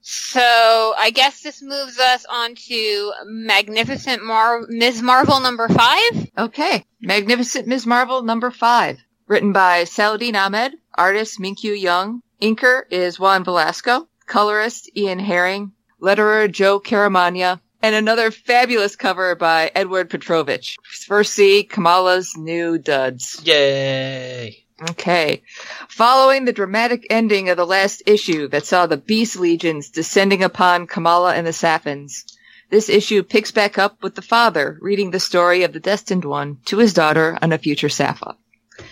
So 0.06 0.94
I 1.00 1.12
guess 1.16 1.42
this 1.42 1.62
moves 1.62 1.98
us 1.98 2.26
on 2.30 2.56
to 2.56 3.14
Magnificent 3.26 4.22
Mar- 4.24 4.66
Ms. 4.68 5.02
Marvel 5.02 5.40
number 5.40 5.70
five. 5.70 6.30
Okay. 6.38 6.84
Magnificent 7.02 7.68
Ms. 7.68 7.86
Marvel 7.86 8.22
number 8.22 8.52
five. 8.52 9.00
Written 9.28 9.54
by 9.54 9.86
Saladin 9.86 10.36
Ahmed. 10.36 10.74
Artist 10.94 11.40
Minkyu 11.40 11.80
Jung. 11.80 12.22
Inker 12.42 12.82
is 12.92 13.18
Juan 13.18 13.46
Velasco. 13.46 14.10
Colorist 14.26 14.90
Ian 14.96 15.20
Herring. 15.20 15.72
Letterer 16.02 16.52
Joe 16.52 16.82
Caramagna. 16.82 17.62
And 17.82 17.96
another 17.96 18.30
fabulous 18.30 18.98
cover 18.98 19.36
by 19.36 19.72
Eduard 19.74 20.10
Petrovich. 20.10 20.78
First 20.84 21.34
see 21.34 21.64
Kamala's 21.64 22.36
new 22.36 22.78
duds. 22.78 23.42
yay! 23.46 24.63
Okay. 24.90 25.44
Following 25.88 26.46
the 26.46 26.52
dramatic 26.52 27.08
ending 27.10 27.50
of 27.50 27.58
the 27.58 27.66
last 27.66 28.04
issue 28.06 28.48
that 28.50 28.66
saw 28.66 28.86
the 28.86 28.98
Beast 28.98 29.38
Legions 29.38 29.90
descending 29.90 30.44
upon 30.44 30.88
Kamala 30.88 31.36
and 31.36 31.48
the 31.48 31.54
Sappans, 31.54 32.26
this 32.70 32.90
issue 32.90 33.24
picks 33.24 33.52
back 33.52 33.78
up 33.78 34.02
with 34.02 34.16
the 34.16 34.22
father 34.22 34.78
reading 34.82 35.12
the 35.12 35.20
story 35.20 35.64
of 35.64 35.74
the 35.74 35.80
Destined 35.80 36.26
One 36.26 36.58
to 36.66 36.80
his 36.80 36.94
daughter 36.94 37.38
on 37.42 37.54
a 37.54 37.58
future 37.58 37.88
Sappha. 37.88 38.36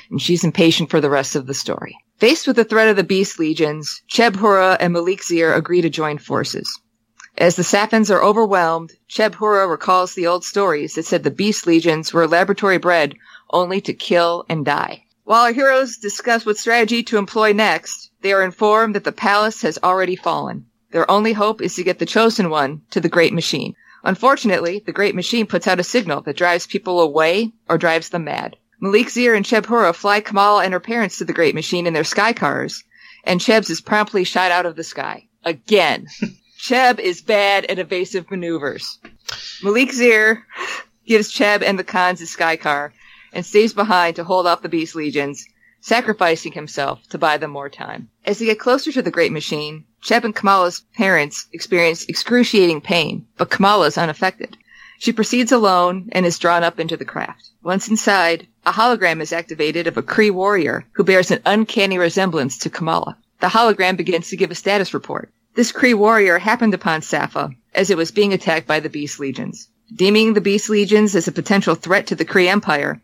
And 0.09 0.21
she's 0.21 0.43
impatient 0.43 0.91
for 0.91 1.01
the 1.01 1.09
rest 1.09 1.35
of 1.35 1.47
the 1.47 1.53
story. 1.53 1.97
Faced 2.19 2.45
with 2.45 2.55
the 2.55 2.63
threat 2.63 2.87
of 2.87 2.95
the 2.95 3.03
Beast 3.03 3.39
Legions, 3.39 4.03
Cheb 4.07 4.33
Hura 4.33 4.77
and 4.79 4.93
Malik 4.93 5.23
Zir 5.23 5.53
agree 5.53 5.81
to 5.81 5.89
join 5.89 6.19
forces. 6.19 6.79
As 7.37 7.55
the 7.55 7.63
Sappans 7.63 8.11
are 8.11 8.23
overwhelmed, 8.23 8.93
Cheb 9.09 9.33
Hura 9.35 9.67
recalls 9.67 10.13
the 10.13 10.27
old 10.27 10.45
stories 10.45 10.93
that 10.93 11.05
said 11.05 11.23
the 11.23 11.31
Beast 11.31 11.65
Legions 11.65 12.13
were 12.13 12.27
laboratory 12.27 12.77
bred 12.77 13.15
only 13.49 13.81
to 13.81 13.93
kill 13.93 14.45
and 14.47 14.63
die. 14.63 15.05
While 15.23 15.43
our 15.43 15.53
heroes 15.53 15.97
discuss 15.97 16.45
what 16.45 16.57
strategy 16.57 17.03
to 17.03 17.17
employ 17.17 17.53
next, 17.53 18.11
They 18.21 18.33
are 18.33 18.43
informed 18.43 18.95
that 18.95 19.03
the 19.03 19.11
palace 19.11 19.61
has 19.61 19.79
already 19.83 20.15
fallen. 20.15 20.65
Their 20.91 21.09
only 21.09 21.33
hope 21.33 21.61
is 21.61 21.75
to 21.75 21.83
get 21.83 21.99
the 21.99 22.05
chosen 22.05 22.49
one 22.49 22.81
to 22.91 22.99
the 22.99 23.09
Great 23.09 23.33
Machine. 23.33 23.75
Unfortunately, 24.03 24.81
the 24.85 24.91
Great 24.91 25.15
Machine 25.15 25.47
puts 25.47 25.67
out 25.67 25.79
a 25.79 25.83
signal 25.83 26.21
that 26.21 26.37
drives 26.37 26.67
people 26.67 26.99
away 26.99 27.51
or 27.69 27.77
drives 27.77 28.09
them 28.09 28.25
mad. 28.25 28.57
Malik 28.79 29.09
Zir 29.09 29.35
and 29.35 29.45
Cheb 29.45 29.65
Hura 29.67 29.93
fly 29.93 30.21
Kamala 30.21 30.63
and 30.63 30.73
her 30.73 30.79
parents 30.79 31.17
to 31.17 31.25
the 31.25 31.33
Great 31.33 31.55
Machine 31.55 31.87
in 31.87 31.93
their 31.93 32.03
sky 32.03 32.33
cars, 32.33 32.83
and 33.23 33.39
Cheb's 33.39 33.69
is 33.69 33.81
promptly 33.81 34.23
shot 34.23 34.51
out 34.51 34.65
of 34.65 34.75
the 34.75 34.83
sky. 34.83 35.27
Again. 35.43 36.07
Cheb 36.59 36.99
is 36.99 37.21
bad 37.21 37.65
at 37.65 37.79
evasive 37.79 38.29
maneuvers. 38.29 38.99
Malik 39.63 39.91
Zir 39.93 40.45
gives 41.07 41.33
Cheb 41.33 41.63
and 41.63 41.79
the 41.79 41.83
Khans 41.83 42.19
his 42.19 42.29
sky 42.29 42.55
car 42.55 42.93
and 43.33 43.45
stays 43.45 43.73
behind 43.73 44.15
to 44.15 44.23
hold 44.23 44.47
off 44.47 44.61
the 44.61 44.69
Beast 44.69 44.95
Legions, 44.95 45.45
sacrificing 45.79 46.51
himself 46.51 47.01
to 47.09 47.17
buy 47.17 47.37
them 47.37 47.51
more 47.51 47.69
time. 47.69 48.09
As 48.25 48.39
they 48.39 48.45
get 48.45 48.59
closer 48.59 48.91
to 48.91 49.01
the 49.01 49.11
Great 49.11 49.31
Machine, 49.31 49.85
Cheb 50.03 50.23
and 50.23 50.35
Kamala's 50.35 50.81
parents 50.95 51.47
experience 51.53 52.05
excruciating 52.05 52.81
pain, 52.81 53.27
but 53.37 53.49
Kamala 53.49 53.87
is 53.87 53.97
unaffected. 53.97 54.57
She 54.99 55.11
proceeds 55.11 55.51
alone 55.51 56.09
and 56.11 56.25
is 56.25 56.37
drawn 56.37 56.63
up 56.63 56.79
into 56.79 56.97
the 56.97 57.05
craft. 57.05 57.49
Once 57.63 57.87
inside, 57.87 58.47
a 58.65 58.71
hologram 58.71 59.21
is 59.21 59.33
activated 59.33 59.87
of 59.87 59.97
a 59.97 60.03
Kree 60.03 60.29
warrior 60.29 60.85
who 60.91 61.03
bears 61.03 61.31
an 61.31 61.41
uncanny 61.45 61.97
resemblance 61.97 62.59
to 62.59 62.69
Kamala. 62.69 63.17
The 63.39 63.47
hologram 63.47 63.97
begins 63.97 64.29
to 64.29 64.37
give 64.37 64.51
a 64.51 64.55
status 64.55 64.93
report. 64.93 65.31
This 65.55 65.71
Kree 65.71 65.95
warrior 65.95 66.37
happened 66.37 66.75
upon 66.75 67.01
Safa 67.01 67.49
as 67.73 67.89
it 67.89 67.97
was 67.97 68.11
being 68.11 68.33
attacked 68.33 68.67
by 68.67 68.79
the 68.79 68.89
Beast 68.89 69.19
Legions. 69.19 69.69
Deeming 69.93 70.33
the 70.33 70.41
Beast 70.41 70.69
Legions 70.69 71.15
as 71.15 71.27
a 71.27 71.31
potential 71.31 71.73
threat 71.73 72.07
to 72.07 72.15
the 72.15 72.23
Kree 72.23 72.47
Empire, 72.47 73.01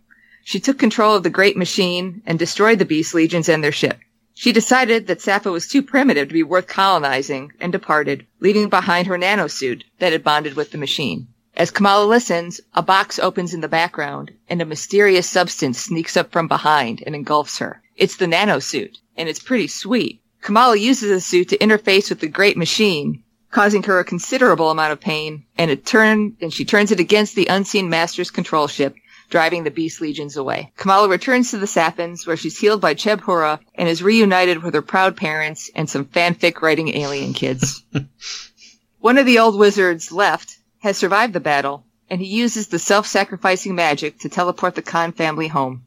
she 0.49 0.61
took 0.61 0.79
control 0.79 1.13
of 1.13 1.23
the 1.23 1.29
Great 1.29 1.57
Machine 1.57 2.21
and 2.25 2.39
destroyed 2.39 2.79
the 2.79 2.85
Beast 2.85 3.13
Legions 3.13 3.49
and 3.49 3.61
their 3.61 3.73
ship. 3.73 3.99
She 4.33 4.53
decided 4.53 5.07
that 5.07 5.19
Safa 5.19 5.51
was 5.51 5.67
too 5.67 5.83
primitive 5.83 6.29
to 6.29 6.33
be 6.33 6.41
worth 6.41 6.67
colonizing 6.67 7.51
and 7.59 7.69
departed, 7.69 8.25
leaving 8.39 8.69
behind 8.69 9.07
her 9.07 9.17
nanosuit 9.17 9.83
that 9.99 10.13
had 10.13 10.23
bonded 10.23 10.55
with 10.55 10.71
the 10.71 10.77
machine. 10.77 11.27
As 11.57 11.69
Kamala 11.69 12.05
listens, 12.05 12.61
a 12.73 12.81
box 12.81 13.19
opens 13.19 13.53
in 13.53 13.59
the 13.59 13.67
background 13.67 14.31
and 14.47 14.61
a 14.61 14.65
mysterious 14.65 15.29
substance 15.29 15.79
sneaks 15.79 16.15
up 16.15 16.31
from 16.31 16.47
behind 16.47 17.03
and 17.05 17.13
engulfs 17.13 17.57
her. 17.57 17.81
It's 17.97 18.15
the 18.15 18.25
nanosuit, 18.25 18.99
and 19.17 19.27
it's 19.27 19.41
pretty 19.41 19.67
sweet. 19.67 20.21
Kamala 20.41 20.77
uses 20.77 21.09
the 21.09 21.19
suit 21.19 21.49
to 21.49 21.57
interface 21.57 22.07
with 22.07 22.21
the 22.21 22.29
great 22.29 22.55
machine, 22.55 23.21
causing 23.51 23.83
her 23.83 23.99
a 23.99 24.05
considerable 24.05 24.71
amount 24.71 24.93
of 24.93 25.01
pain, 25.01 25.43
and 25.57 25.69
it 25.69 25.85
turn 25.85 26.37
and 26.39 26.53
she 26.53 26.63
turns 26.63 26.93
it 26.93 27.01
against 27.01 27.35
the 27.35 27.47
unseen 27.47 27.89
master's 27.89 28.31
control 28.31 28.67
ship, 28.67 28.95
driving 29.29 29.63
the 29.63 29.71
beast 29.71 30.01
legions 30.01 30.37
away. 30.37 30.71
Kamala 30.77 31.09
returns 31.09 31.51
to 31.51 31.57
the 31.57 31.67
Sappins, 31.67 32.25
where 32.25 32.37
she's 32.37 32.57
healed 32.57 32.81
by 32.81 32.93
Cheb 32.93 33.21
Hura 33.21 33.59
and 33.75 33.89
is 33.89 34.01
reunited 34.01 34.63
with 34.63 34.73
her 34.73 34.81
proud 34.81 35.17
parents 35.17 35.69
and 35.75 35.89
some 35.89 36.05
fanfic 36.05 36.61
writing 36.61 36.95
alien 36.95 37.33
kids. 37.33 37.83
One 38.99 39.17
of 39.17 39.25
the 39.25 39.39
old 39.39 39.57
wizards 39.57 40.11
left 40.11 40.57
has 40.79 40.97
survived 40.97 41.33
the 41.33 41.39
battle, 41.39 41.85
and 42.09 42.21
he 42.21 42.27
uses 42.27 42.67
the 42.67 42.79
self-sacrificing 42.79 43.75
magic 43.75 44.19
to 44.19 44.29
teleport 44.29 44.75
the 44.75 44.81
Khan 44.81 45.11
family 45.11 45.47
home. 45.47 45.83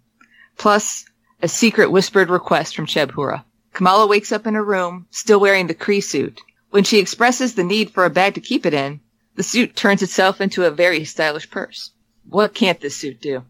Plus, 0.56 1.04
a 1.42 1.48
secret 1.48 1.90
whispered 1.90 2.28
request 2.28 2.76
from 2.76 2.86
Cheb 2.86 3.12
Hura. 3.12 3.44
Kamala 3.72 4.06
wakes 4.06 4.32
up 4.32 4.46
in 4.46 4.54
her 4.54 4.64
room, 4.64 5.06
still 5.10 5.40
wearing 5.40 5.66
the 5.66 5.74
Kree 5.74 6.02
suit. 6.02 6.40
When 6.70 6.84
she 6.84 6.98
expresses 6.98 7.54
the 7.54 7.64
need 7.64 7.90
for 7.90 8.04
a 8.04 8.10
bag 8.10 8.34
to 8.34 8.40
keep 8.40 8.66
it 8.66 8.74
in, 8.74 9.00
the 9.36 9.42
suit 9.42 9.74
turns 9.74 10.02
itself 10.02 10.40
into 10.40 10.64
a 10.64 10.70
very 10.70 11.04
stylish 11.04 11.50
purse. 11.50 11.92
What 12.28 12.54
can't 12.54 12.80
this 12.80 12.96
suit 12.96 13.20
do? 13.20 13.44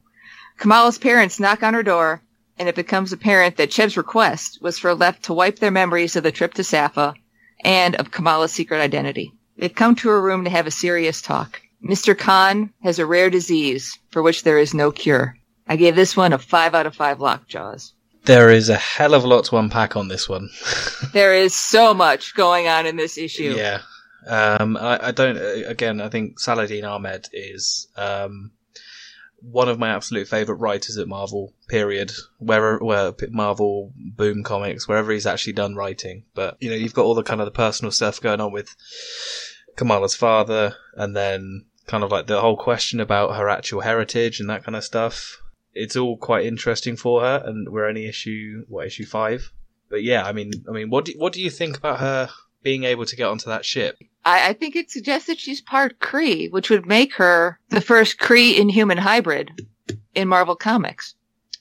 Kamala's 0.59 0.99
parents 0.99 1.41
knock 1.41 1.63
on 1.63 1.75
her 1.75 1.83
door, 1.83 2.23
and 2.59 2.69
it 2.69 2.75
becomes 2.75 3.13
apparent 3.13 3.57
that 3.57 3.71
Cheb's 3.71 3.97
request 3.97 4.59
was 4.61 4.79
for 4.79 4.95
Left 4.95 5.25
to 5.25 5.35
wipe 5.35 5.59
their 5.59 5.71
memories 5.71 6.17
of 6.17 6.23
the 6.23 6.33
trip 6.33 6.55
to 6.55 6.65
Safa 6.65 7.15
and 7.65 7.97
of 7.97 8.11
Kamala's 8.11 8.53
secret 8.53 8.81
identity. 8.81 9.33
They've 9.57 9.75
come 9.75 9.95
to 9.97 10.09
her 10.09 10.21
room 10.21 10.45
to 10.45 10.51
have 10.51 10.67
a 10.67 10.71
serious 10.71 11.21
talk. 11.23 11.61
Mr. 11.83 12.17
Khan 12.17 12.73
has 12.83 12.99
a 12.99 13.07
rare 13.07 13.31
disease 13.31 13.99
for 14.11 14.23
which 14.23 14.43
there 14.43 14.59
is 14.59 14.75
no 14.75 14.91
cure. 14.91 15.37
I 15.67 15.77
gave 15.77 15.97
this 15.97 16.17
one 16.17 16.33
a 16.33 16.39
5 16.39 16.75
out 16.75 16.87
of 16.87 16.95
5 16.95 17.21
lockjaws. 17.21 17.93
There 18.25 18.51
is 18.51 18.69
a 18.69 18.77
hell 18.77 19.15
of 19.15 19.25
a 19.25 19.27
lot 19.27 19.47
to 19.47 19.57
unpack 19.57 19.97
on 19.97 20.09
this 20.09 20.29
one. 20.29 20.51
There 21.13 21.35
is 21.35 21.55
so 21.55 21.95
much 21.95 22.35
going 22.35 22.69
on 22.69 22.87
in 22.87 22.97
this 22.97 23.17
issue. 23.19 23.55
yeah. 23.57 23.81
Um, 24.27 24.77
I, 24.77 25.09
I 25.09 25.11
don't, 25.13 25.39
uh, 25.39 25.67
again, 25.67 26.01
I 26.03 26.11
think 26.11 26.39
Saladin 26.39 26.85
Ahmed 26.85 27.29
is, 27.33 27.89
um, 27.97 28.51
one 29.43 29.69
of 29.69 29.79
my 29.79 29.91
absolute 29.91 30.29
favorite 30.29 30.57
writers 30.57 30.97
at 30.97 31.09
Marvel, 31.09 31.53
period. 31.69 32.13
Where, 32.39 32.79
where 32.79 33.13
Marvel, 33.31 33.93
Boom 33.97 34.43
Comics, 34.43 34.87
wherever 34.87 35.13
he's 35.13 35.27
actually 35.27 35.55
done 35.55 35.75
writing. 35.75 36.25
But, 36.35 36.57
you 36.61 36.71
know, 36.71 36.77
you've 36.77 36.95
got 36.95 37.05
all 37.05 37.15
the 37.15 37.23
kind 37.23 37.41
of 37.41 37.47
the 37.47 37.51
personal 37.53 37.93
stuff 37.93 38.21
going 38.21 38.41
on 38.41 38.53
with 38.53 38.75
Kamala's 39.77 40.15
father, 40.15 40.77
and 40.95 41.17
then 41.17 41.65
kind 41.87 42.05
of 42.05 42.11
like 42.13 42.27
the 42.27 42.41
whole 42.41 42.57
question 42.57 43.01
about 43.01 43.37
her 43.37 43.49
actual 43.49 43.81
heritage 43.81 44.41
and 44.41 44.49
that 44.51 44.65
kind 44.65 44.77
of 44.77 44.85
stuff. 44.85 45.41
It's 45.73 45.97
all 45.97 46.17
quite 46.17 46.47
interesting 46.47 46.97
for 46.97 47.21
her, 47.23 47.43
and 47.45 47.69
we're 47.69 47.87
only 47.87 48.07
issue 48.07 48.65
what 48.69 48.87
issue 48.87 49.07
five. 49.07 49.53
But 49.89 50.03
yeah, 50.03 50.25
I 50.25 50.33
mean, 50.33 50.53
I 50.69 50.73
mean, 50.73 50.91
what 50.91 51.05
do 51.05 51.15
what 51.17 51.33
do 51.33 51.41
you 51.41 51.51
think 51.51 51.77
about 51.77 52.01
her 52.01 52.29
being 52.63 52.85
able 52.85 53.07
to 53.07 53.17
get 53.17 53.29
onto 53.29 53.47
that 53.47 53.65
ship? 53.65 53.97
I, 54.25 54.51
I 54.51 54.53
think 54.53 54.77
it 54.77 54.91
suggests 54.91 55.27
that 55.29 55.39
she's 55.39 55.61
part 55.61 55.99
Kree, 55.99 56.51
which 56.51 56.71
would 56.71 56.87
make 56.87 57.15
her 57.15 57.59
the 57.71 57.81
first 57.81 58.19
Kree 58.19 58.59
inhuman 58.59 58.99
hybrid 58.99 59.67
in 60.15 60.29
Marvel 60.29 60.57
Comics. 60.57 61.15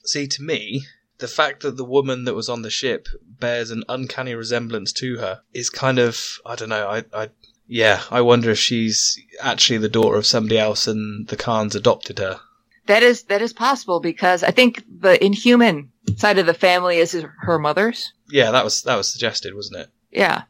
See, 0.04 0.26
to 0.26 0.42
me, 0.42 0.82
the 1.18 1.28
fact 1.28 1.62
that 1.62 1.76
the 1.76 1.84
woman 1.84 2.24
that 2.24 2.34
was 2.34 2.48
on 2.48 2.62
the 2.62 2.70
ship 2.70 3.08
bears 3.22 3.70
an 3.70 3.84
uncanny 3.88 4.34
resemblance 4.34 4.92
to 4.94 5.18
her 5.18 5.42
is 5.52 5.70
kind 5.70 5.98
of 5.98 6.38
I 6.44 6.56
don't 6.56 6.68
know. 6.68 6.88
I, 6.88 7.04
I 7.12 7.30
yeah, 7.66 8.02
I 8.10 8.20
wonder 8.20 8.50
if 8.50 8.58
she's 8.58 9.18
actually 9.40 9.78
the 9.78 9.88
daughter 9.88 10.16
of 10.16 10.26
somebody 10.26 10.58
else 10.58 10.88
and 10.88 11.28
the 11.28 11.36
Khans 11.36 11.76
adopted 11.76 12.18
her. 12.18 12.40
That 12.86 13.02
is 13.02 13.22
that 13.24 13.42
is 13.42 13.52
possible 13.52 14.00
because 14.00 14.42
I 14.42 14.50
think 14.50 14.82
the 15.00 15.22
Inhuman 15.24 15.92
side 16.16 16.38
of 16.38 16.46
the 16.46 16.54
family 16.54 16.96
is 16.96 17.24
her 17.42 17.58
mother's. 17.58 18.12
Yeah, 18.28 18.50
that 18.50 18.64
was 18.64 18.82
that 18.82 18.96
was 18.96 19.12
suggested, 19.12 19.54
wasn't 19.54 19.82
it? 19.82 19.90
Yeah, 20.10 20.42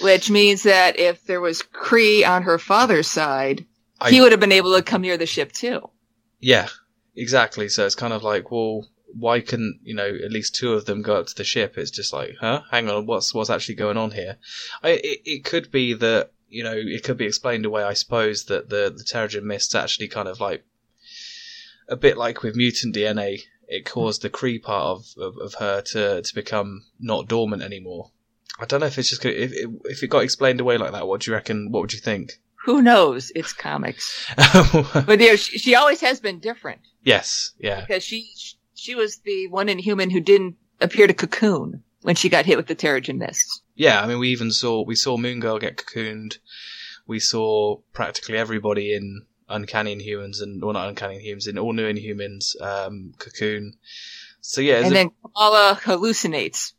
which 0.00 0.30
means 0.30 0.62
that 0.62 0.98
if 0.98 1.24
there 1.26 1.40
was 1.40 1.62
Kree 1.62 2.26
on 2.26 2.42
her 2.42 2.58
father's 2.58 3.08
side, 3.08 3.66
I- 4.00 4.10
he 4.10 4.20
would 4.20 4.32
have 4.32 4.40
been 4.40 4.52
able 4.52 4.74
to 4.76 4.82
come 4.82 5.02
near 5.02 5.16
the 5.16 5.26
ship 5.26 5.52
too. 5.52 5.90
Yeah, 6.40 6.68
exactly. 7.14 7.68
So 7.68 7.86
it's 7.86 7.94
kind 7.94 8.12
of 8.12 8.22
like, 8.22 8.50
well, 8.50 8.88
why 9.14 9.40
couldn't 9.40 9.80
you 9.82 9.94
know 9.94 10.06
at 10.24 10.32
least 10.32 10.54
two 10.54 10.72
of 10.72 10.86
them 10.86 11.02
go 11.02 11.16
up 11.16 11.26
to 11.26 11.34
the 11.34 11.44
ship? 11.44 11.76
It's 11.76 11.90
just 11.90 12.12
like, 12.12 12.36
huh? 12.40 12.62
Hang 12.70 12.88
on, 12.88 13.06
what's 13.06 13.34
what's 13.34 13.50
actually 13.50 13.74
going 13.76 13.96
on 13.98 14.12
here? 14.12 14.38
I, 14.82 14.90
it, 14.90 15.20
it 15.24 15.44
could 15.44 15.70
be 15.70 15.92
that 15.94 16.32
you 16.48 16.64
know 16.64 16.74
it 16.74 17.04
could 17.04 17.18
be 17.18 17.26
explained 17.26 17.66
away. 17.66 17.82
I 17.82 17.92
suppose 17.92 18.44
that 18.46 18.70
the 18.70 18.92
the 18.96 19.04
Terrigen 19.04 19.42
mists 19.44 19.74
actually 19.74 20.08
kind 20.08 20.28
of 20.28 20.40
like 20.40 20.64
a 21.88 21.96
bit 21.96 22.16
like 22.16 22.42
with 22.42 22.56
mutant 22.56 22.94
DNA. 22.96 23.42
It 23.68 23.84
caused 23.86 24.20
the 24.22 24.28
Kree 24.30 24.62
part 24.62 24.84
of, 24.84 25.06
of, 25.22 25.38
of 25.38 25.54
her 25.54 25.80
to, 25.92 26.20
to 26.20 26.34
become 26.34 26.84
not 27.00 27.26
dormant 27.28 27.62
anymore. 27.62 28.10
I 28.60 28.64
don't 28.66 28.80
know 28.80 28.86
if 28.86 28.98
it's 28.98 29.08
just 29.10 29.22
gonna- 29.22 29.34
if, 29.36 29.52
if 29.84 30.02
it 30.02 30.08
got 30.08 30.24
explained 30.24 30.60
away 30.60 30.76
like 30.78 30.92
that. 30.92 31.06
What 31.06 31.22
do 31.22 31.30
you 31.30 31.34
reckon? 31.34 31.70
What 31.70 31.80
would 31.80 31.92
you 31.92 32.00
think? 32.00 32.32
Who 32.64 32.80
knows? 32.80 33.32
It's 33.34 33.52
comics, 33.52 34.24
but 34.36 35.20
you 35.20 35.30
know, 35.30 35.36
she, 35.36 35.58
she 35.58 35.74
always 35.74 36.00
has 36.00 36.20
been 36.20 36.38
different 36.38 36.80
yes, 37.02 37.52
yeah, 37.58 37.80
because 37.80 38.04
she 38.04 38.30
she 38.74 38.94
was 38.94 39.16
the 39.24 39.48
one 39.48 39.68
Inhuman 39.68 40.10
who 40.10 40.20
didn't 40.20 40.54
appear 40.80 41.08
to 41.08 41.14
cocoon 41.14 41.82
when 42.02 42.14
she 42.14 42.28
got 42.28 42.46
hit 42.46 42.56
with 42.56 42.68
the 42.68 42.76
Terrigen 42.76 43.16
mist. 43.18 43.62
yeah. 43.74 44.00
I 44.00 44.06
mean, 44.06 44.18
we 44.20 44.28
even 44.28 44.52
saw 44.52 44.84
we 44.84 44.94
saw 44.94 45.16
Moon 45.16 45.40
Girl 45.40 45.58
get 45.58 45.76
cocooned. 45.76 46.38
We 47.06 47.18
saw 47.18 47.78
practically 47.92 48.38
everybody 48.38 48.94
in 48.94 49.22
Uncanny 49.48 49.96
Inhumans 49.96 50.40
and 50.40 50.62
well, 50.62 50.72
not 50.74 50.88
Uncanny 50.88 51.18
Inhumans 51.18 51.48
in 51.48 51.58
all 51.58 51.72
New 51.72 51.92
Inhumans 51.92 52.60
um, 52.62 53.12
cocoon. 53.18 53.74
So 54.40 54.60
yeah, 54.60 54.76
and 54.76 54.86
a- 54.86 54.90
then 54.90 55.10
Kamala 55.20 55.80
hallucinates. 55.82 56.74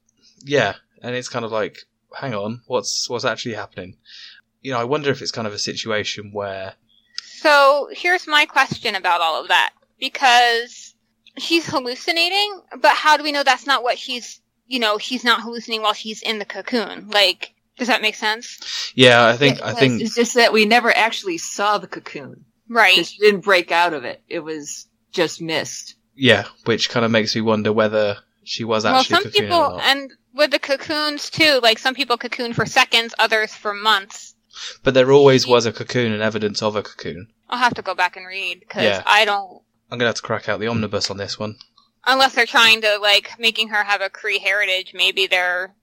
yeah, 0.45 0.76
and 1.04 1.16
it's 1.16 1.30
kind 1.30 1.45
of 1.45 1.51
like, 1.51 1.78
hang 2.16 2.34
on, 2.34 2.62
what's 2.68 3.10
what's 3.10 3.26
actually 3.26 3.56
happening? 3.56 3.97
You 4.62 4.72
know, 4.72 4.80
I 4.80 4.86
wonder 4.86 5.12
if 5.12 5.22
it's 5.22 5.32
kind 5.32 5.47
of 5.47 5.54
a 5.54 5.60
situation 5.60 6.32
where 6.32 6.74
So 7.24 7.89
here's 7.91 8.28
my 8.28 8.45
question 8.45 8.95
about 8.95 9.22
all 9.22 9.41
of 9.41 9.49
that. 9.49 9.74
Because 9.99 10.95
she's 11.38 11.66
hallucinating, 11.68 12.62
but 12.82 12.91
how 12.91 13.18
do 13.18 13.24
we 13.24 13.32
know 13.32 13.43
that's 13.43 13.68
not 13.68 13.84
what 13.84 13.99
she's? 13.99 14.41
you 14.68 14.80
know, 14.80 14.97
she's 14.97 15.24
not 15.24 15.41
hallucinating 15.41 15.84
while 15.84 15.93
she's 15.93 16.22
in 16.22 16.39
the 16.39 16.45
cocoon? 16.45 17.10
Like, 17.10 17.54
does 17.78 17.88
that 17.89 18.01
make 18.01 18.16
sense? 18.16 18.91
yeah, 18.95 19.26
I 19.26 19.38
think 19.38 19.62
I 19.62 19.74
think 19.74 20.01
it's 20.01 20.16
just 20.16 20.36
that 20.36 20.54
we 20.54 20.66
never 20.66 20.95
actually 20.95 21.38
saw 21.38 21.78
the 21.78 21.88
cocoon. 21.88 22.45
Right. 22.70 23.06
She 23.06 23.18
didn't 23.20 23.41
break 23.41 23.72
out 23.72 23.93
of 23.93 24.04
it. 24.04 24.24
It 24.28 24.39
was 24.39 24.88
just 25.12 25.41
missed. 25.41 25.95
yeah, 26.16 26.45
which 26.66 26.89
kind 26.89 27.06
of 27.06 27.12
makes 27.12 27.36
me 27.36 27.41
wonder 27.41 27.72
whether 27.72 28.18
she 28.43 28.64
was 28.64 28.86
actually. 28.86 29.14
Well, 29.14 29.18
actually 29.20 29.32
some 29.32 29.41
people, 29.41 29.58
or 29.58 29.72
not. 29.74 29.84
and 29.84 30.12
with 30.34 30.52
the 30.52 30.60
cocoons 30.60 31.30
too, 31.30 31.60
like 31.62 31.80
some 31.80 31.96
people 31.96 32.18
cocoon 32.18 32.54
for 32.54 32.66
seconds, 32.66 33.14
others 33.20 33.54
for 33.54 33.74
months. 33.74 34.36
But 34.84 34.94
there 34.94 35.12
always 35.12 35.48
was 35.48 35.66
a 35.66 35.72
cocoon 35.74 36.12
and 36.12 36.22
evidence 36.22 36.62
of 36.62 36.76
a 36.76 36.84
cocoon. 36.84 37.28
I'll 37.50 37.60
have 37.60 37.74
to 37.76 37.82
go 37.82 37.96
back 37.96 38.16
and 38.18 38.26
read 38.28 38.60
because 38.60 38.84
Yeah. 38.84 39.04
I 39.06 39.26
don't. 39.26 39.62
I'm 39.92 39.98
gonna 39.98 40.10
have 40.10 40.16
to 40.16 40.22
crack 40.22 40.50
out 40.50 40.60
the 40.60 40.68
omnibus 40.68 41.10
on 41.12 41.18
this 41.18 41.38
one. 41.40 41.56
Unless 42.06 42.36
they're 42.36 42.46
trying 42.46 42.82
to 42.82 42.98
like 42.98 43.32
making 43.40 43.70
her 43.70 43.84
have 43.84 44.02
a 44.02 44.10
Kree 44.10 44.40
heritage, 44.40 44.92
maybe 44.94 45.28
they're 45.28 45.74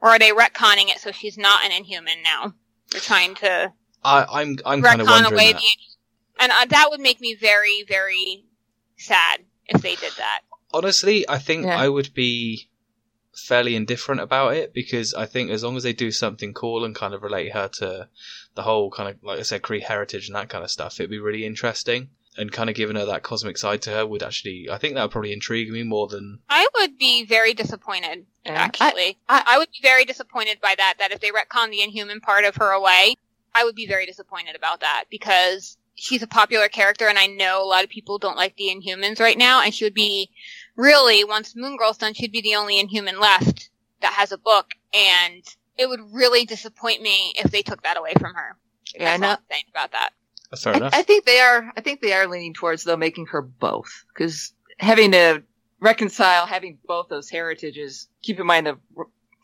or 0.00 0.10
are 0.10 0.18
they 0.18 0.30
retconning 0.30 0.88
it 0.88 0.98
so 1.00 1.10
she's 1.12 1.38
not 1.38 1.64
an 1.64 1.72
Inhuman 1.72 2.22
now? 2.22 2.54
They're 2.90 3.00
trying 3.00 3.34
to 3.36 3.72
I, 4.04 4.24
I'm 4.40 4.56
I'm 4.64 4.82
kind 4.82 5.00
of 5.00 5.06
retcon 5.06 5.10
wondering 5.10 5.32
away 5.34 5.52
that. 5.52 5.60
the, 5.60 6.42
and 6.44 6.52
uh, 6.52 6.64
that 6.68 6.90
would 6.90 7.00
make 7.00 7.20
me 7.20 7.34
very, 7.34 7.84
very 7.88 8.44
sad 8.96 9.40
if 9.66 9.82
they 9.82 9.96
did 9.96 10.12
that. 10.18 10.40
Honestly, 10.72 11.28
I 11.28 11.38
think 11.38 11.64
Yeah. 11.66 11.76
I 11.78 11.88
would 11.88 12.12
be 12.14 12.68
fairly 13.36 13.76
indifferent 13.76 14.20
about 14.20 14.56
it 14.56 14.72
because 14.72 15.12
I 15.14 15.26
think 15.26 15.50
as 15.50 15.62
long 15.62 15.76
as 15.76 15.82
they 15.82 15.92
do 15.92 16.10
something 16.10 16.54
cool 16.54 16.84
and 16.84 16.94
kind 16.94 17.14
of 17.14 17.22
relate 17.22 17.52
her 17.52 17.68
to 17.74 18.08
the 18.54 18.62
whole 18.62 18.90
kind 18.90 19.10
of 19.10 19.22
like 19.22 19.38
I 19.38 19.42
said, 19.42 19.62
Kree 19.62 19.82
heritage 19.82 20.26
and 20.26 20.36
that 20.36 20.48
kind 20.48 20.64
of 20.64 20.70
stuff, 20.70 20.98
it'd 20.98 21.10
be 21.10 21.18
really 21.18 21.44
interesting. 21.44 22.08
And 22.38 22.52
kind 22.52 22.68
of 22.68 22.76
giving 22.76 22.96
her 22.96 23.06
that 23.06 23.22
cosmic 23.22 23.56
side 23.56 23.80
to 23.82 23.90
her 23.92 24.06
would 24.06 24.22
actually, 24.22 24.68
I 24.70 24.76
think 24.76 24.94
that 24.94 25.02
would 25.02 25.10
probably 25.10 25.32
intrigue 25.32 25.70
me 25.70 25.84
more 25.84 26.06
than 26.06 26.40
I 26.50 26.68
would 26.76 26.98
be 26.98 27.24
very 27.24 27.54
disappointed. 27.54 28.26
Yeah. 28.44 28.52
Actually, 28.52 29.16
I- 29.26 29.42
I, 29.46 29.58
would 29.58 29.70
be 29.70 29.80
very 29.80 30.04
disappointed 30.04 30.60
by 30.60 30.74
that. 30.76 30.96
That 30.98 31.12
if 31.12 31.20
they 31.20 31.30
retcon 31.30 31.70
the 31.70 31.80
Inhuman 31.80 32.20
part 32.20 32.44
of 32.44 32.56
her 32.56 32.72
away, 32.72 33.14
I 33.54 33.64
would 33.64 33.74
be 33.74 33.86
very 33.86 34.04
disappointed 34.04 34.54
about 34.54 34.80
that 34.80 35.04
because 35.10 35.78
she's 35.96 36.22
a 36.22 36.26
popular 36.26 36.68
character, 36.68 37.08
and 37.08 37.18
I 37.18 37.26
know 37.26 37.62
a 37.62 37.66
lot 37.66 37.84
of 37.84 37.90
people 37.90 38.18
don't 38.18 38.36
like 38.36 38.56
the 38.56 38.68
Inhumans 38.68 39.18
right 39.20 39.36
now. 39.36 39.62
And 39.62 39.74
she 39.74 39.84
would 39.84 39.94
be 39.94 40.30
really 40.76 41.24
once 41.24 41.56
Moon 41.56 41.76
Girl's 41.76 41.98
done, 41.98 42.14
she'd 42.14 42.32
be 42.32 42.40
the 42.42 42.54
only 42.54 42.78
Inhuman 42.78 43.18
left 43.18 43.70
that 44.02 44.12
has 44.12 44.30
a 44.32 44.38
book, 44.38 44.74
and 44.94 45.42
it 45.78 45.88
would 45.88 46.00
really 46.12 46.44
disappoint 46.44 47.02
me 47.02 47.32
if 47.36 47.50
they 47.50 47.62
took 47.62 47.82
that 47.82 47.96
away 47.98 48.12
from 48.18 48.34
her. 48.34 48.56
Yeah, 48.94 49.02
I 49.02 49.04
That's 49.04 49.20
know. 49.20 49.28
all 49.30 49.38
saying 49.50 49.64
about 49.70 49.92
that. 49.92 50.10
that's 50.50 50.62
fair 50.62 50.74
I, 50.74 50.76
enough. 50.76 50.94
I 50.94 51.02
think 51.02 51.24
they 51.24 51.40
are. 51.40 51.72
I 51.76 51.80
think 51.80 52.00
they 52.00 52.12
are 52.12 52.26
leaning 52.26 52.54
towards 52.54 52.84
though 52.84 52.96
making 52.96 53.26
her 53.26 53.42
both 53.42 54.04
because 54.14 54.52
having 54.78 55.12
to 55.12 55.42
reconcile 55.80 56.46
having 56.46 56.78
both 56.86 57.08
those 57.08 57.28
heritages. 57.28 58.08
Keep 58.22 58.40
in 58.40 58.46
mind 58.46 58.66
the 58.66 58.78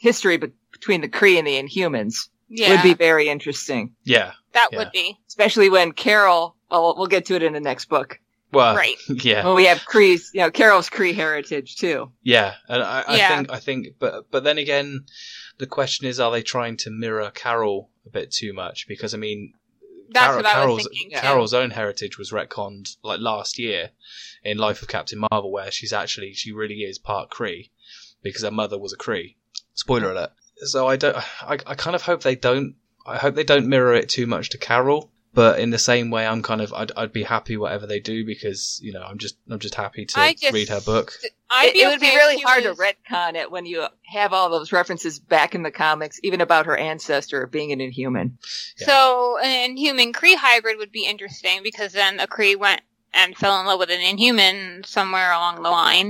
history 0.01 0.37
be- 0.37 0.53
between 0.71 1.01
the 1.01 1.09
Kree 1.09 1.39
and 1.39 1.47
the 1.47 1.63
Inhumans 1.63 2.29
Yeah, 2.55 2.71
would 2.71 2.83
be 2.83 2.95
very 2.95 3.29
interesting, 3.29 3.95
yeah. 4.05 4.33
that 4.53 4.69
yeah. 4.73 4.79
would 4.79 4.93
be 4.93 5.19
especially 5.29 5.71
when 5.71 5.93
Carol. 5.93 6.57
Well, 6.71 6.95
we'll 6.97 7.07
get 7.07 7.27
to 7.27 7.35
it 7.35 7.43
in 7.43 7.53
the 7.53 7.61
next 7.61 7.87
book. 7.87 8.19
Well, 8.53 8.77
right. 8.77 8.97
yeah. 9.09 9.47
When 9.47 9.55
we 9.57 9.65
have 9.67 9.79
Kree's, 9.79 10.31
you 10.35 10.41
know, 10.41 10.51
Carol's 10.51 10.91
Kree 10.91 11.15
heritage 11.15 11.77
too. 11.77 12.13
Yeah, 12.23 12.55
and 12.69 12.83
I, 12.83 13.05
I 13.09 13.17
Yeah. 13.17 13.37
think 13.37 13.51
I 13.53 13.59
think, 13.59 13.87
but 13.99 14.31
but 14.31 14.45
then 14.45 14.59
again, 14.59 15.07
the 15.59 15.67
question 15.67 16.07
is, 16.07 16.21
are 16.21 16.31
they 16.31 16.43
trying 16.43 16.77
to 16.79 16.91
mirror 16.91 17.31
Carol 17.35 17.89
a 18.07 18.11
bit 18.11 18.31
too 18.31 18.53
much? 18.53 18.87
Because 18.87 19.15
I 19.15 19.17
mean, 19.17 19.55
That's 20.11 20.27
Carol- 20.27 20.37
what 20.43 20.47
I 20.47 20.49
was 20.49 20.65
Carol's 20.65 20.83
thinking. 20.89 21.11
too. 21.13 21.21
Carol's 21.21 21.55
own 21.55 21.71
heritage 21.71 22.19
was 22.19 22.31
retconned 22.31 22.97
like 23.03 23.21
last 23.21 23.59
year 23.59 23.91
in 24.45 24.59
Life 24.59 24.83
of 24.83 24.89
Captain 24.89 25.19
Marvel, 25.31 25.51
where 25.51 25.71
she's 25.71 25.93
actually 25.95 26.35
she 26.35 26.53
really 26.53 26.81
is 26.83 26.99
part 26.99 27.31
Kree 27.31 27.71
because 28.23 28.43
her 28.43 28.51
mother 28.51 28.79
was 28.79 28.93
a 28.93 28.99
Kree. 28.99 29.37
Spoiler 29.75 30.11
alert. 30.13 30.31
So 30.65 30.87
I 30.87 30.97
don't. 30.97 31.17
I, 31.43 31.59
I 31.67 31.75
kind 31.75 31.95
of 31.97 32.03
hope 32.03 32.23
they 32.23 32.37
don't. 32.37 32.75
I 33.07 33.17
hope 33.19 33.35
they 33.35 33.45
don't 33.45 33.67
mirror 33.69 33.95
it 33.95 34.09
too 34.09 34.27
much 34.27 34.51
to 34.51 34.59
Carol. 34.59 35.11
But 35.35 35.61
in 35.61 35.71
the 35.71 35.79
same 35.79 36.11
way, 36.11 36.27
I'm 36.27 36.43
kind 36.43 36.61
of 36.61 36.75
I'd, 36.75 36.93
I'd 36.95 37.13
be 37.13 37.23
happy 37.23 37.57
whatever 37.57 37.87
they 37.87 38.01
do 38.01 38.25
because 38.27 38.79
you 38.83 38.93
know 38.93 39.03
I'm 39.03 39.17
just 39.17 39.39
I'm 39.51 39.59
just 39.61 39.75
happy 39.75 40.05
to 40.05 40.35
just- 40.39 40.53
read 40.53 40.69
her 40.69 40.81
book. 40.83 41.15
I'd 41.55 41.69
It, 41.69 41.73
be 41.75 41.83
it 41.83 41.87
would 41.87 42.01
be 42.01 42.07
okay 42.07 42.15
if 42.15 42.21
really 42.21 42.43
hard 42.43 42.65
was- 42.65 42.77
to 42.77 42.83
retcon 42.83 43.35
it 43.35 43.51
when 43.51 43.65
you 43.67 43.87
have 44.05 44.33
all 44.35 44.51
those 44.51 44.73
references 44.73 45.19
back 45.19 45.55
in 45.55 45.63
the 45.63 45.71
comics, 45.71 46.21
even 46.23 46.41
about 46.43 46.67
her 46.67 46.77
ancestor 46.77 47.47
being 47.47 47.73
an 47.73 47.81
Inhuman. 47.81 48.37
Yeah. 48.79 48.87
So 48.87 49.39
an 49.43 49.71
Inhuman 49.71 50.13
Kree 50.13 50.37
hybrid 50.37 50.77
would 50.79 50.93
be 50.93 51.07
interesting 51.07 51.61
because 51.63 51.93
then 51.93 52.21
a 52.21 52.27
Kree 52.27 52.57
went 52.59 52.83
and 53.15 53.37
fell 53.37 53.59
in 53.61 53.67
love 53.67 53.79
with 53.79 53.91
an 53.91 54.01
Inhuman 54.01 54.83
somewhere 54.85 55.33
along 55.33 55.57
the 55.63 55.71
line. 55.71 56.09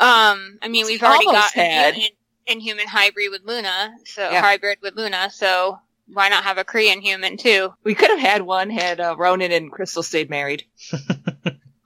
Um, 0.00 0.58
I 0.62 0.68
mean, 0.68 0.86
we've 0.86 1.02
already 1.02 1.26
got 1.26 1.52
had. 1.52 1.94
an 1.94 2.00
Inhuman 2.48 2.86
hybrid 2.88 3.30
with 3.30 3.42
Luna, 3.44 3.92
so 4.04 4.30
Yeah. 4.30 4.40
hybrid 4.40 4.78
with 4.82 4.94
Luna. 4.96 5.30
So 5.30 5.78
why 6.12 6.28
not 6.28 6.44
have 6.44 6.58
a 6.58 6.64
Kree 6.64 6.92
Inhuman 6.92 7.36
too? 7.36 7.72
We 7.84 7.94
could 7.94 8.10
have 8.10 8.18
had 8.18 8.42
one 8.42 8.70
had 8.70 9.00
uh, 9.00 9.14
Ronan 9.16 9.52
and 9.52 9.70
Crystal 9.70 10.02
stayed 10.02 10.30
married. 10.30 10.64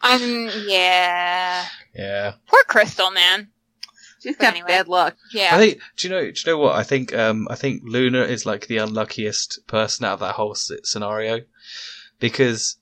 Um, 0.04 0.50
yeah, 0.66 1.64
yeah. 1.94 2.32
poor 2.48 2.60
Crystal, 2.66 3.12
man. 3.12 3.48
She's 4.20 4.36
got 4.36 4.52
anyway. 4.54 4.66
bad 4.66 4.88
luck. 4.88 5.16
Yeah, 5.32 5.50
I 5.52 5.58
think. 5.58 5.80
Do 5.96 6.08
you 6.08 6.12
know? 6.14 6.20
Do 6.22 6.26
you 6.34 6.52
know 6.52 6.58
what? 6.58 6.74
I 6.74 6.82
think. 6.82 7.14
Um, 7.14 7.46
I 7.48 7.54
think 7.54 7.82
Luna 7.84 8.22
is 8.22 8.44
like 8.44 8.66
the 8.66 8.78
unluckiest 8.78 9.60
person 9.68 10.04
out 10.04 10.14
of 10.14 10.18
that 10.20 10.34
whole 10.34 10.56
scenario, 10.56 11.42
because 12.18 12.78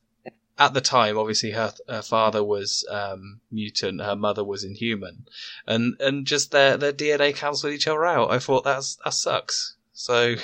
at 0.61 0.75
the 0.75 0.81
time, 0.83 1.17
obviously, 1.17 1.53
her 1.53 1.73
her 1.89 2.03
father 2.03 2.45
was 2.45 2.87
um, 2.91 3.41
mutant, 3.51 4.03
her 4.03 4.15
mother 4.15 4.45
was 4.45 4.63
inhuman, 4.63 5.27
and 5.67 5.99
and 5.99 6.27
just 6.27 6.53
their 6.53 6.77
their 6.77 6.93
DNA 6.93 7.35
cancelled 7.35 7.73
each 7.73 7.89
other 7.89 8.05
out. 8.05 8.31
I 8.31 8.39
thought 8.39 8.63
that's 8.65 8.97
that 8.97 9.15
sucks. 9.15 9.77
So 9.95 10.37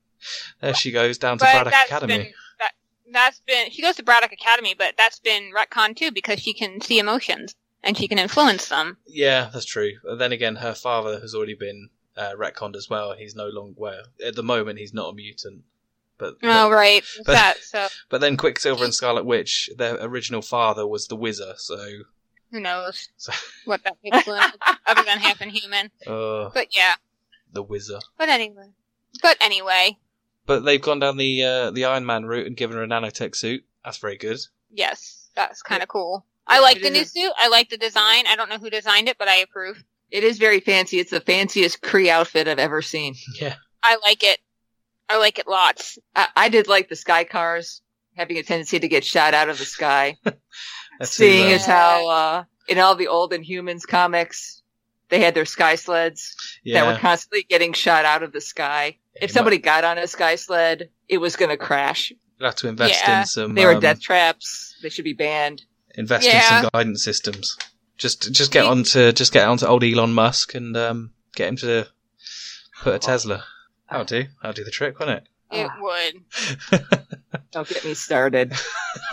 there 0.60 0.74
she 0.74 0.90
goes 0.90 1.18
down 1.18 1.38
to 1.38 1.44
but 1.44 1.52
Braddock 1.52 1.72
that's 1.72 1.90
Academy. 1.90 2.16
been 2.16 2.32
that. 2.58 2.72
That's 3.12 3.40
been 3.46 3.70
she 3.70 3.80
goes 3.80 3.96
to 3.96 4.02
Braddock 4.02 4.32
Academy, 4.32 4.74
but 4.76 4.94
that's 4.98 5.20
been 5.20 5.52
retcon 5.56 5.96
too 5.96 6.10
because 6.10 6.40
she 6.40 6.52
can 6.52 6.80
see 6.80 6.98
emotions 6.98 7.54
and 7.82 7.96
she 7.96 8.08
can 8.08 8.18
influence 8.18 8.68
them. 8.68 8.98
Yeah, 9.06 9.50
that's 9.52 9.64
true. 9.64 9.92
But 10.02 10.18
then 10.18 10.32
again, 10.32 10.56
her 10.56 10.74
father 10.74 11.20
has 11.20 11.34
already 11.34 11.54
been 11.54 11.90
uh, 12.16 12.32
retconned 12.36 12.76
as 12.76 12.90
well. 12.90 13.14
He's 13.14 13.36
no 13.36 13.48
longer 13.48 13.74
well 13.76 14.02
at 14.24 14.34
the 14.34 14.42
moment. 14.42 14.80
He's 14.80 14.92
not 14.92 15.10
a 15.10 15.14
mutant. 15.14 15.62
But, 16.20 16.34
Oh 16.44 16.70
right, 16.70 17.02
but- 17.26 17.32
that 17.32 17.58
so 17.62 17.88
But 18.10 18.20
then 18.20 18.36
Quicksilver 18.36 18.84
and 18.84 18.94
Scarlet 18.94 19.24
Witch, 19.24 19.70
their 19.76 19.96
original 19.96 20.42
father 20.42 20.86
was 20.86 21.08
the 21.08 21.16
Wizard, 21.16 21.58
so. 21.58 21.82
who 22.52 22.60
knows 22.60 23.08
so 23.16 23.32
what 23.64 23.82
that 23.84 23.96
makes 24.04 24.26
them 24.26 24.52
other 24.86 25.02
than 25.02 25.18
half 25.18 25.40
inhuman. 25.42 25.90
uh, 26.06 26.50
But 26.54 26.68
yeah. 26.76 26.94
the 27.52 27.62
Wizard. 27.62 28.02
But 28.18 28.28
anyway. 28.28 28.68
But 29.22 29.36
anyway, 29.40 29.98
But 30.46 30.60
they've 30.64 30.80
gone 30.80 31.00
down 31.00 31.16
the 31.16 31.42
uh, 31.42 31.70
the 31.72 31.84
Iron 31.86 32.06
Man 32.06 32.24
route 32.26 32.46
and 32.46 32.56
given 32.56 32.76
her 32.76 32.84
a 32.84 32.86
nanotech 32.86 33.34
suit. 33.34 33.64
That's 33.84 33.98
very 33.98 34.16
good. 34.16 34.38
yes, 34.70 35.28
that's 35.34 35.62
kind 35.62 35.82
of 35.82 35.88
cool. 35.88 36.24
I 36.46 36.60
like 36.60 36.80
the 36.82 36.90
new 36.90 37.04
suit. 37.04 37.32
I 37.38 37.48
like 37.48 37.70
the 37.70 37.76
design. 37.76 38.26
I 38.26 38.34
don't 38.36 38.48
know 38.50 38.58
who 38.58 38.70
designed 38.70 39.08
it, 39.08 39.16
but 39.18 39.28
I 39.28 39.36
approve. 39.36 39.82
It 40.10 40.24
is 40.24 40.38
very 40.38 40.58
fancy. 40.60 40.98
It's 40.98 41.12
the 41.12 41.20
fanciest 41.20 41.80
Kree 41.82 42.08
outfit 42.08 42.48
I've 42.48 42.58
ever 42.58 42.82
seen. 42.82 43.14
Yeah. 43.40 43.54
I 43.82 43.96
like 44.04 44.22
it. 44.24 44.38
I 45.10 45.18
like 45.18 45.40
it 45.40 45.48
lots. 45.48 45.98
I, 46.14 46.28
I 46.36 46.48
did 46.48 46.68
like 46.68 46.88
the 46.88 46.94
sky 46.96 47.24
cars 47.24 47.82
having 48.14 48.36
a 48.38 48.42
tendency 48.44 48.78
to 48.78 48.88
get 48.88 49.04
shot 49.04 49.34
out 49.34 49.48
of 49.48 49.58
the 49.58 49.64
sky. 49.64 50.16
Seeing 51.02 51.52
as 51.52 51.66
how 51.66 52.08
uh, 52.08 52.44
in 52.68 52.78
all 52.78 52.94
the 52.94 53.08
old 53.08 53.32
Inhumans 53.32 53.86
comics, 53.86 54.62
they 55.08 55.20
had 55.20 55.34
their 55.34 55.46
sky 55.46 55.74
sleds 55.74 56.36
yeah. 56.62 56.80
that 56.84 56.92
were 56.92 56.98
constantly 56.98 57.42
getting 57.42 57.72
shot 57.72 58.04
out 58.04 58.22
of 58.22 58.32
the 58.32 58.40
sky. 58.40 58.98
Yeah, 59.16 59.24
If 59.24 59.30
you 59.30 59.34
somebody 59.34 59.58
got 59.58 59.82
on 59.82 59.98
a 59.98 60.06
sky 60.06 60.36
sled, 60.36 60.90
it 61.08 61.18
was 61.18 61.34
going 61.34 61.50
to 61.50 61.56
crash. 61.56 62.12
might 62.38 62.46
have 62.46 62.54
to 62.56 62.68
invest 62.68 63.02
Yeah. 63.02 63.20
in 63.20 63.26
some. 63.26 63.54
They 63.54 63.66
were 63.66 63.74
um, 63.74 63.80
death 63.80 64.00
traps. 64.00 64.76
They 64.80 64.90
should 64.90 65.04
be 65.04 65.14
banned. 65.14 65.62
Invest 65.96 66.28
in 66.28 66.40
some 66.40 66.68
guidance 66.72 67.02
systems. 67.02 67.58
Just 67.98 68.32
just 68.32 68.52
get 68.52 68.64
onto 68.64 69.12
just 69.12 69.32
get 69.32 69.46
onto 69.46 69.66
old 69.66 69.82
Elon 69.82 70.14
Musk 70.14 70.54
and 70.54 70.74
um, 70.76 71.10
get 71.34 71.48
him 71.48 71.56
to 71.56 71.88
put 72.80 72.94
a 72.94 72.98
Tesla. 72.98 73.44
That'll 73.90 74.04
do. 74.06 74.24
That'll 74.42 74.54
do 74.54 74.64
the 74.64 74.70
trick, 74.70 74.98
won't 75.00 75.10
it? 75.12 75.24
It 75.52 75.68
Ah. 75.70 75.76
would. 75.80 76.80
Don't 77.50 77.68
get 77.68 77.84
me 77.84 77.94
started. 77.94 78.52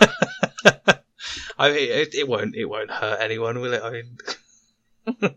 I 1.60 1.70
mean, 1.70 1.90
it, 1.90 2.14
it 2.14 2.28
won't 2.28 2.54
it 2.54 2.66
won't 2.66 2.90
hurt 2.90 3.20
anyone, 3.20 3.60
will 3.60 3.72
it? 3.72 3.82
I 3.82 3.90
mean, 3.90 4.18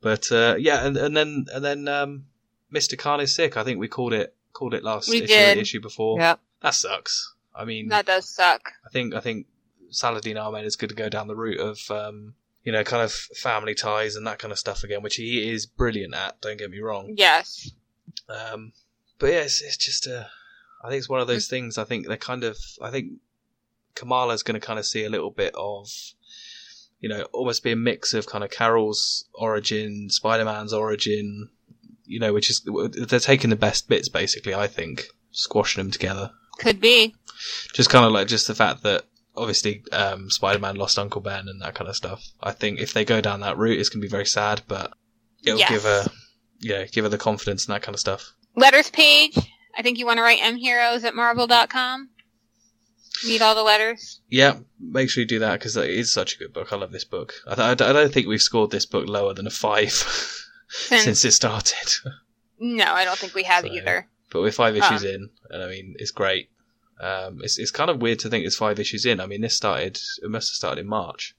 but 0.00 0.30
uh, 0.30 0.54
yeah, 0.58 0.86
and, 0.86 0.96
and 0.96 1.16
then 1.16 1.46
and 1.52 1.64
then 1.64 1.88
um, 1.88 2.26
Mr. 2.72 2.96
Khan 2.96 3.20
is 3.20 3.34
sick. 3.34 3.56
I 3.56 3.64
think 3.64 3.78
we 3.80 3.88
called 3.88 4.12
it 4.12 4.34
called 4.52 4.74
it 4.74 4.84
last 4.84 5.08
We 5.08 5.16
issue, 5.18 5.26
did. 5.26 5.58
issue 5.58 5.80
before. 5.80 6.20
Yep. 6.20 6.40
That 6.62 6.74
sucks. 6.74 7.34
I 7.54 7.64
mean, 7.64 7.88
That 7.88 8.06
does 8.06 8.28
suck. 8.28 8.70
I 8.86 8.90
think 8.90 9.14
I 9.14 9.20
think 9.20 9.46
Saladin 9.90 10.36
Ahmed 10.38 10.64
is 10.64 10.76
good 10.76 10.90
to 10.90 10.94
go 10.94 11.08
down 11.08 11.26
the 11.26 11.34
route 11.36 11.58
of 11.60 11.90
um, 11.90 12.34
you 12.62 12.70
know 12.70 12.84
kind 12.84 13.02
of 13.02 13.12
family 13.12 13.74
ties 13.74 14.14
and 14.14 14.24
that 14.28 14.38
kind 14.38 14.52
of 14.52 14.58
stuff 14.60 14.84
again, 14.84 15.02
which 15.02 15.16
he 15.16 15.50
is 15.50 15.66
brilliant 15.66 16.14
at. 16.14 16.40
Don't 16.40 16.56
get 16.58 16.70
me 16.70 16.78
wrong. 16.78 17.14
Yes. 17.16 17.68
Um, 18.28 18.72
but 19.18 19.26
yeah, 19.26 19.40
it's, 19.40 19.60
it's 19.62 19.76
just 19.76 20.06
uh, 20.06 20.24
I 20.84 20.88
think 20.88 20.98
it's 20.98 21.08
one 21.08 21.20
of 21.20 21.26
those 21.26 21.46
things. 21.48 21.78
I 21.78 21.84
think 21.84 22.06
they're 22.06 22.16
kind 22.16 22.44
of 22.44 22.56
I 22.80 22.90
think 22.90 23.12
Kamala's 23.94 24.42
going 24.42 24.58
to 24.60 24.66
kind 24.66 24.78
of 24.78 24.86
see 24.86 25.04
a 25.04 25.10
little 25.10 25.30
bit 25.30 25.54
of 25.56 25.88
you 27.00 27.08
know 27.08 27.22
almost 27.32 27.62
be 27.62 27.72
a 27.72 27.76
mix 27.76 28.14
of 28.14 28.26
kind 28.26 28.44
of 28.44 28.50
Carol's 28.50 29.24
origin, 29.34 30.08
Spider 30.10 30.44
Man's 30.44 30.72
origin. 30.72 31.48
You 32.04 32.18
know, 32.20 32.32
which 32.32 32.50
is 32.50 32.62
they're 33.06 33.20
taking 33.20 33.50
the 33.50 33.56
best 33.56 33.88
bits 33.88 34.08
basically. 34.08 34.54
I 34.54 34.66
think 34.66 35.06
squashing 35.30 35.82
them 35.82 35.90
together 35.90 36.30
Could 36.58 36.80
be. 36.80 37.14
just 37.72 37.88
kind 37.90 38.04
of 38.04 38.12
like 38.12 38.26
just 38.26 38.46
the 38.48 38.54
fact 38.54 38.82
that 38.82 39.04
obviously 39.34 39.82
um, 39.92 40.28
Spider-Man 40.28 40.76
lost 40.76 40.98
Uncle 40.98 41.22
Ben 41.22 41.48
and 41.48 41.62
that 41.62 41.74
kind 41.74 41.88
of 41.88 41.96
stuff. 41.96 42.22
I 42.42 42.52
think 42.52 42.80
if 42.80 42.92
they 42.92 43.04
go 43.06 43.22
down 43.22 43.40
that 43.40 43.56
route, 43.56 43.78
it's 43.80 43.88
gonna 43.88 44.02
be 44.02 44.08
very 44.08 44.26
sad, 44.26 44.60
but 44.68 44.92
it'll 45.42 45.58
Yes. 45.60 45.70
give 45.70 45.82
her, 45.84 46.04
yeah, 46.62 46.84
give 46.86 47.04
her 47.04 47.08
the 47.10 47.18
confidence 47.18 47.66
and 47.66 47.74
that 47.74 47.82
kind 47.82 47.94
of 47.94 48.00
stuff. 48.00 48.32
Letters 48.56 48.90
page. 48.90 49.36
I 49.76 49.82
think 49.82 49.98
you 49.98 50.06
want 50.06 50.18
to 50.18 50.22
write 50.22 50.40
mheroes 50.40 51.04
at 51.04 51.14
marvel.com. 51.14 52.08
Read 53.26 53.42
all 53.42 53.54
the 53.54 53.62
letters. 53.62 54.20
Yeah, 54.28 54.56
make 54.80 55.08
sure 55.10 55.20
you 55.22 55.28
do 55.28 55.38
that 55.40 55.58
because 55.58 55.76
it 55.76 55.90
is 55.90 56.12
such 56.12 56.34
a 56.34 56.38
good 56.38 56.52
book. 56.52 56.72
I 56.72 56.76
love 56.76 56.92
this 56.92 57.04
book. 57.04 57.34
I, 57.46 57.54
th- 57.74 57.82
I 57.88 57.92
don't 57.92 58.12
think 58.12 58.26
we've 58.26 58.40
scored 58.42 58.70
this 58.70 58.86
book 58.86 59.06
lower 59.06 59.34
than 59.34 59.46
a 59.46 59.50
five 59.50 59.92
Since, 60.68 61.02
since 61.04 61.24
it 61.26 61.32
started. 61.32 61.92
No, 62.58 62.84
I 62.86 63.04
don't 63.04 63.18
think 63.18 63.34
we 63.34 63.42
have 63.42 63.64
So- 63.66 63.72
either. 63.72 64.08
But 64.30 64.40
we're 64.40 64.50
five 64.52 64.74
Ah. 64.80 64.86
issues 64.86 65.04
in, 65.04 65.28
and 65.50 65.62
I 65.62 65.68
mean, 65.68 65.94
it's 65.98 66.10
great. 66.10 66.48
Um, 66.98 67.40
it's 67.42 67.58
it's 67.58 67.70
kind 67.70 67.90
of 67.90 68.00
weird 68.00 68.18
to 68.20 68.30
think 68.30 68.46
it's 68.46 68.56
five 68.56 68.80
issues 68.80 69.04
in. 69.04 69.20
I 69.20 69.26
mean, 69.26 69.42
this 69.42 69.54
started. 69.54 69.98
It 70.22 70.30
must 70.30 70.48
have 70.50 70.54
started 70.56 70.80
in 70.80 70.86
March, 70.88 71.36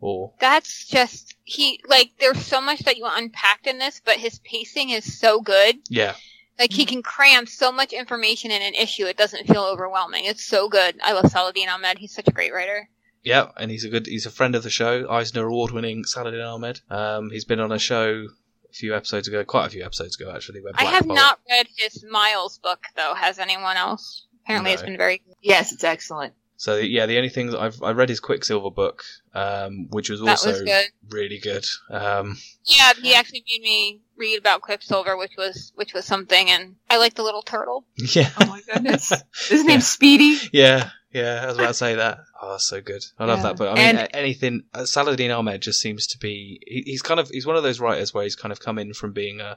or 0.00 0.34
That's 0.38 0.86
just 0.86 1.29
he 1.44 1.80
like 1.88 2.10
there's 2.20 2.44
so 2.44 2.60
much 2.60 2.80
that 2.80 2.96
you 2.96 3.06
unpacked 3.08 3.66
in 3.66 3.78
this, 3.78 4.00
but 4.04 4.16
his 4.16 4.38
pacing 4.40 4.90
is 4.90 5.18
so 5.18 5.40
good. 5.40 5.76
yeah, 5.88 6.14
Like 6.58 6.72
he 6.72 6.84
can 6.86 7.02
cram 7.02 7.46
so 7.46 7.72
much 7.72 7.92
information 7.92 8.50
in 8.50 8.62
an 8.62 8.74
issue, 8.74 9.06
it 9.06 9.16
doesn't 9.16 9.46
feel 9.46 9.62
overwhelming. 9.64 10.24
It's 10.26 10.44
so 10.44 10.68
good. 10.68 10.96
I 11.02 11.12
love 11.12 11.30
Saladin 11.30 11.68
Ahmed. 11.68 11.98
He's 11.98 12.14
such 12.14 12.28
a 12.28 12.32
great 12.32 12.52
writer. 12.52 12.88
yeah. 13.22 13.48
And 13.56 13.70
he's 13.70 13.84
a 13.84 13.88
good. 13.88 14.06
He's 14.06 14.26
a 14.26 14.30
friend 14.30 14.54
of 14.54 14.62
the 14.62 14.70
show. 14.70 15.06
Eisner 15.10 15.46
Award 15.46 15.72
winning 15.72 16.04
Saladin 16.04 16.40
Ahmed. 16.40 16.80
Um, 16.90 17.30
he's 17.30 17.44
been 17.44 17.60
on 17.60 17.72
a 17.72 17.78
show 17.78 18.26
a 18.70 18.72
few 18.72 18.94
episodes 18.94 19.26
ago, 19.26 19.44
quite 19.44 19.66
a 19.66 19.70
few 19.70 19.84
episodes 19.84 20.20
ago 20.20 20.30
actually. 20.34 20.60
Where 20.60 20.72
I 20.76 20.82
Black 20.82 20.94
have 20.94 21.06
Bolt- 21.06 21.16
not 21.16 21.40
read 21.50 21.66
his 21.76 22.04
Miles 22.08 22.58
book 22.58 22.84
though. 22.96 23.14
Has 23.14 23.38
anyone 23.38 23.76
else? 23.76 24.26
Apparently, 24.44 24.72
it's 24.72 24.82
been 24.82 24.96
very. 24.96 25.22
Yes, 25.42 25.72
it's 25.72 25.84
excellent. 25.84 26.34
So 26.60 26.76
yeah, 26.76 27.06
the 27.06 27.16
only 27.16 27.30
thing 27.30 27.46
that 27.46 27.58
I've 27.58 27.82
I 27.82 27.92
read 27.92 28.10
his 28.10 28.20
Quicksilver 28.20 28.70
book, 28.70 29.02
um, 29.32 29.88
which 29.88 30.10
was 30.10 30.20
That 30.20 30.28
also 30.32 30.50
was 30.50 30.60
good. 30.60 30.84
really 31.08 31.38
good. 31.38 31.64
Um, 31.90 32.36
Yeah, 32.64 32.92
he 33.00 33.14
actually 33.14 33.42
made 33.48 33.62
me 33.62 34.00
read 34.18 34.38
about 34.38 34.60
Quicksilver, 34.60 35.16
which 35.16 35.32
was 35.38 35.72
which 35.74 35.94
was 35.94 36.04
something, 36.04 36.50
and 36.50 36.76
I 36.90 36.98
like 36.98 37.14
the 37.14 37.22
little 37.22 37.40
turtle. 37.40 37.86
yeah, 37.96 38.28
Oh 38.38 38.44
my 38.44 38.60
goodness. 38.70 39.10
His 39.48 39.64
name's 39.64 39.86
Speedy. 39.86 40.36
yeah, 40.52 40.90
yeah. 41.14 41.40
I 41.42 41.46
was 41.46 41.56
about 41.56 41.68
to 41.68 41.74
say 41.74 41.94
that. 41.94 42.18
Oh, 42.42 42.50
that's 42.50 42.64
so 42.66 42.82
good. 42.82 43.06
I 43.18 43.24
love 43.24 43.38
Yeah. 43.38 43.42
that 43.44 43.56
book. 43.56 43.68
I 43.70 43.74
mean, 43.76 43.96
And- 43.96 44.08
anything. 44.12 44.64
Uh, 44.74 44.84
Saladin 44.84 45.30
Ahmed 45.30 45.62
just 45.62 45.80
seems 45.80 46.06
to 46.08 46.18
be. 46.18 46.60
He, 46.66 46.82
he's 46.84 47.00
kind 47.00 47.18
of. 47.18 47.30
He's 47.30 47.46
one 47.46 47.56
of 47.56 47.62
those 47.62 47.80
writers 47.80 48.12
where 48.12 48.24
he's 48.24 48.36
kind 48.36 48.52
of 48.52 48.60
come 48.60 48.78
in 48.78 48.92
from 48.92 49.12
being 49.14 49.40
a, 49.40 49.56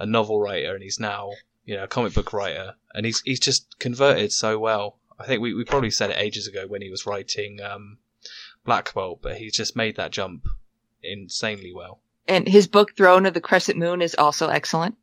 a 0.00 0.04
novel 0.06 0.40
writer, 0.40 0.74
and 0.74 0.82
he's 0.82 0.98
now 0.98 1.30
you 1.64 1.76
know 1.76 1.84
a 1.84 1.88
comic 1.88 2.12
book 2.12 2.32
writer, 2.32 2.74
and 2.92 3.06
he's 3.06 3.20
he's 3.24 3.38
just 3.38 3.78
converted 3.78 4.32
so 4.32 4.58
well. 4.58 4.96
I 5.20 5.26
think 5.26 5.42
we, 5.42 5.52
we 5.54 5.64
probably 5.64 5.90
said 5.90 6.10
it 6.10 6.16
ages 6.18 6.46
ago 6.48 6.66
when 6.66 6.80
he 6.82 6.90
was 6.90 7.04
writing 7.06 7.60
um, 7.60 7.98
Black 8.64 8.92
Bolt, 8.94 9.20
but 9.22 9.36
he's 9.36 9.54
just 9.54 9.76
made 9.76 9.96
that 9.96 10.10
jump 10.12 10.46
insanely 11.02 11.72
well. 11.74 12.00
And 12.26 12.48
his 12.48 12.66
book, 12.66 12.96
Throne 12.96 13.26
of 13.26 13.34
the 13.34 13.40
Crescent 13.40 13.78
Moon, 13.78 14.02
is 14.02 14.14
also 14.14 14.48
excellent. 14.48 14.96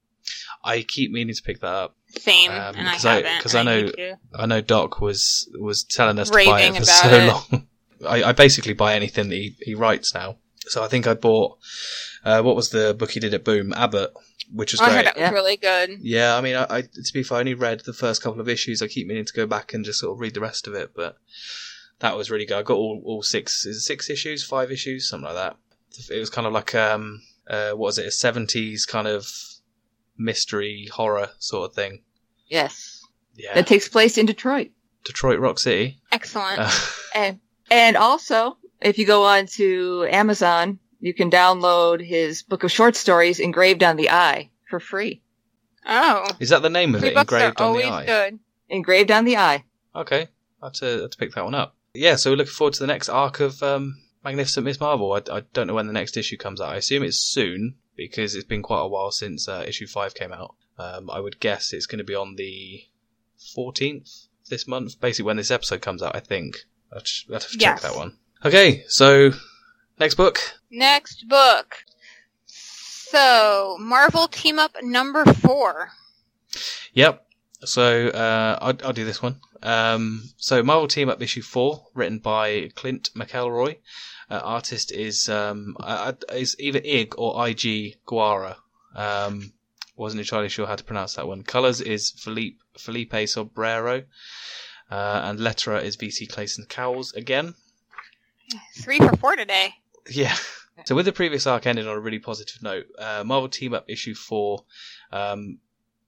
I 0.64 0.82
keep 0.82 1.12
meaning 1.12 1.36
to 1.36 1.42
pick 1.44 1.60
that 1.62 1.68
up. 1.74 1.96
Same, 2.18 2.52
Um, 2.52 2.76
and 2.76 2.88
I 2.90 2.94
'cause 2.94 3.06
I- 3.06 3.16
haven't. 3.16 3.42
'cause 3.42 3.56
I 3.56 3.64
know- 3.64 3.82
need 3.84 3.94
to. 3.94 4.18
I 4.34 4.46
know 4.46 4.62
Doc 4.62 5.02
was 5.02 5.50
was 5.60 5.84
telling 5.84 6.20
us 6.20 6.30
to 6.30 6.34
buy 6.46 6.62
it 6.62 6.76
for 6.76 6.84
so 6.86 7.10
it. 7.10 7.28
long. 7.28 7.68
I, 8.08 8.24
I 8.26 8.32
basically 8.32 8.74
buy 8.74 8.96
anything 8.96 9.30
that 9.30 9.36
he, 9.36 9.56
he 9.62 9.76
writes 9.76 10.14
now. 10.14 10.38
So 10.70 10.84
I 10.84 10.88
think 10.88 11.08
I 11.08 11.14
bought 11.14 11.58
uh, 12.24 12.42
what 12.42 12.56
was 12.56 12.70
the 12.70 12.94
book 12.94 13.12
he 13.12 13.20
did 13.20 13.34
at 13.34 13.44
Boom 13.44 13.74
Abbott, 13.74 14.12
which 14.54 14.74
was 14.74 14.82
I 14.82 14.86
great. 14.86 14.96
heard 14.98 15.06
that 15.06 15.16
was 15.16 15.22
Yeah. 15.22 15.32
really 15.32 15.58
good. 15.58 15.90
Yeah, 16.02 16.36
I 16.38 16.42
mean, 16.42 16.56
I, 16.56 16.66
I 16.70 16.82
to 16.82 17.14
be 17.14 17.24
fair, 17.24 17.38
I 17.38 17.40
only 17.42 17.54
read 17.54 17.82
the 17.82 17.94
first 17.94 18.22
couple 18.22 18.42
of 18.42 18.50
issues. 18.50 18.82
I 18.82 18.88
keep 18.88 19.08
meaning 19.08 19.26
to 19.26 19.34
go 19.34 19.46
back 19.46 19.74
and 19.74 19.86
just 19.86 20.00
sort 20.00 20.14
of 20.14 20.20
read 20.20 20.34
the 20.34 20.42
rest 20.42 20.68
of 20.68 20.74
it, 20.74 20.92
but 20.96 21.18
that 22.00 22.16
was 22.18 22.30
really 22.30 22.46
good. 22.46 22.58
I 22.58 22.64
got 22.64 22.76
all, 22.78 23.02
all 23.06 23.24
six 23.24 23.66
is 23.66 23.78
it 23.78 23.82
six 23.82 24.10
issues, 24.10 24.44
five 24.44 24.72
issues, 24.72 25.10
something 25.10 25.26
like 25.26 25.36
that. 25.36 25.58
It 26.14 26.20
was 26.20 26.30
kind 26.30 26.46
of 26.46 26.54
like 26.54 26.76
um, 26.76 27.22
uh, 27.50 27.72
what 27.72 27.88
was 27.88 27.98
it, 27.98 28.06
a 28.06 28.12
seventies 28.12 28.86
kind 28.86 29.08
of 29.08 29.28
mystery 30.18 30.88
horror 30.92 31.30
sort 31.40 31.70
of 31.70 31.76
thing. 31.76 32.04
Yes. 32.50 33.02
Yeah, 33.36 33.54
That 33.54 33.68
takes 33.68 33.88
place 33.88 34.18
in 34.18 34.26
Detroit. 34.26 34.72
Detroit 35.04 35.40
Rock 35.40 35.60
City. 35.60 36.00
Excellent. 36.12 36.60
Uh, 36.60 36.72
And, 37.16 37.40
and 37.72 37.98
also, 37.98 38.58
if 38.82 38.98
you 38.98 39.06
go 39.06 39.26
on 39.26 39.46
to 39.58 40.08
Amazon, 40.10 40.80
you 41.00 41.14
can 41.14 41.30
download 41.30 42.06
his 42.06 42.44
book 42.44 42.64
of 42.64 42.72
short 42.72 42.96
stories 42.96 43.40
engraved 43.40 43.84
on 43.84 43.96
the 43.98 44.10
eye 44.10 44.50
for 44.70 44.80
free. 44.80 45.22
oh, 45.86 46.26
is 46.40 46.50
that 46.50 46.62
the 46.62 46.70
name 46.70 46.94
of 46.96 47.02
free 47.02 47.10
it? 47.10 47.16
books 47.16 47.32
are 47.34 47.38
Engraved 47.38 47.62
on 47.62 47.68
always 47.68 47.86
the 47.86 47.92
eye. 47.92 48.06
good. 48.06 48.40
Engraved 48.70 49.12
on 49.12 49.26
the 49.26 49.38
eye. 49.38 49.64
Okay, 49.96 50.28
I 50.62 50.66
have 50.66 50.74
to, 50.74 50.86
I 50.98 51.02
have 51.02 51.12
to 51.12 51.18
pick 51.18 51.34
that 51.36 51.46
one 51.46 51.56
up. 51.56 51.76
Yeah, 51.94 52.16
so 52.16 52.32
we're 52.32 52.36
looking 52.38 52.52
forward 52.54 52.74
to 52.76 52.80
the 52.82 52.88
next 52.88 53.10
arc 53.10 53.40
of 53.40 53.64
um, 53.64 53.96
Magnificent 54.24 54.66
Miss 54.66 54.80
Marvel. 54.80 55.14
I, 55.14 55.22
I 55.32 55.42
don't 55.54 55.68
know 55.68 55.74
when 55.74 55.88
the 55.88 55.94
next 55.94 56.18
issue 56.18 56.38
comes 56.38 56.60
out. 56.62 56.70
I 56.70 56.76
assume 56.76 57.04
it's 57.04 57.18
soon 57.18 57.76
because 57.96 58.36
it's 58.36 58.44
been 58.46 58.62
quite 58.62 58.82
a 58.82 58.88
while 58.88 59.12
since 59.12 59.48
uh, 59.48 59.64
issue 59.68 59.88
five 59.88 60.14
came 60.14 60.32
out. 60.34 60.56
Um, 60.78 61.10
I 61.10 61.20
would 61.20 61.40
guess 61.40 61.74
it's 61.74 61.88
going 61.88 61.98
to 62.00 62.04
be 62.04 62.14
on 62.14 62.36
the 62.36 62.84
14th 63.56 64.28
this 64.50 64.68
month, 64.68 65.00
basically 65.00 65.26
when 65.26 65.38
this 65.38 65.52
episode 65.52 65.82
comes 65.82 66.04
out. 66.04 66.16
I 66.16 66.20
think 66.20 66.58
I'll 66.92 67.00
have 67.00 67.06
to 67.06 67.12
I'll 67.30 67.34
have 67.36 67.44
to 67.44 67.58
check 67.58 67.62
Yes. 67.62 67.82
that 67.84 67.96
one. 67.96 68.18
Okay, 68.46 68.84
so 68.88 69.32
next 70.00 70.16
book. 70.16 70.40
Next 70.70 71.28
book. 71.28 71.84
So, 72.46 73.78
Marvel 73.80 74.28
Team 74.28 74.60
Up 74.60 74.76
number 74.82 75.26
four. 75.26 75.92
Yep. 76.94 77.26
So 77.64 78.10
uh, 78.10 78.60
I'll, 78.62 78.78
I'll 78.84 78.94
do 78.94 79.06
this 79.06 79.22
one. 79.22 79.40
Um, 79.64 80.30
so 80.38 80.62
Marvel 80.62 80.88
Team 80.88 81.10
Up 81.10 81.22
issue 81.22 81.42
four, 81.42 81.88
written 81.96 82.20
by 82.20 82.70
Clint 82.76 83.10
McElroy. 83.16 83.78
Uh, 84.30 84.42
artist 84.44 84.92
is 84.92 85.30
um, 85.30 85.76
uh, 85.80 86.14
is 86.34 86.56
either 86.60 86.82
Ig 86.84 87.16
or 87.18 87.48
Ig 87.48 87.98
Guara. 88.06 88.58
Um, 88.96 89.54
wasn't 89.96 90.20
entirely 90.20 90.50
sure 90.50 90.68
how 90.68 90.76
to 90.76 90.84
pronounce 90.84 91.16
that 91.16 91.28
one. 91.28 91.44
Colors 91.44 91.82
is 91.82 92.12
Felipe 92.12 92.60
Felipe 92.78 93.14
Sobreiro, 93.14 94.06
uh, 94.92 95.22
and 95.24 95.40
letterer 95.40 95.82
is 95.82 95.98
VC 95.98 96.30
Clayton 96.30 96.66
Cowles 96.68 97.14
again. 97.14 97.56
Three 98.78 99.00
for 99.00 99.16
four 99.18 99.36
today. 99.36 99.76
Yeah. 100.10 100.36
So 100.86 100.96
with 100.96 101.06
the 101.06 101.12
previous 101.12 101.48
arc 101.48 101.66
ending 101.66 101.88
on 101.88 101.96
a 101.96 102.00
really 102.00 102.20
positive 102.20 102.62
note, 102.62 102.86
uh, 103.00 103.24
Marvel 103.26 103.50
Team 103.50 103.74
Up 103.74 103.86
issue 103.90 104.14
four, 104.14 104.64
um, 105.12 105.58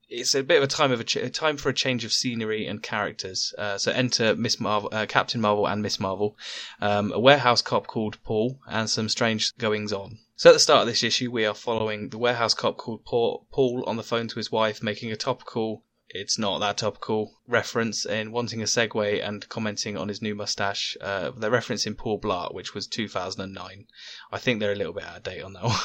it's 0.07 0.35
a 0.35 0.43
bit 0.43 0.57
of 0.57 0.63
a 0.63 0.67
time 0.67 0.91
of 0.91 0.99
a, 0.99 1.03
ch- 1.03 1.31
time 1.33 1.57
for 1.57 1.69
a 1.69 1.73
change 1.73 2.05
of 2.05 2.13
scenery 2.13 2.65
and 2.65 2.81
characters. 2.81 3.53
Uh, 3.57 3.77
so 3.77 3.91
enter 3.91 4.35
Miss 4.35 4.59
Marvel, 4.59 4.89
uh, 4.91 5.05
Captain 5.07 5.41
Marvel, 5.41 5.67
and 5.67 5.81
Miss 5.81 5.99
Marvel, 5.99 6.37
um, 6.81 7.11
a 7.11 7.19
warehouse 7.19 7.61
cop 7.61 7.87
called 7.87 8.21
Paul, 8.23 8.59
and 8.67 8.89
some 8.89 9.09
strange 9.09 9.55
goings 9.57 9.93
on. 9.93 10.19
So 10.35 10.49
at 10.49 10.53
the 10.53 10.59
start 10.59 10.81
of 10.81 10.87
this 10.87 11.03
issue, 11.03 11.31
we 11.31 11.45
are 11.45 11.53
following 11.53 12.09
the 12.09 12.17
warehouse 12.17 12.53
cop 12.53 12.77
called 12.77 13.05
Paul, 13.05 13.47
Paul 13.51 13.83
on 13.85 13.97
the 13.97 14.03
phone 14.03 14.27
to 14.29 14.35
his 14.35 14.51
wife, 14.51 14.81
making 14.81 15.11
a 15.11 15.15
topical. 15.15 15.83
It's 16.11 16.39
not 16.39 16.59
that 16.59 16.77
topical 16.77 17.39
reference 17.47 18.03
in 18.03 18.31
wanting 18.31 18.61
a 18.61 18.65
segue 18.65 19.27
and 19.27 19.47
commenting 19.47 19.95
on 19.95 20.07
his 20.07 20.21
new 20.21 20.33
mustache. 20.33 20.97
Uh, 20.99 21.31
they're 21.31 21.51
referencing 21.51 21.95
Paul 21.95 22.19
Blart, 22.19 22.53
which 22.53 22.73
was 22.73 22.87
2009. 22.87 23.85
I 24.31 24.37
think 24.39 24.59
they're 24.59 24.71
a 24.71 24.75
little 24.75 24.93
bit 24.93 25.03
out 25.03 25.17
of 25.17 25.23
date 25.23 25.43
on 25.43 25.53
that 25.53 25.63
one. 25.65 25.77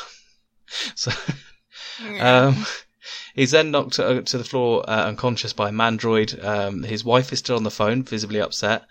so, 0.95 1.13
um, 2.21 2.65
he's 3.35 3.51
then 3.51 3.71
knocked 3.71 3.95
to, 3.95 4.23
to 4.23 4.39
the 4.39 4.45
floor 4.45 4.89
uh, 4.89 5.07
unconscious 5.07 5.53
by 5.53 5.71
Mandroid. 5.71 6.43
Um, 6.43 6.85
his 6.85 7.05
wife 7.05 7.31
is 7.31 7.41
still 7.41 7.57
on 7.57 7.65
the 7.65 7.71
phone, 7.71 8.03
visibly 8.03 8.41
upset. 8.41 8.87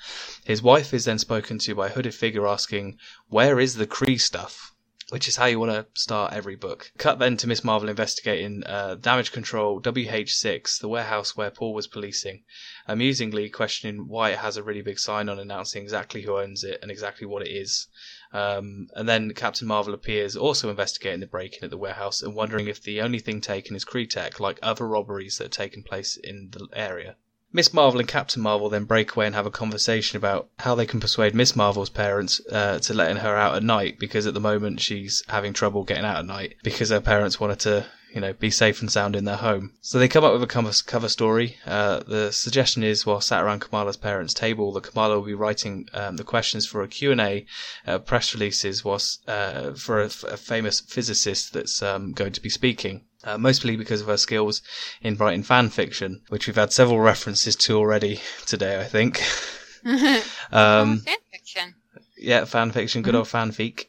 His 0.46 0.62
wife 0.62 0.94
is 0.94 1.06
then 1.06 1.18
spoken 1.18 1.58
to 1.60 1.74
by 1.74 1.88
a 1.88 1.92
hooded 1.92 2.14
figure 2.14 2.48
asking, 2.48 3.00
Where 3.28 3.60
is 3.60 3.76
the 3.76 3.88
Kree 3.88 4.22
stuff? 4.22 4.73
Which 5.14 5.28
is 5.28 5.36
how 5.36 5.46
you 5.46 5.60
want 5.60 5.72
to 5.72 5.86
start 5.94 6.34
every 6.34 6.56
book. 6.56 6.92
Cut 6.98 7.20
then 7.20 7.38
to 7.38 7.46
Miss 7.46 7.64
Marvel 7.64 7.88
investigating 7.88 8.64
uh, 8.66 8.96
damage 8.96 9.32
control 9.32 9.80
WH6, 9.80 10.80
the 10.80 10.88
warehouse 10.88 11.38
where 11.38 11.52
Paul 11.52 11.76
was 11.76 11.86
policing, 11.86 12.44
amusingly 12.88 13.48
questioning 13.52 14.08
why 14.08 14.32
it 14.32 14.40
has 14.40 14.58
a 14.58 14.64
really 14.64 14.82
big 14.82 14.98
sign 14.98 15.30
on 15.30 15.38
announcing 15.38 15.84
exactly 15.84 16.24
who 16.24 16.40
owns 16.40 16.64
it 16.64 16.80
and 16.82 16.90
exactly 16.90 17.28
what 17.28 17.46
it 17.46 17.52
is. 17.52 17.86
Um, 18.32 18.88
and 18.96 19.08
then 19.08 19.36
Captain 19.36 19.68
Marvel 19.68 19.94
appears, 19.94 20.36
also 20.36 20.72
investigating 20.72 21.20
the 21.20 21.28
break-in 21.28 21.64
at 21.64 21.70
the 21.70 21.78
warehouse 21.78 22.24
and 22.24 22.34
wondering 22.34 22.68
if 22.68 22.82
the 22.82 23.00
only 23.00 23.20
thing 23.20 23.40
taken 23.40 23.76
is 23.76 23.86
Kree 23.86 24.10
tech, 24.10 24.40
like 24.40 24.58
other 24.64 24.88
robberies 24.88 25.38
that 25.38 25.44
have 25.44 25.52
taken 25.52 25.84
place 25.84 26.18
in 26.18 26.50
the 26.50 26.68
area. 26.74 27.18
Miss 27.56 27.72
Marvel 27.72 28.00
and 28.00 28.10
Captain 28.10 28.42
Marvel 28.42 28.68
then 28.68 28.86
break 28.86 29.16
away 29.16 29.28
and 29.28 29.36
have 29.36 29.46
a 29.46 29.52
conversation 29.52 30.18
about 30.18 30.50
how 30.58 30.74
they 30.74 30.88
can 30.88 31.00
persuade 31.00 31.36
Miss 31.36 31.56
Marvel's 31.56 31.92
parents 31.92 32.42
uh, 32.52 32.80
to 32.80 32.96
letting 32.96 33.18
her 33.18 33.36
out 33.36 33.56
at 33.56 33.62
night 33.62 34.00
because 34.00 34.26
at 34.26 34.34
the 34.34 34.40
moment 34.40 34.82
she's 34.82 35.24
having 35.28 35.54
trouble 35.54 35.84
getting 35.84 36.04
out 36.04 36.18
at 36.18 36.26
night 36.26 36.56
because 36.64 36.90
her 36.90 37.00
parents 37.00 37.40
wanted 37.40 37.60
to, 37.60 37.86
you 38.12 38.20
know, 38.20 38.34
be 38.34 38.50
safe 38.50 38.82
and 38.82 38.92
sound 38.92 39.16
in 39.16 39.26
their 39.26 39.36
home. 39.36 39.74
So 39.82 40.00
they 40.00 40.08
come 40.08 40.24
up 40.24 40.34
with 40.34 40.42
a 40.42 40.48
cover, 40.48 40.72
cover 40.88 41.08
story. 41.08 41.58
Uh, 41.64 42.00
the 42.00 42.32
suggestion 42.32 42.82
is 42.82 43.06
while 43.06 43.22
sat 43.22 43.44
around 43.44 43.60
Kamala's 43.60 43.98
parents' 43.98 44.34
table 44.34 44.72
that 44.74 44.86
Kamala 44.86 45.20
will 45.20 45.28
be 45.28 45.36
writing 45.36 45.88
um, 45.94 46.18
the 46.18 46.24
questions 46.24 46.66
for 46.66 46.82
a 46.82 46.88
Q&A 46.88 47.46
uh, 47.86 48.00
press 48.00 48.34
releases 48.34 48.84
uh, 48.84 49.74
for 49.76 50.02
a, 50.02 50.06
a 50.06 50.38
famous 50.38 50.80
physicist 50.80 51.54
that's 51.54 51.84
um, 51.84 52.14
going 52.14 52.34
to 52.34 52.42
be 52.42 52.50
speaking. 52.50 53.06
Uh, 53.26 53.38
mostly 53.38 53.78
because 53.78 54.02
of 54.02 54.08
her 54.08 54.18
skills 54.18 54.62
in 55.02 55.16
writing 55.16 55.44
fan 55.44 55.70
fiction, 55.70 56.22
which 56.28 56.46
we've 56.46 56.58
had 56.58 56.74
several 56.74 57.00
references 57.00 57.56
to 57.56 57.78
already 57.78 58.20
today, 58.46 58.82
I 58.82 58.84
think. 58.84 59.22
oh, 59.86 60.24
um, 60.52 61.00
fan 61.00 61.16
fiction. 61.32 61.76
yeah, 62.18 62.44
fan 62.44 62.72
fiction, 62.72 63.02
good 63.02 63.16
old 63.16 63.28
fanfic. 63.28 63.86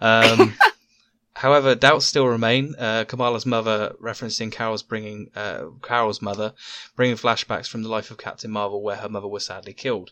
Um, 0.00 0.54
however, 1.34 1.74
doubts 1.74 2.06
still 2.06 2.26
remain. 2.26 2.74
Uh, 2.76 3.04
Kamala's 3.06 3.46
mother, 3.46 3.94
referencing 4.02 4.50
Carol's 4.50 4.82
bringing 4.82 5.30
uh, 5.36 5.66
Carol's 5.82 6.20
mother, 6.20 6.52
bringing 6.96 7.16
flashbacks 7.16 7.68
from 7.68 7.82
the 7.82 7.88
life 7.88 8.10
of 8.10 8.18
Captain 8.18 8.50
Marvel, 8.50 8.82
where 8.82 8.96
her 8.96 9.08
mother 9.08 9.28
was 9.28 9.46
sadly 9.46 9.74
killed. 9.74 10.10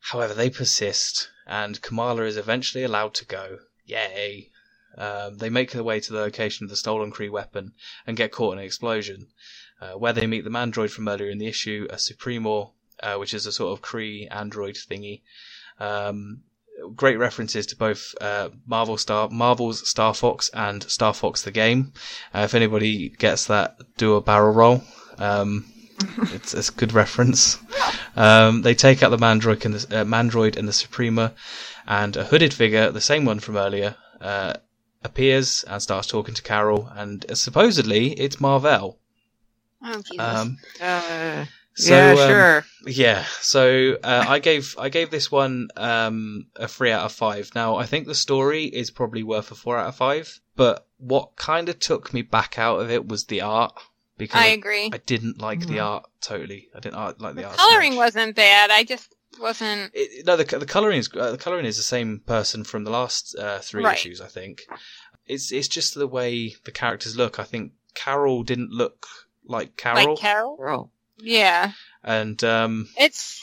However, 0.00 0.32
they 0.32 0.48
persist, 0.48 1.28
and 1.46 1.82
Kamala 1.82 2.22
is 2.22 2.38
eventually 2.38 2.84
allowed 2.84 3.12
to 3.14 3.26
go. 3.26 3.58
Yay! 3.84 4.50
Um, 4.96 5.38
they 5.38 5.50
make 5.50 5.72
their 5.72 5.84
way 5.84 6.00
to 6.00 6.12
the 6.12 6.20
location 6.20 6.64
of 6.64 6.70
the 6.70 6.76
stolen 6.76 7.12
Kree 7.12 7.30
weapon 7.30 7.72
and 8.06 8.16
get 8.16 8.32
caught 8.32 8.52
in 8.54 8.58
an 8.58 8.64
explosion, 8.64 9.28
uh, 9.80 9.92
where 9.92 10.12
they 10.12 10.26
meet 10.26 10.44
the 10.44 10.50
Mandroid 10.50 10.90
from 10.90 11.08
earlier 11.08 11.30
in 11.30 11.38
the 11.38 11.46
issue, 11.46 11.86
a 11.90 11.96
Supremor, 11.96 12.72
uh, 13.02 13.16
which 13.16 13.34
is 13.34 13.46
a 13.46 13.52
sort 13.52 13.72
of 13.72 13.82
Kree 13.82 14.28
android 14.30 14.74
thingy. 14.74 15.22
Um, 15.78 16.42
great 16.96 17.18
references 17.18 17.66
to 17.66 17.76
both 17.76 18.14
uh, 18.20 18.50
Marvel 18.66 18.96
Star 18.96 19.28
Marvel's 19.30 19.88
Star 19.88 20.14
Fox 20.14 20.50
and 20.54 20.82
Star 20.84 21.14
Fox 21.14 21.42
the 21.42 21.50
game. 21.50 21.92
Uh, 22.34 22.40
if 22.40 22.54
anybody 22.54 23.10
gets 23.10 23.46
that, 23.46 23.78
do 23.96 24.14
a 24.14 24.20
barrel 24.20 24.52
roll. 24.52 24.82
Um, 25.18 25.66
it's, 26.32 26.54
it's 26.54 26.70
a 26.70 26.72
good 26.72 26.92
reference. 26.92 27.58
Um, 28.16 28.62
they 28.62 28.74
take 28.74 29.02
out 29.02 29.10
the 29.10 29.18
Mandroid 29.18 29.64
and 29.64 29.74
the 29.74 30.00
uh, 30.00 30.04
Mandroid 30.04 30.56
and 30.56 30.66
the 30.66 30.72
Suprema, 30.72 31.32
and 31.86 32.16
a 32.16 32.24
hooded 32.24 32.54
figure, 32.54 32.90
the 32.90 33.00
same 33.00 33.24
one 33.24 33.40
from 33.40 33.56
earlier, 33.56 33.96
uh, 34.20 34.54
appears 35.02 35.64
and 35.64 35.82
starts 35.82 36.06
talking 36.08 36.34
to 36.34 36.42
Carol. 36.42 36.88
And 36.94 37.24
uh, 37.30 37.34
supposedly 37.34 38.12
it's 38.12 38.40
Mar-Vell. 38.40 38.98
Oh, 39.82 40.02
Um, 40.18 40.58
Uh, 40.80 41.46
so, 41.74 41.94
yeah, 41.94 42.10
um, 42.10 42.16
sure. 42.16 42.64
yeah, 42.86 43.24
so 43.40 43.96
uh, 44.02 44.24
I 44.28 44.38
gave 44.40 44.74
I 44.78 44.90
gave 44.90 45.10
this 45.10 45.30
one 45.32 45.68
um, 45.76 46.46
a 46.56 46.68
three 46.68 46.90
out 46.92 47.06
of 47.06 47.12
five. 47.12 47.50
Now 47.54 47.76
I 47.76 47.86
think 47.86 48.06
the 48.06 48.14
story 48.14 48.64
is 48.64 48.90
probably 48.90 49.22
worth 49.22 49.50
a 49.50 49.54
four 49.54 49.78
out 49.78 49.88
of 49.88 49.96
five, 49.96 50.40
but 50.56 50.86
what 50.98 51.36
kind 51.36 51.70
of 51.70 51.78
took 51.78 52.12
me 52.12 52.20
back 52.20 52.58
out 52.58 52.80
of 52.80 52.90
it 52.90 53.08
was 53.08 53.24
the 53.26 53.40
art 53.40 53.72
because 54.18 54.40
I 54.42 54.46
I, 54.46 54.48
agree. 54.48 54.90
I 54.92 54.98
didn't 54.98 55.40
like 55.40 55.60
the 55.60 55.76
Mhm. 55.78 55.84
art 55.84 56.10
totally. 56.20 56.68
I 56.76 56.80
didn't 56.80 56.98
like 56.98 57.16
the, 57.36 57.40
the 57.42 57.44
art. 57.48 57.58
so 57.58 57.66
coloring 57.66 57.92
much. 57.94 57.98
wasn't 58.04 58.36
bad. 58.36 58.70
I 58.70 58.84
just 58.84 59.14
wasn't. 59.38 59.92
It, 59.94 60.26
no, 60.26 60.36
the 60.36 60.44
the 60.58 60.66
coloring 60.66 60.98
is 60.98 61.08
uh, 61.14 61.32
the 61.32 61.38
coloring 61.38 61.66
is 61.66 61.76
the 61.76 61.82
same 61.82 62.20
person 62.26 62.64
from 62.64 62.84
the 62.84 62.90
last 62.90 63.36
uh, 63.38 63.58
three 63.60 63.84
Right. 63.84 63.94
issues. 63.96 64.20
I 64.20 64.26
think 64.26 64.62
it's 65.26 65.52
it's 65.52 65.68
just 65.68 65.94
the 65.94 66.06
way 66.06 66.54
the 66.64 66.72
characters 66.72 67.16
look. 67.16 67.38
I 67.38 67.44
think 67.44 67.72
Carol 67.94 68.42
didn't 68.42 68.70
look 68.70 69.06
like 69.44 69.76
Carol, 69.76 70.10
Like 70.12 70.18
Carol? 70.18 70.56
Bro. 70.56 70.90
Yeah. 71.18 71.72
and 72.02 72.42
um, 72.44 72.88
It's. 72.98 73.40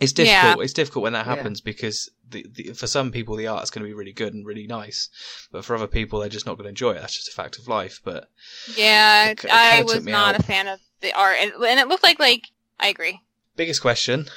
It's 0.00 0.12
Yeah. 0.16 0.24
difficult. 0.42 0.64
It's 0.64 0.72
difficult 0.72 1.02
when 1.02 1.12
that 1.14 1.26
Yeah. 1.26 1.34
happens 1.34 1.60
because 1.60 2.08
the, 2.30 2.46
the, 2.54 2.72
for 2.74 2.86
some 2.86 3.10
people 3.10 3.34
the 3.34 3.48
art's 3.48 3.70
going 3.70 3.82
to 3.84 3.88
be 3.88 3.94
really 3.94 4.12
good 4.12 4.32
and 4.32 4.46
really 4.46 4.66
nice, 4.68 5.08
but 5.50 5.64
for 5.64 5.74
other 5.74 5.88
people 5.88 6.20
they're 6.20 6.28
just 6.28 6.46
not 6.46 6.54
going 6.56 6.64
to 6.66 6.68
enjoy 6.68 6.92
it. 6.92 7.00
That's 7.00 7.16
just 7.16 7.28
a 7.28 7.32
fact 7.32 7.58
of 7.58 7.66
life. 7.66 8.00
But 8.04 8.30
Yeah. 8.76 9.30
It 9.30 9.38
ki- 9.40 9.48
it 9.48 9.52
I 9.54 9.70
kinda 9.70 9.84
was 9.86 9.94
took 9.94 10.04
me 10.04 10.12
not 10.12 10.34
out. 10.36 10.40
a 10.40 10.42
fan 10.44 10.68
of 10.68 10.78
the 11.00 11.12
art. 11.18 11.38
And, 11.40 11.52
and 11.52 11.80
it 11.80 11.88
looked 11.88 12.04
like, 12.04 12.20
like, 12.20 12.46
I 12.78 12.88
agree. 12.88 13.20
biggest 13.56 13.80
question: 13.82 14.28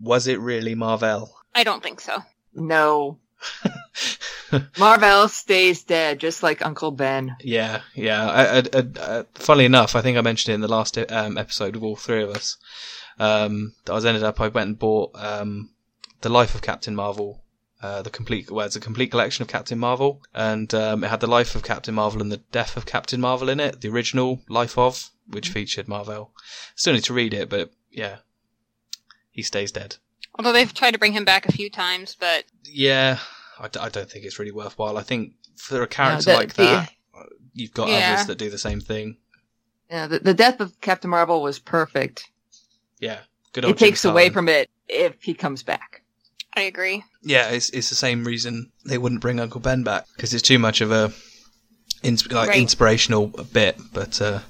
Was 0.00 0.26
it 0.26 0.40
really 0.40 0.74
Mar-Vell? 0.74 1.34
I 1.54 1.64
don't 1.64 1.82
think 1.82 2.00
so. 2.00 2.22
No. 2.54 3.18
Mar-Vell 4.78 5.28
stays 5.28 5.82
dead, 5.84 6.20
just 6.20 6.42
like 6.42 6.64
Uncle 6.64 6.90
Ben. 6.90 7.36
yeah, 7.40 7.80
yeah. 7.94 8.30
I, 8.30 8.58
I, 8.58 8.62
I, 8.72 9.00
uh, 9.00 9.22
funnily 9.34 9.64
enough, 9.64 9.96
I 9.96 10.02
think 10.02 10.16
I 10.16 10.22
mentioned 10.22 10.52
it 10.52 10.56
in 10.56 10.60
the 10.60 10.68
last 10.68 10.98
um, 11.10 11.36
episode 11.38 11.74
with 11.74 11.82
all 11.82 11.96
three 11.96 12.22
of 12.22 12.30
us. 12.30 12.56
Um, 13.18 13.74
I 13.88 13.92
was 13.92 14.04
ended 14.04 14.22
up. 14.22 14.40
I 14.40 14.48
went 14.48 14.68
and 14.68 14.78
bought 14.78 15.12
um, 15.14 15.70
the 16.20 16.28
Life 16.28 16.54
of 16.54 16.62
Captain 16.62 16.94
Marvel. 16.94 17.42
Uh, 17.82 18.02
the 18.02 18.10
complete, 18.10 18.50
well, 18.50 18.66
it's 18.66 18.74
a 18.74 18.80
complete 18.80 19.10
collection 19.10 19.42
of 19.42 19.48
Captain 19.48 19.78
Marvel, 19.78 20.22
and 20.34 20.72
um, 20.74 21.04
it 21.04 21.08
had 21.08 21.20
the 21.20 21.26
life 21.26 21.54
of 21.54 21.62
Captain 21.62 21.94
Marvel 21.94 22.22
and 22.22 22.32
the 22.32 22.38
death 22.50 22.76
of 22.76 22.86
Captain 22.86 23.20
Mar-Vell 23.20 23.50
in 23.50 23.60
it. 23.60 23.80
The 23.80 23.90
original 23.90 24.40
life 24.48 24.78
of, 24.78 25.10
which 25.28 25.50
featured 25.50 25.86
Marvel. 25.86 26.32
Still 26.74 26.94
need 26.94 27.04
to 27.04 27.14
read 27.14 27.34
it, 27.34 27.50
but 27.50 27.70
yeah, 27.90 28.16
he 29.36 29.42
stays 29.42 29.70
dead. 29.70 29.96
Although 30.34 30.52
they've 30.52 30.74
tried 30.74 30.90
to 30.92 30.98
bring 30.98 31.12
him 31.12 31.24
back 31.24 31.46
a 31.46 31.52
few 31.52 31.70
times, 31.70 32.16
but 32.18 32.44
Yeah, 32.64 33.18
I, 33.60 33.68
d- 33.68 33.78
I 33.78 33.88
don't 33.88 34.10
think 34.10 34.24
it's 34.24 34.38
really 34.40 34.50
worthwhile. 34.50 34.98
I 34.98 35.02
think 35.02 35.34
for 35.56 35.82
a 35.82 35.86
character 35.86 36.32
the- 36.32 36.36
like 36.36 36.54
the- 36.54 36.62
that, 36.64 36.92
you've 37.54 37.72
got 37.72 37.88
Yeah. 37.88 38.14
others 38.14 38.26
that 38.26 38.38
do 38.38 38.50
the 38.50 38.58
same 38.58 38.80
thing. 38.80 39.18
Yeah, 39.90 40.08
the, 40.08 40.18
the 40.18 40.34
death 40.34 40.60
of 40.60 40.78
Captain 40.80 41.08
Marvel 41.10 41.40
was 41.42 41.58
perfect. 41.60 42.28
Yeah, 42.98 43.20
good 43.52 43.64
old 43.64 43.74
It 43.74 43.78
takes 43.78 44.02
Jim 44.02 44.10
away 44.10 44.30
from 44.30 44.48
it 44.48 44.68
if 44.88 45.22
he 45.22 45.32
comes 45.32 45.62
back. 45.62 46.02
I 46.54 46.62
agree. 46.62 47.04
Yeah, 47.22 47.50
it's 47.50 47.68
it's 47.70 47.90
the 47.90 47.94
same 47.94 48.24
reason 48.24 48.72
they 48.86 48.96
wouldn't 48.98 49.20
bring 49.20 49.38
Uncle 49.38 49.60
Ben 49.60 49.82
back 49.84 50.06
because 50.16 50.32
it's 50.34 50.42
too 50.42 50.58
much 50.58 50.80
of 50.80 50.90
a 50.90 51.12
ins- 52.02 52.26
like 52.32 52.48
Right. 52.48 52.58
inspirational 52.58 53.26
bit. 53.52 53.78
But 53.92 54.20
uh, 54.22 54.40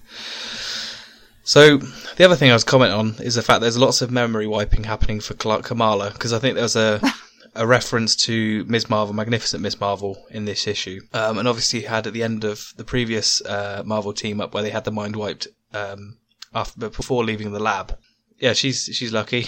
so 1.47 1.79
the 1.79 2.25
other 2.25 2.37
thing 2.37 2.51
I 2.51 2.55
was 2.55 2.65
commenting 2.65 2.99
on 2.99 3.15
is 3.21 3.37
the 3.37 3.43
fact 3.43 3.61
there's 3.61 3.79
lots 3.79 4.03
of 4.03 4.11
memory 4.11 4.47
wiping 4.47 4.85
happening 4.85 5.21
for 5.21 5.35
Kamala 5.35 6.11
because 6.11 6.33
I 6.33 6.39
think 6.39 6.57
there's 6.57 6.77
a 6.77 7.01
a 7.57 7.67
reference 7.67 8.15
to 8.15 8.65
Ms. 8.65 8.91
Marvel, 8.91 9.15
Magnificent 9.15 9.63
Miss 9.63 9.81
Marvel 9.81 10.27
in 10.31 10.45
this 10.45 10.67
issue, 10.67 11.01
um, 11.13 11.39
and 11.39 11.49
obviously 11.49 11.83
had 11.83 12.07
at 12.07 12.13
the 12.13 12.23
end 12.23 12.45
of 12.45 12.73
the 12.77 12.85
previous 12.85 13.41
uh, 13.43 13.83
Marvel 13.85 14.13
team 14.13 14.41
up 14.41 14.53
where 14.53 14.63
they 14.63 14.71
had 14.71 14.85
the 14.85 14.91
mind 14.91 15.17
wiped 15.17 15.49
um, 15.73 16.19
after 16.55 16.91
before 16.91 17.25
leaving 17.25 17.53
the 17.53 17.59
lab. 17.59 17.97
Yeah, 18.39 18.53
she's 18.53 18.85
she's 18.93 19.13
lucky. 19.13 19.47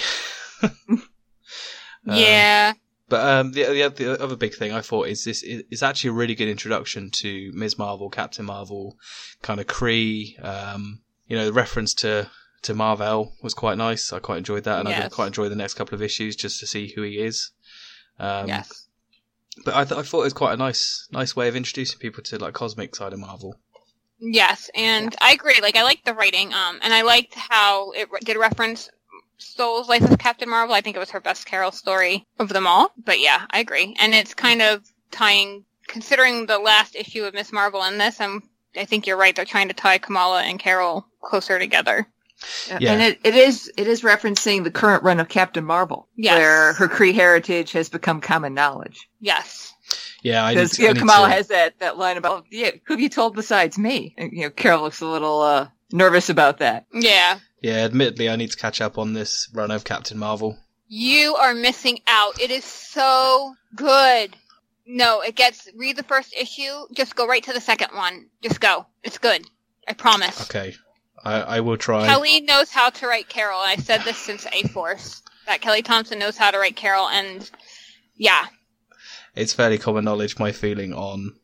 Uh, 0.63 0.69
yeah. 2.05 2.73
but 3.09 3.27
um, 3.27 3.53
the, 3.53 3.65
the 3.65 3.89
the 3.91 4.23
other 4.23 4.37
big 4.37 4.55
thing 4.55 4.73
I 4.73 4.81
thought 4.81 5.09
is 5.09 5.25
this 5.25 5.43
is 5.43 5.65
is 5.71 5.83
actually 5.83 6.11
a 6.11 6.15
really 6.15 6.35
good 6.35 6.49
introduction 6.49 7.11
to 7.11 7.53
Ms. 7.55 7.77
Marvel, 7.79 8.09
Captain 8.09 8.47
Marvel, 8.47 8.97
kind 9.43 9.61
of 9.61 9.67
Kree. 9.67 10.43
You 11.29 11.37
know, 11.37 11.45
the 11.47 11.53
reference 11.53 11.95
to 11.95 12.31
to 12.63 12.75
Mar-Vell 12.75 13.35
was 13.41 13.55
quite 13.55 13.79
nice. 13.79 14.13
I 14.13 14.19
quite 14.19 14.39
enjoyed 14.39 14.65
that, 14.65 14.81
and 14.81 14.89
I 14.89 14.93
Yes. 14.93 15.03
did 15.05 15.13
quite 15.13 15.27
enjoy 15.29 15.49
the 15.49 15.55
next 15.55 15.75
couple 15.75 15.95
of 15.95 16.03
issues 16.03 16.35
just 16.35 16.59
to 16.61 16.67
see 16.67 16.93
who 16.95 17.03
he 17.03 17.19
is. 17.21 17.53
Um, 18.19 18.49
yes. 18.49 18.87
But 19.65 19.77
I, 19.77 19.85
th- 19.85 19.99
I 19.99 20.03
thought 20.03 20.21
it 20.23 20.25
was 20.25 20.33
quite 20.33 20.55
a 20.55 20.57
nice 20.57 21.07
nice 21.13 21.37
way 21.37 21.47
of 21.49 21.55
introducing 21.55 21.99
people 22.01 22.23
to 22.25 22.39
like 22.39 22.55
cosmic 22.55 22.97
side 22.97 23.13
of 23.13 23.21
Marvel. 23.21 23.61
Yes, 24.21 24.69
and 24.75 25.15
I 25.21 25.33
agree. 25.33 25.61
Like 25.63 25.77
I 25.77 25.85
liked 25.85 26.05
the 26.05 26.15
writing, 26.15 26.53
um, 26.53 26.81
and 26.83 26.93
I 26.93 27.03
liked 27.03 27.35
how 27.35 27.93
it 27.93 28.11
re- 28.11 28.19
did 28.25 28.37
reference 28.37 28.91
Stohl's 29.39 29.89
Life 29.89 30.03
of 30.11 30.19
Captain 30.19 30.49
Marvel. 30.49 30.75
I 30.75 30.81
think 30.81 30.97
it 30.97 31.01
was 31.01 31.11
her 31.11 31.21
best 31.21 31.47
Carol 31.47 31.71
story 31.71 32.27
of 32.41 32.49
them 32.49 32.67
all. 32.67 32.91
But 32.97 33.21
yeah, 33.21 33.47
I 33.51 33.61
agree, 33.61 33.95
and 34.01 34.15
it's 34.15 34.35
kind 34.35 34.63
of 34.63 34.85
tying, 35.13 35.65
considering 35.87 36.47
the 36.47 36.59
last 36.59 36.97
issue 36.97 37.23
of 37.25 37.35
Miss 37.35 37.53
Marvel 37.53 37.85
in 37.85 37.99
this. 37.99 38.21
And 38.21 38.43
I 38.79 38.85
think 38.85 39.07
you're 39.07 39.17
right. 39.17 39.35
They're 39.35 39.45
trying 39.45 39.69
to 39.69 39.75
tie 39.75 39.99
Kamala 39.99 40.43
and 40.43 40.59
Carol 40.59 41.07
closer 41.23 41.59
together. 41.59 42.07
Yeah. 42.79 42.93
And 42.93 43.03
it, 43.03 43.19
it 43.25 43.35
is 43.35 43.71
it 43.77 43.89
is 43.89 44.03
referencing 44.03 44.63
the 44.63 44.71
current 44.71 45.03
run 45.03 45.19
of 45.19 45.29
Captain 45.29 45.65
Marvel, 45.65 46.09
Yes. 46.15 46.39
where 46.39 46.73
her 46.75 46.87
Kree 46.89 47.13
heritage 47.15 47.73
has 47.73 47.89
become 47.89 48.21
common 48.21 48.55
knowledge. 48.55 49.09
Yes. 49.21 49.73
Yeah, 50.23 50.45
I 50.45 50.55
Because 50.55 50.79
you 50.79 50.87
know, 50.93 50.95
Kamala 50.99 51.29
to- 51.29 51.35
has 51.35 51.49
that, 51.49 51.79
that 51.81 51.97
line 51.99 52.17
about, 52.17 52.45
yeah, 52.51 52.71
who 52.87 52.95
have 52.95 53.01
you 53.01 53.09
told 53.09 53.35
besides 53.35 53.77
me? 53.79 54.15
And, 54.19 54.33
you 54.33 54.43
know, 54.43 54.51
Carol 54.51 54.83
looks 54.83 55.01
a 55.01 55.07
little 55.07 55.41
uh, 55.41 55.69
nervous 55.93 56.29
about 56.29 56.59
that. 56.59 56.87
Yeah. 56.93 57.39
yeah. 57.63 57.85
Admittedly, 57.85 58.29
I 58.29 58.37
need 58.37 58.51
to 58.51 58.57
catch 58.57 58.81
up 58.81 58.99
on 58.99 59.15
this 59.15 59.49
run 59.53 59.71
of 59.71 59.85
Captain 59.85 60.19
Marvel. 60.19 60.59
You 60.89 61.35
are 61.37 61.55
missing 61.55 62.01
out. 62.07 62.41
It 62.41 62.51
is 62.51 62.65
so 62.65 63.55
good. 63.77 64.37
No, 64.91 65.21
it 65.21 65.35
gets 65.37 65.69
read 65.77 65.97
the 65.97 66.03
first 66.03 66.35
issue. 66.35 66.87
Just 66.95 67.15
go 67.15 67.27
right 67.27 67.43
to 67.45 67.53
the 67.53 67.61
second 67.61 67.91
one. 67.95 68.29
Just 68.43 68.59
go. 68.59 68.87
It's 69.05 69.19
good. 69.19 69.45
I 69.87 69.93
promise. 69.93 70.41
Okay, 70.43 70.75
I, 71.23 71.41
I 71.41 71.61
will 71.61 71.77
try. 71.77 72.07
Kelly 72.07 72.41
knows 72.41 72.71
how 72.71 72.89
to 72.91 73.07
write 73.07 73.29
Carol. 73.29 73.59
I 73.59 73.77
said 73.77 74.01
this 74.03 74.17
since 74.17 74.47
A 74.53 74.63
Force 74.69 75.23
that 75.47 75.61
Kelly 75.61 75.83
Thompson 75.83 76.19
knows 76.19 76.37
how 76.39 76.51
to 76.51 76.59
write 76.59 76.75
Carol, 76.77 77.07
and 77.09 77.49
yeah, 78.17 78.47
it's 79.37 79.53
fairly 79.53 79.77
common 79.79 80.05
knowledge 80.05 80.39
my 80.39 80.53
feeling 80.53 80.93
on 80.95 81.35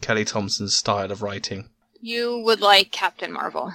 Kelly 0.00 0.24
Thompson's 0.24 0.74
style 0.74 1.12
of 1.12 1.22
writing. 1.22 1.70
you 2.00 2.42
would 2.44 2.60
like 2.60 2.90
Captain 2.90 3.32
Marvel. 3.32 3.72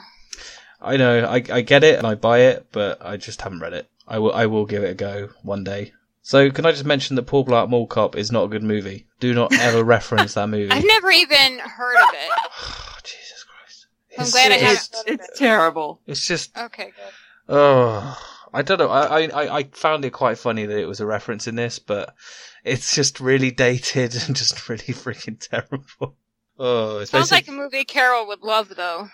I 0.81 0.97
know, 0.97 1.25
I, 1.25 1.35
I 1.51 1.61
get 1.61 1.83
it 1.83 1.97
and 1.97 2.05
I 2.05 2.15
buy 2.15 2.39
it, 2.39 2.67
but 2.71 3.03
I 3.03 3.17
just 3.17 3.41
haven't 3.41 3.61
read 3.61 3.73
it. 3.73 3.89
I 4.07 4.19
will 4.19 4.33
I 4.33 4.45
will 4.45 4.65
give 4.65 4.83
it 4.83 4.91
a 4.91 4.93
go 4.93 5.29
one 5.41 5.63
day. 5.63 5.93
So 6.27 6.49
can 6.49 6.65
I 6.65 6.71
just 6.71 6.85
mention 6.85 7.15
that 7.17 7.27
Paul 7.27 7.45
Blart 7.45 7.69
Mall 7.69 7.85
Cop 7.85 8.15
is 8.15 8.31
not 8.31 8.45
a 8.45 8.47
good 8.47 8.63
movie? 8.63 9.05
Do 9.19 9.31
not 9.35 9.53
ever 9.53 9.83
reference 9.95 10.33
that 10.33 10.49
movie. 10.49 10.71
I've 10.71 10.83
never 10.83 11.11
even 11.11 11.59
heard 11.59 11.95
of 12.03 12.09
it. 12.13 12.31
Oh, 12.57 12.97
Jesus 13.03 13.43
Christ! 13.43 13.87
I'm 14.17 14.21
It's- 14.25 14.31
glad 14.31 14.51
I 14.51 14.55
it's, 14.55 14.63
haven't. 14.95 15.07
heard 15.11 15.19
It's 15.19 15.29
it. 15.29 15.43
terrible. 15.43 16.01
It's 16.07 16.27
just 16.27 16.57
Okay, 16.57 16.85
good. 16.85 17.13
oh, 17.55 18.17
I 18.51 18.63
don't 18.63 18.79
know. 18.79 18.89
I, 18.89 19.25
I 19.27 19.57
I 19.59 19.63
found 19.65 20.03
it 20.03 20.13
quite 20.13 20.39
funny 20.39 20.65
that 20.65 20.79
it 20.79 20.87
was 20.87 20.99
a 20.99 21.05
reference 21.05 21.45
in 21.47 21.53
this, 21.55 21.77
but 21.77 22.15
it's 22.63 22.95
just 22.95 23.19
really 23.19 23.51
dated 23.51 24.15
and 24.27 24.35
just 24.35 24.67
really 24.67 24.93
freaking 24.95 25.39
terrible. 25.39 26.15
Oh, 26.57 26.97
it's 26.99 27.11
Sounds 27.11 27.31
like 27.31 27.47
a 27.47 27.51
movie 27.51 27.83
Carol 27.83 28.25
would 28.27 28.41
love, 28.41 28.69
though. 28.75 29.09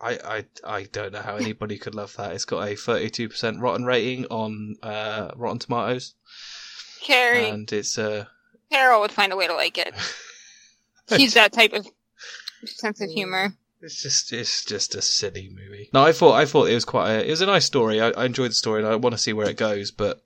I, 0.00 0.12
I 0.24 0.44
I 0.78 0.82
don't 0.84 1.12
know 1.12 1.20
how 1.20 1.36
anybody 1.36 1.76
could 1.76 1.94
love 1.94 2.14
that. 2.16 2.32
It's 2.32 2.44
got 2.46 2.66
a 2.66 2.72
32% 2.74 3.60
rotten 3.60 3.84
rating 3.84 4.24
on 4.26 4.76
uh, 4.82 5.30
Rotten 5.36 5.58
Tomatoes, 5.58 6.14
Carrie, 7.04 7.48
and 7.48 7.72
it's 7.72 7.96
uh, 7.98 8.24
Carol 8.72 9.00
would 9.00 9.12
find 9.12 9.32
a 9.32 9.36
way 9.36 9.46
to 9.46 9.54
like 9.54 9.78
it. 9.78 9.94
She's 11.16 11.34
that 11.34 11.52
type 11.52 11.72
of 11.72 11.86
sense 12.64 13.00
of 13.00 13.10
humor. 13.10 13.54
it's 13.82 14.02
just 14.02 14.32
it's 14.32 14.64
just 14.64 14.94
a 14.94 15.02
silly 15.02 15.48
movie. 15.48 15.90
No, 15.92 16.02
I 16.02 16.12
thought 16.12 16.34
I 16.34 16.46
thought 16.46 16.68
it 16.68 16.74
was 16.74 16.84
quite 16.84 17.10
a, 17.10 17.26
it 17.26 17.30
was 17.30 17.42
a 17.42 17.46
nice 17.46 17.66
story. 17.66 18.00
I, 18.00 18.08
I 18.10 18.24
enjoyed 18.24 18.50
the 18.50 18.54
story, 18.54 18.80
and 18.80 18.88
I 18.90 18.96
want 18.96 19.12
to 19.12 19.18
see 19.18 19.32
where 19.32 19.48
it 19.48 19.56
goes. 19.56 19.90
But 19.90 20.24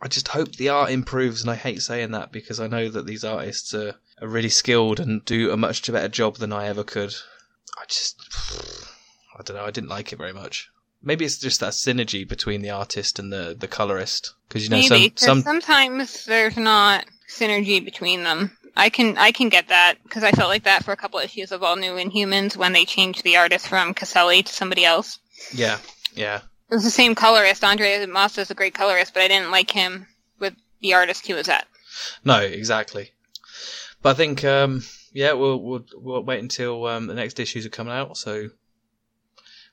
I 0.00 0.08
just 0.08 0.28
hope 0.28 0.52
the 0.52 0.68
art 0.68 0.90
improves, 0.90 1.42
and 1.42 1.50
I 1.50 1.56
hate 1.56 1.82
saying 1.82 2.12
that 2.12 2.32
because 2.32 2.60
I 2.60 2.68
know 2.68 2.88
that 2.88 3.06
these 3.06 3.24
artists 3.24 3.74
are 3.74 3.96
are 4.22 4.28
really 4.28 4.48
skilled 4.48 5.00
and 5.00 5.24
do 5.24 5.50
a 5.50 5.56
much 5.56 5.90
better 5.90 6.08
job 6.08 6.36
than 6.36 6.52
I 6.52 6.66
ever 6.68 6.84
could. 6.84 7.14
I 7.76 7.84
just, 7.86 8.20
I 9.38 9.42
don't 9.42 9.56
know. 9.56 9.64
I 9.64 9.70
didn't 9.70 9.90
like 9.90 10.12
it 10.12 10.16
very 10.16 10.32
much. 10.32 10.70
Maybe 11.02 11.24
it's 11.24 11.38
just 11.38 11.60
that 11.60 11.72
synergy 11.72 12.28
between 12.28 12.62
the 12.62 12.70
artist 12.70 13.18
and 13.18 13.32
the 13.32 13.56
the 13.58 13.68
colorist 13.68 14.34
because 14.48 14.64
you 14.64 14.70
know 14.70 14.76
Maybe, 14.76 15.12
some 15.16 15.42
some 15.42 15.42
sometimes 15.42 16.24
there's 16.24 16.56
not 16.56 17.04
synergy 17.28 17.84
between 17.84 18.24
them. 18.24 18.56
I 18.76 18.90
can 18.90 19.16
I 19.18 19.32
can 19.32 19.48
get 19.48 19.68
that 19.68 19.96
because 20.02 20.22
I 20.24 20.32
felt 20.32 20.48
like 20.48 20.64
that 20.64 20.84
for 20.84 20.92
a 20.92 20.96
couple 20.96 21.20
issues 21.20 21.52
of 21.52 21.62
All 21.62 21.76
New 21.76 21.94
Inhumans 21.94 22.56
when 22.56 22.72
they 22.72 22.84
changed 22.84 23.24
the 23.24 23.36
artist 23.36 23.68
from 23.68 23.94
Caselli 23.94 24.42
to 24.42 24.52
somebody 24.52 24.84
else. 24.84 25.18
yeah 25.52 25.78
yeah 26.14 26.40
It 26.70 26.74
was 26.74 26.84
the 26.84 26.90
same 26.90 27.14
colorist. 27.14 27.64
Andre 27.64 28.04
Massa 28.06 28.40
is 28.42 28.50
a 28.50 28.54
great 28.54 28.74
colorist, 28.74 29.14
but 29.14 29.22
I 29.22 29.28
didn't 29.28 29.50
like 29.50 29.70
him 29.70 30.06
with 30.38 30.54
the 30.80 30.94
artist 30.94 31.26
he 31.26 31.34
was 31.34 31.48
at. 31.48 31.66
no 32.24 32.38
exactly. 32.40 33.12
But 34.02 34.10
I 34.10 34.14
think 34.14 34.44
um, 34.44 34.82
yeah 35.12 35.32
we'll 35.32 35.60
we'll 35.62 35.84
we'll 35.94 36.22
wait 36.24 36.42
until 36.42 36.86
um, 36.86 37.06
the 37.06 37.14
next 37.14 37.40
issues 37.40 37.66
are 37.66 37.70
coming 37.70 37.94
out. 37.94 38.16
So 38.16 38.48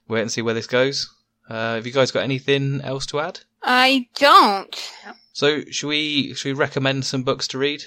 wait 0.07 0.21
and 0.21 0.31
see 0.31 0.41
where 0.41 0.53
this 0.53 0.67
goes. 0.67 1.09
Uh, 1.49 1.75
have 1.75 1.85
you 1.85 1.91
guys 1.91 2.11
got 2.11 2.23
anything 2.23 2.81
else 2.81 3.05
to 3.07 3.19
add? 3.19 3.41
I 3.61 4.07
don't. 4.15 4.91
So 5.33 5.61
should 5.69 5.87
we 5.87 6.33
should 6.33 6.49
we 6.49 6.53
recommend 6.53 7.05
some 7.05 7.23
books 7.23 7.47
to 7.49 7.57
read? 7.57 7.83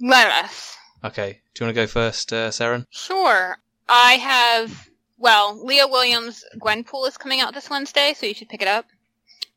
Let 0.00 0.44
us. 0.44 0.76
Okay, 1.02 1.40
do 1.54 1.64
you 1.64 1.66
want 1.66 1.76
to 1.76 1.82
go 1.82 1.86
first, 1.86 2.32
uh, 2.32 2.48
Saren? 2.48 2.86
Sure. 2.90 3.58
I 3.88 4.12
have, 4.12 4.88
well, 5.18 5.62
Leah 5.62 5.86
Williams' 5.86 6.42
Gwenpool 6.58 7.06
is 7.06 7.18
coming 7.18 7.40
out 7.40 7.52
this 7.52 7.68
Wednesday, 7.68 8.14
so 8.16 8.24
you 8.24 8.32
should 8.32 8.48
pick 8.48 8.62
it 8.62 8.68
up. 8.68 8.86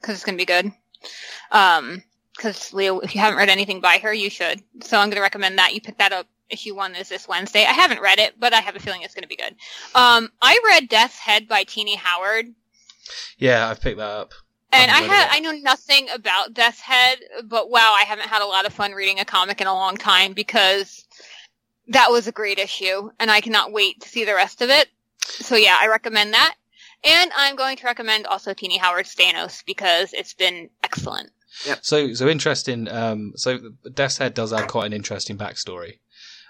Because 0.02 0.16
it's 0.16 0.26
going 0.26 0.38
to 0.38 0.42
be 0.42 0.46
good. 0.46 0.72
Um, 1.52 2.04
because 2.36 2.74
Leah, 2.74 2.98
if 2.98 3.16
you 3.16 3.22
haven't 3.22 3.38
read 3.38 3.50
anything 3.50 3.80
by 3.80 3.98
her, 3.98 4.14
you 4.14 4.30
should. 4.30 4.62
So 4.82 4.98
I'm 4.98 5.08
going 5.08 5.16
to 5.16 5.22
recommend 5.22 5.58
that 5.58 5.74
you 5.74 5.82
pick 5.82 5.98
that 6.00 6.12
up. 6.12 6.28
Issue 6.50 6.76
one 6.76 6.96
is 6.96 7.10
this 7.10 7.28
Wednesday. 7.28 7.66
I 7.66 7.74
haven't 7.74 8.02
read 8.02 8.20
it, 8.20 8.40
but 8.40 8.54
I 8.54 8.62
have 8.62 8.76
a 8.76 8.80
feeling 8.80 9.02
it's 9.02 9.14
going 9.14 9.24
to 9.24 9.28
be 9.28 9.36
good. 9.36 9.56
Um, 9.96 10.30
I 10.42 10.60
read 10.66 10.88
Death's 10.88 11.18
Head 11.18 11.48
by 11.48 11.64
Tini 11.64 11.96
Howard, 11.96 12.46
Yeah, 13.38 13.70
I've 13.70 13.82
picked 13.82 13.98
that 13.98 14.10
up. 14.10 14.34
and 14.72 14.92
I 14.92 14.96
haven't 14.96 15.10
had. 15.12 15.30
I 15.32 15.40
know 15.40 15.52
nothing 15.52 16.08
about 16.14 16.54
Death's 16.54 16.82
Head, 16.82 17.20
but 17.46 17.70
wow, 17.70 17.96
I 17.98 18.04
haven't 18.04 18.28
had 18.30 18.42
a 18.42 18.46
lot 18.46 18.66
of 18.66 18.74
fun 18.74 18.92
reading 18.94 19.20
a 19.20 19.26
comic 19.26 19.62
in 19.62 19.68
a 19.68 19.74
long 19.74 19.98
time 19.98 20.34
because 20.34 21.06
that 21.88 22.12
was 22.12 22.28
a 22.28 22.32
great 22.32 22.60
issue, 22.60 23.10
and 23.20 23.32
I 23.32 23.42
cannot 23.42 23.72
wait 23.72 24.02
to 24.02 24.10
see 24.10 24.26
the 24.26 24.36
rest 24.36 24.62
of 24.62 24.70
it. 24.70 24.90
So 25.22 25.56
yeah, 25.56 25.78
I 25.80 25.88
recommend 25.88 26.34
that. 26.34 26.56
And 27.04 27.32
I'm 27.38 27.56
going 27.56 27.78
to 27.78 27.86
recommend 27.86 28.26
also 28.26 28.54
Tini 28.54 28.78
Howard's 28.78 29.16
Thanos 29.16 29.64
because 29.66 30.14
it's 30.14 30.34
been 30.34 30.70
excellent. 30.84 31.32
So 31.82 32.14
so 32.14 32.28
interesting. 32.28 32.88
Um, 32.88 33.34
so 33.36 33.60
Death's 33.94 34.18
Head 34.18 34.34
does 34.34 34.52
have 34.52 34.68
quite 34.68 34.88
an 34.88 34.94
interesting 34.94 35.38
backstory. 35.38 36.00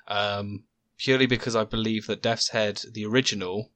Um, 0.08 0.64
purely 0.98 1.26
because 1.26 1.56
I 1.56 1.64
believe 1.66 2.08
that 2.08 2.22
Death's 2.22 2.50
Head, 2.50 2.82
the 2.94 3.06
original, 3.06 3.72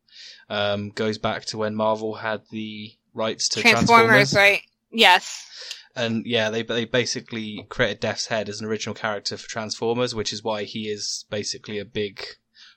um, 0.51 0.89
goes 0.89 1.17
back 1.17 1.45
to 1.45 1.57
when 1.57 1.75
Marvel 1.75 2.15
had 2.15 2.41
the 2.51 2.91
rights 3.13 3.47
to 3.49 3.61
Transformers, 3.61 4.31
Transformers, 4.31 4.33
right? 4.35 4.61
Yes. 4.91 5.47
and 5.95 6.25
yeah, 6.25 6.49
they 6.49 6.61
they 6.61 6.85
basically 6.85 7.65
created 7.69 8.01
Death's 8.01 8.27
Head 8.27 8.49
as 8.49 8.59
an 8.59 8.67
original 8.67 8.93
character 8.93 9.37
for 9.37 9.47
Transformers, 9.47 10.13
which 10.13 10.33
is 10.33 10.43
why 10.43 10.63
he 10.63 10.89
is 10.89 11.25
basically 11.29 11.79
a 11.79 11.85
big 11.85 12.23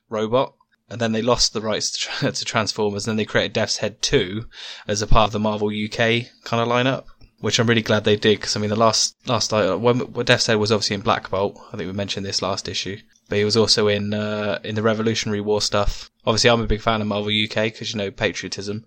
robot. 0.08 0.54
And 0.88 1.00
then 1.00 1.12
they 1.12 1.22
lost 1.22 1.52
the 1.52 1.62
rights 1.62 1.90
to, 2.20 2.32
to 2.32 2.44
Transformers, 2.44 3.06
and 3.06 3.12
then 3.12 3.16
they 3.16 3.24
created 3.24 3.54
Death's 3.54 3.78
Head 3.78 4.02
2 4.02 4.46
as 4.86 5.02
a 5.02 5.06
part 5.06 5.28
of 5.28 5.32
the 5.32 5.40
Marvel 5.40 5.68
UK 5.68 6.26
kind 6.44 6.62
of 6.62 6.68
lineup, 6.68 7.06
which 7.40 7.58
I'm 7.58 7.66
really 7.66 7.82
glad 7.82 8.04
they 8.04 8.16
did, 8.16 8.38
because 8.38 8.54
I 8.54 8.60
mean, 8.60 8.70
the 8.70 8.76
last, 8.76 9.16
last, 9.26 9.52
uh, 9.52 9.76
when, 9.76 10.00
when 10.12 10.26
Death's 10.26 10.46
Head 10.46 10.58
was 10.58 10.70
obviously 10.70 10.94
in 10.94 11.00
Black 11.00 11.30
Bolt, 11.30 11.58
I 11.72 11.76
think 11.76 11.88
we 11.88 11.94
mentioned 11.94 12.26
this 12.26 12.42
last 12.42 12.68
issue, 12.68 12.98
but 13.28 13.38
he 13.38 13.44
was 13.44 13.56
also 13.56 13.88
in, 13.88 14.12
uh, 14.14 14.58
in 14.64 14.74
the 14.74 14.82
Revolutionary 14.82 15.40
War 15.40 15.60
stuff. 15.60 16.10
Obviously, 16.26 16.50
I'm 16.50 16.60
a 16.62 16.66
big 16.66 16.80
fan 16.80 17.00
of 17.00 17.06
Marvel 17.06 17.30
UK, 17.30 17.64
because, 17.64 17.92
you 17.92 17.98
know, 17.98 18.10
patriotism, 18.10 18.84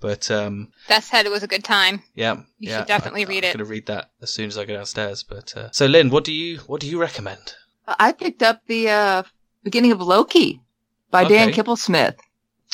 but, 0.00 0.30
um, 0.30 0.68
said, 1.00 1.26
it 1.26 1.30
was 1.32 1.42
a 1.42 1.46
good 1.48 1.64
time. 1.64 2.02
yeah, 2.14 2.34
You 2.58 2.70
yeah, 2.70 2.78
should 2.78 2.86
definitely 2.88 3.24
I, 3.26 3.28
read 3.28 3.44
I'm 3.44 3.50
it. 3.50 3.52
gonna 3.58 3.64
read 3.64 3.86
that 3.86 4.10
as 4.22 4.30
soon 4.30 4.46
as 4.46 4.56
I 4.58 4.64
go 4.64 4.74
downstairs. 4.74 5.22
But 5.22 5.56
uh, 5.56 5.70
so, 5.72 5.86
Lynn, 5.86 6.10
what 6.10 6.24
do 6.24 6.32
you 6.32 6.58
what 6.66 6.80
do 6.80 6.86
you 6.88 6.98
recommend? 7.00 7.54
I 7.86 8.12
picked 8.12 8.42
up 8.42 8.60
the 8.66 8.88
uh, 8.90 9.22
beginning 9.64 9.92
of 9.92 10.00
Loki 10.00 10.60
by 11.10 11.24
Dan 11.24 11.48
Okay. 11.50 11.62
Kibblesmith, 11.62 12.16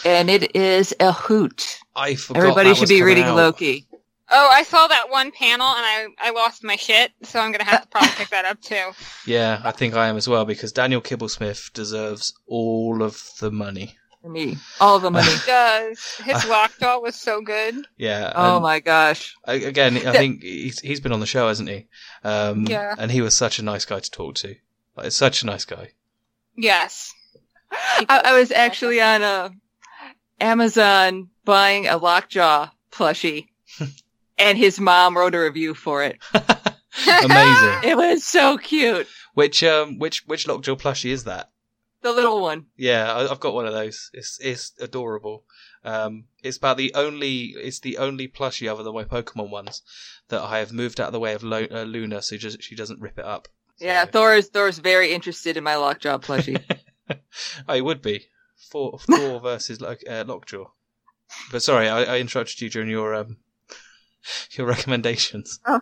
and 0.05 0.29
it 0.31 0.55
is 0.57 0.95
a 1.01 1.13
hoot. 1.13 1.79
I 1.97 2.15
forgot. 2.17 2.41
Everybody 2.43 2.69
that 2.71 2.75
should 2.77 2.81
was 2.83 2.91
be 2.91 3.03
reading 3.03 3.25
out. 3.25 3.37
Loki. 3.37 3.87
Oh, 4.31 4.49
I 4.51 4.63
saw 4.63 4.87
that 4.87 5.11
one 5.11 5.31
panel 5.33 5.67
and 5.67 5.85
I, 5.85 6.07
I 6.19 6.31
lost 6.31 6.65
my 6.65 6.77
shit, 6.77 7.13
so 7.23 7.41
I'm 7.41 7.53
gonna 7.53 7.65
have 7.65 7.83
to 7.83 7.89
probably 7.89 8.11
pick 8.17 8.31
that 8.31 8.45
up 8.47 8.61
too. 8.61 8.91
Yeah, 9.27 9.61
I 9.65 9.71
think 9.71 9.95
I 9.95 10.09
am 10.09 10.17
as 10.17 10.29
well 10.29 10.45
because 10.45 10.73
Daniel 10.73 11.01
Kibblesmith 11.01 11.73
deserves 11.73 12.33
all 12.47 13.03
of 13.03 13.23
the 13.41 13.51
money. 13.51 13.97
Me, 14.27 14.57
all 14.81 14.99
the 14.99 15.11
money. 15.11 15.31
He 15.31 15.47
does. 15.47 15.99
His 16.25 16.47
lockjaw 16.49 16.99
was 17.01 17.15
so 17.15 17.43
good. 17.43 17.75
Yeah. 17.99 18.33
oh 18.35 18.59
my 18.61 18.81
gosh! 18.81 19.35
a- 19.47 19.65
Again, 19.65 19.99
I 19.99 20.13
think 20.13 20.43
he's 20.43 20.81
he's 20.81 21.01
been 21.01 21.13
on 21.13 21.21
the 21.21 21.27
show, 21.27 21.49
hasn't 21.49 21.69
he? 21.69 21.89
Um, 22.25 22.65
Yeah. 22.67 22.95
And 22.99 23.11
he 23.11 23.21
was 23.21 23.37
such 23.37 23.59
a 23.59 23.63
nice 23.63 23.85
guy 23.85 24.01
to 24.01 24.11
talk 24.11 24.37
to. 24.37 24.55
Like, 24.97 25.13
such 25.13 25.43
a 25.43 25.47
nice 25.47 25.67
guy. 25.67 25.91
Yes. 26.57 27.13
I, 27.71 28.23
I 28.25 28.39
was 28.39 28.51
actually 28.51 29.01
on 29.03 29.23
uh, 29.23 29.51
Amazon 30.41 31.29
buying 31.45 31.87
a 31.87 31.97
Lockjaw 31.99 32.69
plushie, 32.91 33.49
and 34.39 34.59
his 34.59 34.79
mom 34.81 35.17
wrote 35.17 35.35
a 35.35 35.41
review 35.41 35.75
for 35.75 36.03
it. 36.03 36.19
Amazing. 37.07 37.91
It 37.91 37.97
was 37.97 38.25
so 38.25 38.57
cute. 38.59 39.07
which 39.35 39.63
um 39.65 39.99
which 39.99 40.25
which 40.27 40.47
Lockjaw 40.47 40.77
plushie 40.77 41.11
is 41.11 41.25
that? 41.25 41.51
The 42.03 42.13
little 42.13 42.41
one. 42.43 42.67
Yeah, 42.77 43.13
I, 43.13 43.31
I've 43.31 43.41
got 43.41 43.55
one 43.55 43.67
of 43.67 43.73
those. 43.73 44.11
It's 44.13 44.39
it's 44.41 44.73
adorable. 44.81 45.45
Um, 45.85 46.25
it's 46.43 46.57
about 46.57 46.77
the 46.77 46.93
only 46.95 47.55
it's 47.57 47.81
the 47.81 47.99
only 47.99 48.29
plushie 48.29 48.71
other 48.71 48.83
than 48.83 48.95
my 48.95 49.05
Pokemon 49.05 49.51
ones 49.51 49.83
that 50.29 50.41
I 50.43 50.59
have 50.59 50.73
moved 50.73 51.01
out 51.01 51.09
of 51.09 51.13
the 51.13 51.21
way 51.21 51.35
of 51.35 51.43
Lo- 51.43 51.67
uh, 51.71 51.83
Luna, 51.83 52.23
so 52.23 52.37
just, 52.37 52.63
she 52.63 52.75
doesn't 52.75 53.01
rip 53.01 53.19
it 53.19 53.25
up. 53.25 53.49
So- 53.77 53.85
Yeah, 53.87 54.05
Thor 54.07 54.35
is 54.35 54.49
Thor's 54.49 54.79
very 54.79 55.13
interested 55.13 55.57
in 55.57 55.65
my 55.65 55.77
Lockjaw 55.77 56.19
plushie. 56.19 56.63
I 57.69 57.81
would 57.81 58.01
be 58.03 58.27
four 58.71 58.99
four 58.99 59.41
versus 59.43 59.83
uh, 59.83 60.25
Lockjaw. 60.27 60.67
But 61.51 61.63
sorry, 61.63 61.89
I, 61.89 62.05
I 62.05 62.19
interrupted 62.19 62.61
you 62.61 62.71
during 62.71 62.89
your 62.91 63.15
um 63.15 63.39
your 64.53 64.67
recommendations. 64.67 65.61
Oh, 65.67 65.81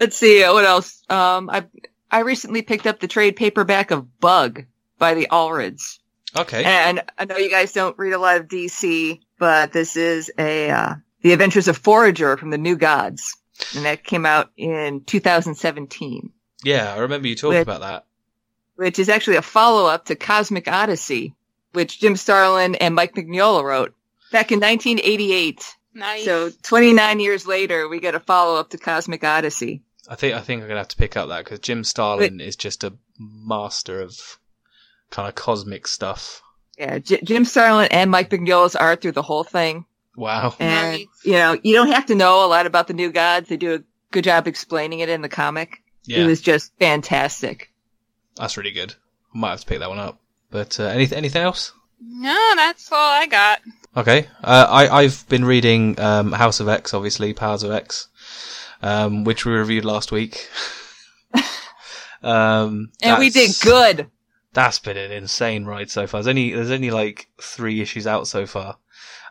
Let's 0.00 0.16
see 0.16 0.42
uh, 0.42 0.52
what 0.52 0.64
else. 0.64 1.02
Um, 1.08 1.48
I 1.50 1.64
I 2.10 2.20
recently 2.20 2.62
picked 2.62 2.86
up 2.86 2.98
the 3.00 3.06
trade 3.08 3.36
paperback 3.36 3.90
of 3.90 4.18
Bug 4.20 4.64
by 4.98 5.14
the 5.14 5.28
Allreds, 5.30 5.98
Okay. 6.36 6.64
and 6.64 7.02
I 7.18 7.24
know 7.24 7.36
you 7.36 7.50
guys 7.50 7.72
don't 7.72 7.96
read 7.98 8.12
a 8.12 8.18
lot 8.18 8.38
of 8.38 8.48
DC, 8.48 9.20
but 9.38 9.72
this 9.72 9.96
is 9.96 10.30
a 10.38 10.70
uh, 10.70 10.94
the 11.22 11.32
Adventures 11.32 11.68
of 11.68 11.76
Forager 11.76 12.36
from 12.36 12.50
the 12.50 12.58
New 12.58 12.76
Gods, 12.76 13.36
and 13.76 13.84
that 13.84 14.02
came 14.02 14.26
out 14.26 14.50
in 14.56 15.04
2017, 15.04 16.32
Yeah, 16.64 16.92
I 16.94 16.98
remember 16.98 17.28
you 17.28 17.36
talking 17.36 17.58
With- 17.58 17.68
about 17.68 17.80
that. 17.80 18.06
which 18.76 18.98
is 18.98 19.08
actually 19.08 19.36
a 19.36 19.42
follow 19.42 19.86
up 19.86 20.06
to 20.06 20.16
Cosmic 20.16 20.66
Odyssey, 20.68 21.34
which 21.74 22.00
Jim 22.00 22.16
Starlin 22.16 22.74
and 22.76 22.94
Mike 22.94 23.14
Mignola 23.14 23.62
wrote 23.62 23.94
back 24.32 24.50
in 24.50 24.58
1988. 24.58 25.64
Nice. 25.96 26.24
So 26.24 26.50
29 26.62 27.20
years 27.20 27.46
later, 27.46 27.88
we 27.88 27.98
get 28.00 28.14
a 28.14 28.20
follow 28.20 28.60
up 28.60 28.70
to 28.70 28.78
Cosmic 28.78 29.24
Odyssey. 29.24 29.82
I 30.08 30.14
think 30.14 30.34
I 30.34 30.40
think 30.40 30.62
I'm 30.62 30.68
gonna 30.68 30.80
have 30.80 30.88
to 30.88 30.96
pick 30.96 31.16
up 31.16 31.28
that 31.30 31.44
because 31.44 31.58
Jim 31.58 31.82
Starlin 31.82 32.40
is 32.40 32.54
just 32.54 32.84
a 32.84 32.92
master 33.18 34.00
of 34.02 34.38
kind 35.10 35.28
of 35.28 35.34
cosmic 35.34 35.88
stuff. 35.88 36.42
Yeah, 36.78 36.98
J- 36.98 37.22
Jim 37.24 37.44
Starlin 37.44 37.88
and 37.90 38.10
Mike 38.10 38.30
Mignola's 38.30 38.76
art 38.76 39.00
through 39.00 39.12
the 39.12 39.22
whole 39.22 39.42
thing. 39.44 39.86
Wow. 40.14 40.54
And, 40.60 40.92
Nice. 40.98 41.06
you 41.24 41.32
know, 41.32 41.56
you 41.62 41.74
don't 41.74 41.90
have 41.92 42.06
to 42.06 42.14
know 42.14 42.44
a 42.44 42.48
lot 42.48 42.66
about 42.66 42.86
the 42.88 42.94
new 42.94 43.10
gods. 43.10 43.48
They 43.48 43.56
do 43.56 43.74
a 43.74 43.78
good 44.12 44.24
job 44.24 44.46
explaining 44.46 45.00
it 45.00 45.08
in 45.08 45.22
the 45.22 45.28
comic. 45.28 45.82
Yeah, 46.04 46.18
It 46.18 46.26
was 46.26 46.40
just 46.40 46.72
fantastic. 46.78 47.72
that's 48.36 48.56
really 48.56 48.70
good. 48.72 48.94
I 49.34 49.38
might 49.38 49.50
have 49.50 49.60
to 49.60 49.66
pick 49.66 49.78
that 49.80 49.88
one 49.88 49.98
up. 49.98 50.20
But 50.50 50.78
uh, 50.78 50.84
anything 50.84 51.18
anything 51.18 51.42
else? 51.42 51.72
no, 52.00 52.52
that's 52.56 52.92
all 52.92 52.98
I 53.10 53.26
got. 53.26 53.60
Okay. 53.96 54.28
Uh, 54.44 54.66
I 54.68 54.88
I've 54.88 55.26
been 55.28 55.44
reading 55.44 55.98
um, 55.98 56.32
House 56.32 56.60
of 56.60 56.68
X, 56.68 56.92
obviously 56.92 57.32
Powers 57.32 57.62
of 57.62 57.70
X, 57.70 58.08
um, 58.82 59.24
which 59.24 59.46
we 59.46 59.52
reviewed 59.52 59.86
last 59.86 60.12
week. 60.12 60.50
um, 62.22 62.92
And 63.00 63.18
we 63.18 63.30
did 63.30 63.56
good. 63.62 64.10
That's 64.52 64.78
been 64.78 64.96
an 64.98 65.12
insane 65.12 65.64
ride 65.64 65.90
so 65.90 66.06
far. 66.06 66.20
There's 66.20 66.28
only 66.28 66.52
there's 66.52 66.70
only 66.70 66.90
like 66.90 67.28
three 67.40 67.80
issues 67.80 68.06
out 68.06 68.26
so 68.26 68.46
far, 68.46 68.76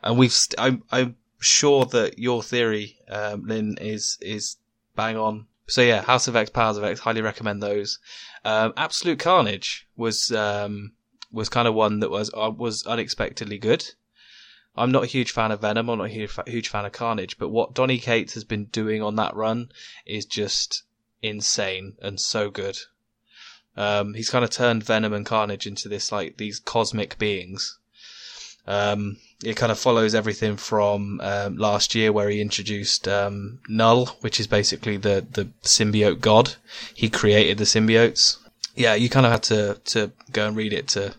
and 0.04 0.18
we've. 0.18 0.34
St- 0.34 0.60
I'm 0.60 0.84
I'm 0.92 1.16
sure 1.40 1.86
that 1.86 2.18
your 2.18 2.42
theory, 2.42 2.98
um, 3.08 3.46
Lynn, 3.46 3.78
is 3.80 4.18
is 4.22 4.58
bang 4.96 5.16
on. 5.16 5.46
So 5.68 5.82
yeah, 5.82 6.02
House 6.02 6.28
of 6.28 6.36
X, 6.36 6.50
Powers 6.50 6.78
of 6.78 6.84
X, 6.84 7.00
highly 7.00 7.22
recommend 7.22 7.62
those. 7.62 8.00
Um, 8.44 8.74
Absolute 8.78 9.20
Carnage 9.20 9.88
was 9.96 10.32
um, 10.32 10.94
was 11.32 11.50
kind 11.50 11.68
of 11.68 11.76
one 11.76 12.00
that 12.00 12.10
was 12.10 12.32
uh, 12.34 12.52
was 12.56 12.86
unexpectedly 12.88 13.58
good. 13.60 13.94
I'm 14.78 14.92
not 14.92 15.04
a 15.04 15.08
huge 15.08 15.32
fan 15.32 15.52
of 15.52 15.62
Venom. 15.62 15.90
I'm 15.90 15.98
not 16.00 16.06
a 16.06 16.10
huge, 16.10 16.38
huge 16.48 16.70
fan 16.70 16.86
of 16.86 16.92
Carnage, 16.92 17.38
but 17.38 17.50
what 17.50 17.74
Donny 17.74 17.98
Cates 17.98 18.34
has 18.34 18.44
been 18.44 18.66
doing 18.66 19.02
on 19.02 19.16
that 19.16 19.36
run 19.36 19.72
is 20.06 20.26
just 20.26 20.84
insane 21.22 21.94
and 22.02 22.20
so 22.20 22.50
good. 22.50 22.78
Um, 23.78 24.14
he's 24.14 24.30
kind 24.30 24.44
of 24.44 24.50
turned 24.50 24.84
Venom 24.84 25.14
and 25.14 25.26
Carnage 25.26 25.68
into 25.68 25.90
this 25.90 26.12
like 26.12 26.38
these 26.38 26.60
cosmic 26.60 27.18
beings. 27.18 27.78
Um, 28.68 29.18
it 29.44 29.58
kind 29.58 29.72
of 29.72 29.78
follows 29.78 30.16
everything 30.16 30.58
from 30.58 31.20
um, 31.22 31.58
last 31.58 31.94
year 31.94 32.12
where 32.12 32.30
he 32.30 32.42
introduced 32.42 33.08
um, 33.08 33.60
Knull, 33.68 34.08
which 34.22 34.40
is 34.40 34.48
basically 34.48 34.98
the 34.98 35.26
the 35.30 35.46
symbiote 35.64 36.20
god. 36.22 36.56
He 36.94 37.10
created 37.10 37.58
the 37.58 37.66
symbiotes. 37.66 38.38
Yeah, 38.76 38.96
you 38.96 39.10
kind 39.10 39.26
of 39.26 39.32
had 39.32 39.44
to 39.44 39.80
to 39.86 40.12
go 40.32 40.48
and 40.48 40.56
read 40.56 40.74
it 40.74 40.88
to 40.90 41.14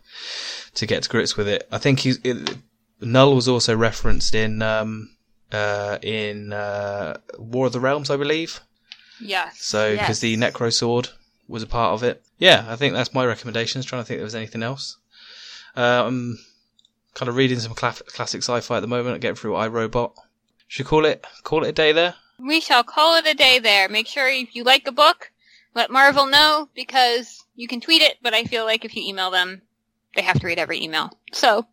to 0.74 0.86
get 0.86 1.04
to 1.04 1.08
grips 1.08 1.36
with 1.36 1.48
it. 1.48 1.68
I 1.70 1.78
think 1.78 2.00
he's 2.00 2.18
it, 2.24 2.56
Knull 3.00 3.34
was 3.34 3.48
also 3.48 3.76
referenced 3.76 4.34
in 4.34 4.62
um, 4.62 5.16
uh, 5.52 5.98
in 6.02 6.52
uh, 6.52 7.18
War 7.38 7.66
of 7.66 7.72
the 7.72 7.80
Realms, 7.80 8.10
I 8.10 8.16
believe. 8.16 8.60
Yes. 9.20 9.60
So 9.60 9.92
because 9.92 10.08
yes. 10.08 10.20
the 10.20 10.36
Necrosword 10.36 11.10
was 11.48 11.62
a 11.62 11.66
part 11.66 11.94
of 11.94 12.02
it. 12.02 12.22
Yeah, 12.38 12.66
I 12.68 12.76
think 12.76 12.94
that's 12.94 13.14
my 13.14 13.24
recommendations. 13.24 13.84
Trying 13.84 14.02
to 14.02 14.06
think 14.06 14.16
if 14.16 14.20
there 14.20 14.24
was 14.24 14.34
anything 14.34 14.62
else. 14.62 14.96
Um, 15.74 16.38
kind 17.14 17.28
of 17.28 17.36
reading 17.36 17.58
some 17.58 17.74
cla- 17.74 17.94
classic 18.06 18.42
sci-fi 18.42 18.76
at 18.76 18.80
the 18.80 18.86
moment. 18.86 19.20
Getting 19.20 19.36
through 19.36 19.52
iRobot. 19.52 20.12
Should 20.68 20.86
call 20.86 21.04
it 21.04 21.24
call 21.44 21.64
it 21.64 21.68
a 21.68 21.72
day 21.72 21.92
there. 21.92 22.14
We 22.38 22.60
shall 22.60 22.84
call 22.84 23.16
it 23.16 23.26
a 23.26 23.34
day 23.34 23.58
there. 23.58 23.88
Make 23.88 24.06
sure 24.06 24.28
if 24.28 24.54
you 24.54 24.64
like 24.64 24.86
a 24.86 24.92
book, 24.92 25.30
let 25.74 25.90
Marvel 25.90 26.26
know 26.26 26.68
because 26.74 27.44
you 27.54 27.68
can 27.68 27.80
tweet 27.80 28.02
it, 28.02 28.16
but 28.22 28.34
I 28.34 28.44
feel 28.44 28.64
like 28.64 28.84
if 28.84 28.94
you 28.94 29.02
email 29.06 29.30
them, 29.30 29.62
they 30.14 30.22
have 30.22 30.40
to 30.40 30.46
read 30.46 30.58
every 30.58 30.82
email. 30.82 31.10
So, 31.32 31.66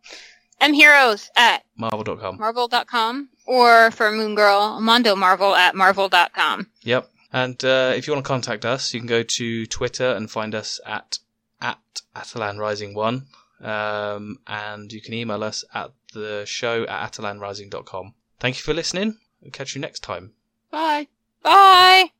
mheroes 0.72 1.28
at 1.36 1.64
Marvel.com. 1.76 2.38
marvel.com 2.38 3.28
or 3.46 3.90
for 3.90 4.10
Moon 4.10 4.34
Girl, 4.34 4.80
Mondo 4.80 5.14
Marvel 5.14 5.54
at 5.54 5.74
marvel.com. 5.74 6.66
Yep. 6.82 7.10
And 7.32 7.62
uh, 7.64 7.92
if 7.96 8.06
you 8.06 8.12
want 8.12 8.24
to 8.24 8.28
contact 8.28 8.64
us, 8.64 8.94
you 8.94 9.00
can 9.00 9.08
go 9.08 9.22
to 9.24 9.66
Twitter 9.66 10.12
and 10.12 10.30
find 10.30 10.54
us 10.54 10.80
at 10.86 11.18
at 11.60 11.78
Attilan 12.14 12.58
Rising 12.58 12.94
One, 12.94 13.26
um, 13.60 14.38
and 14.46 14.92
you 14.92 15.00
can 15.00 15.14
email 15.14 15.42
us 15.42 15.64
at 15.74 15.90
the 16.12 16.44
show 16.46 16.84
at 16.84 17.12
attilanrising.com. 17.12 18.14
Thank 18.38 18.56
you 18.58 18.62
for 18.62 18.74
listening. 18.74 19.18
We'll 19.40 19.50
catch 19.50 19.74
you 19.74 19.80
next 19.80 20.00
time. 20.00 20.32
Bye. 20.70 21.08
Bye. 21.42 22.10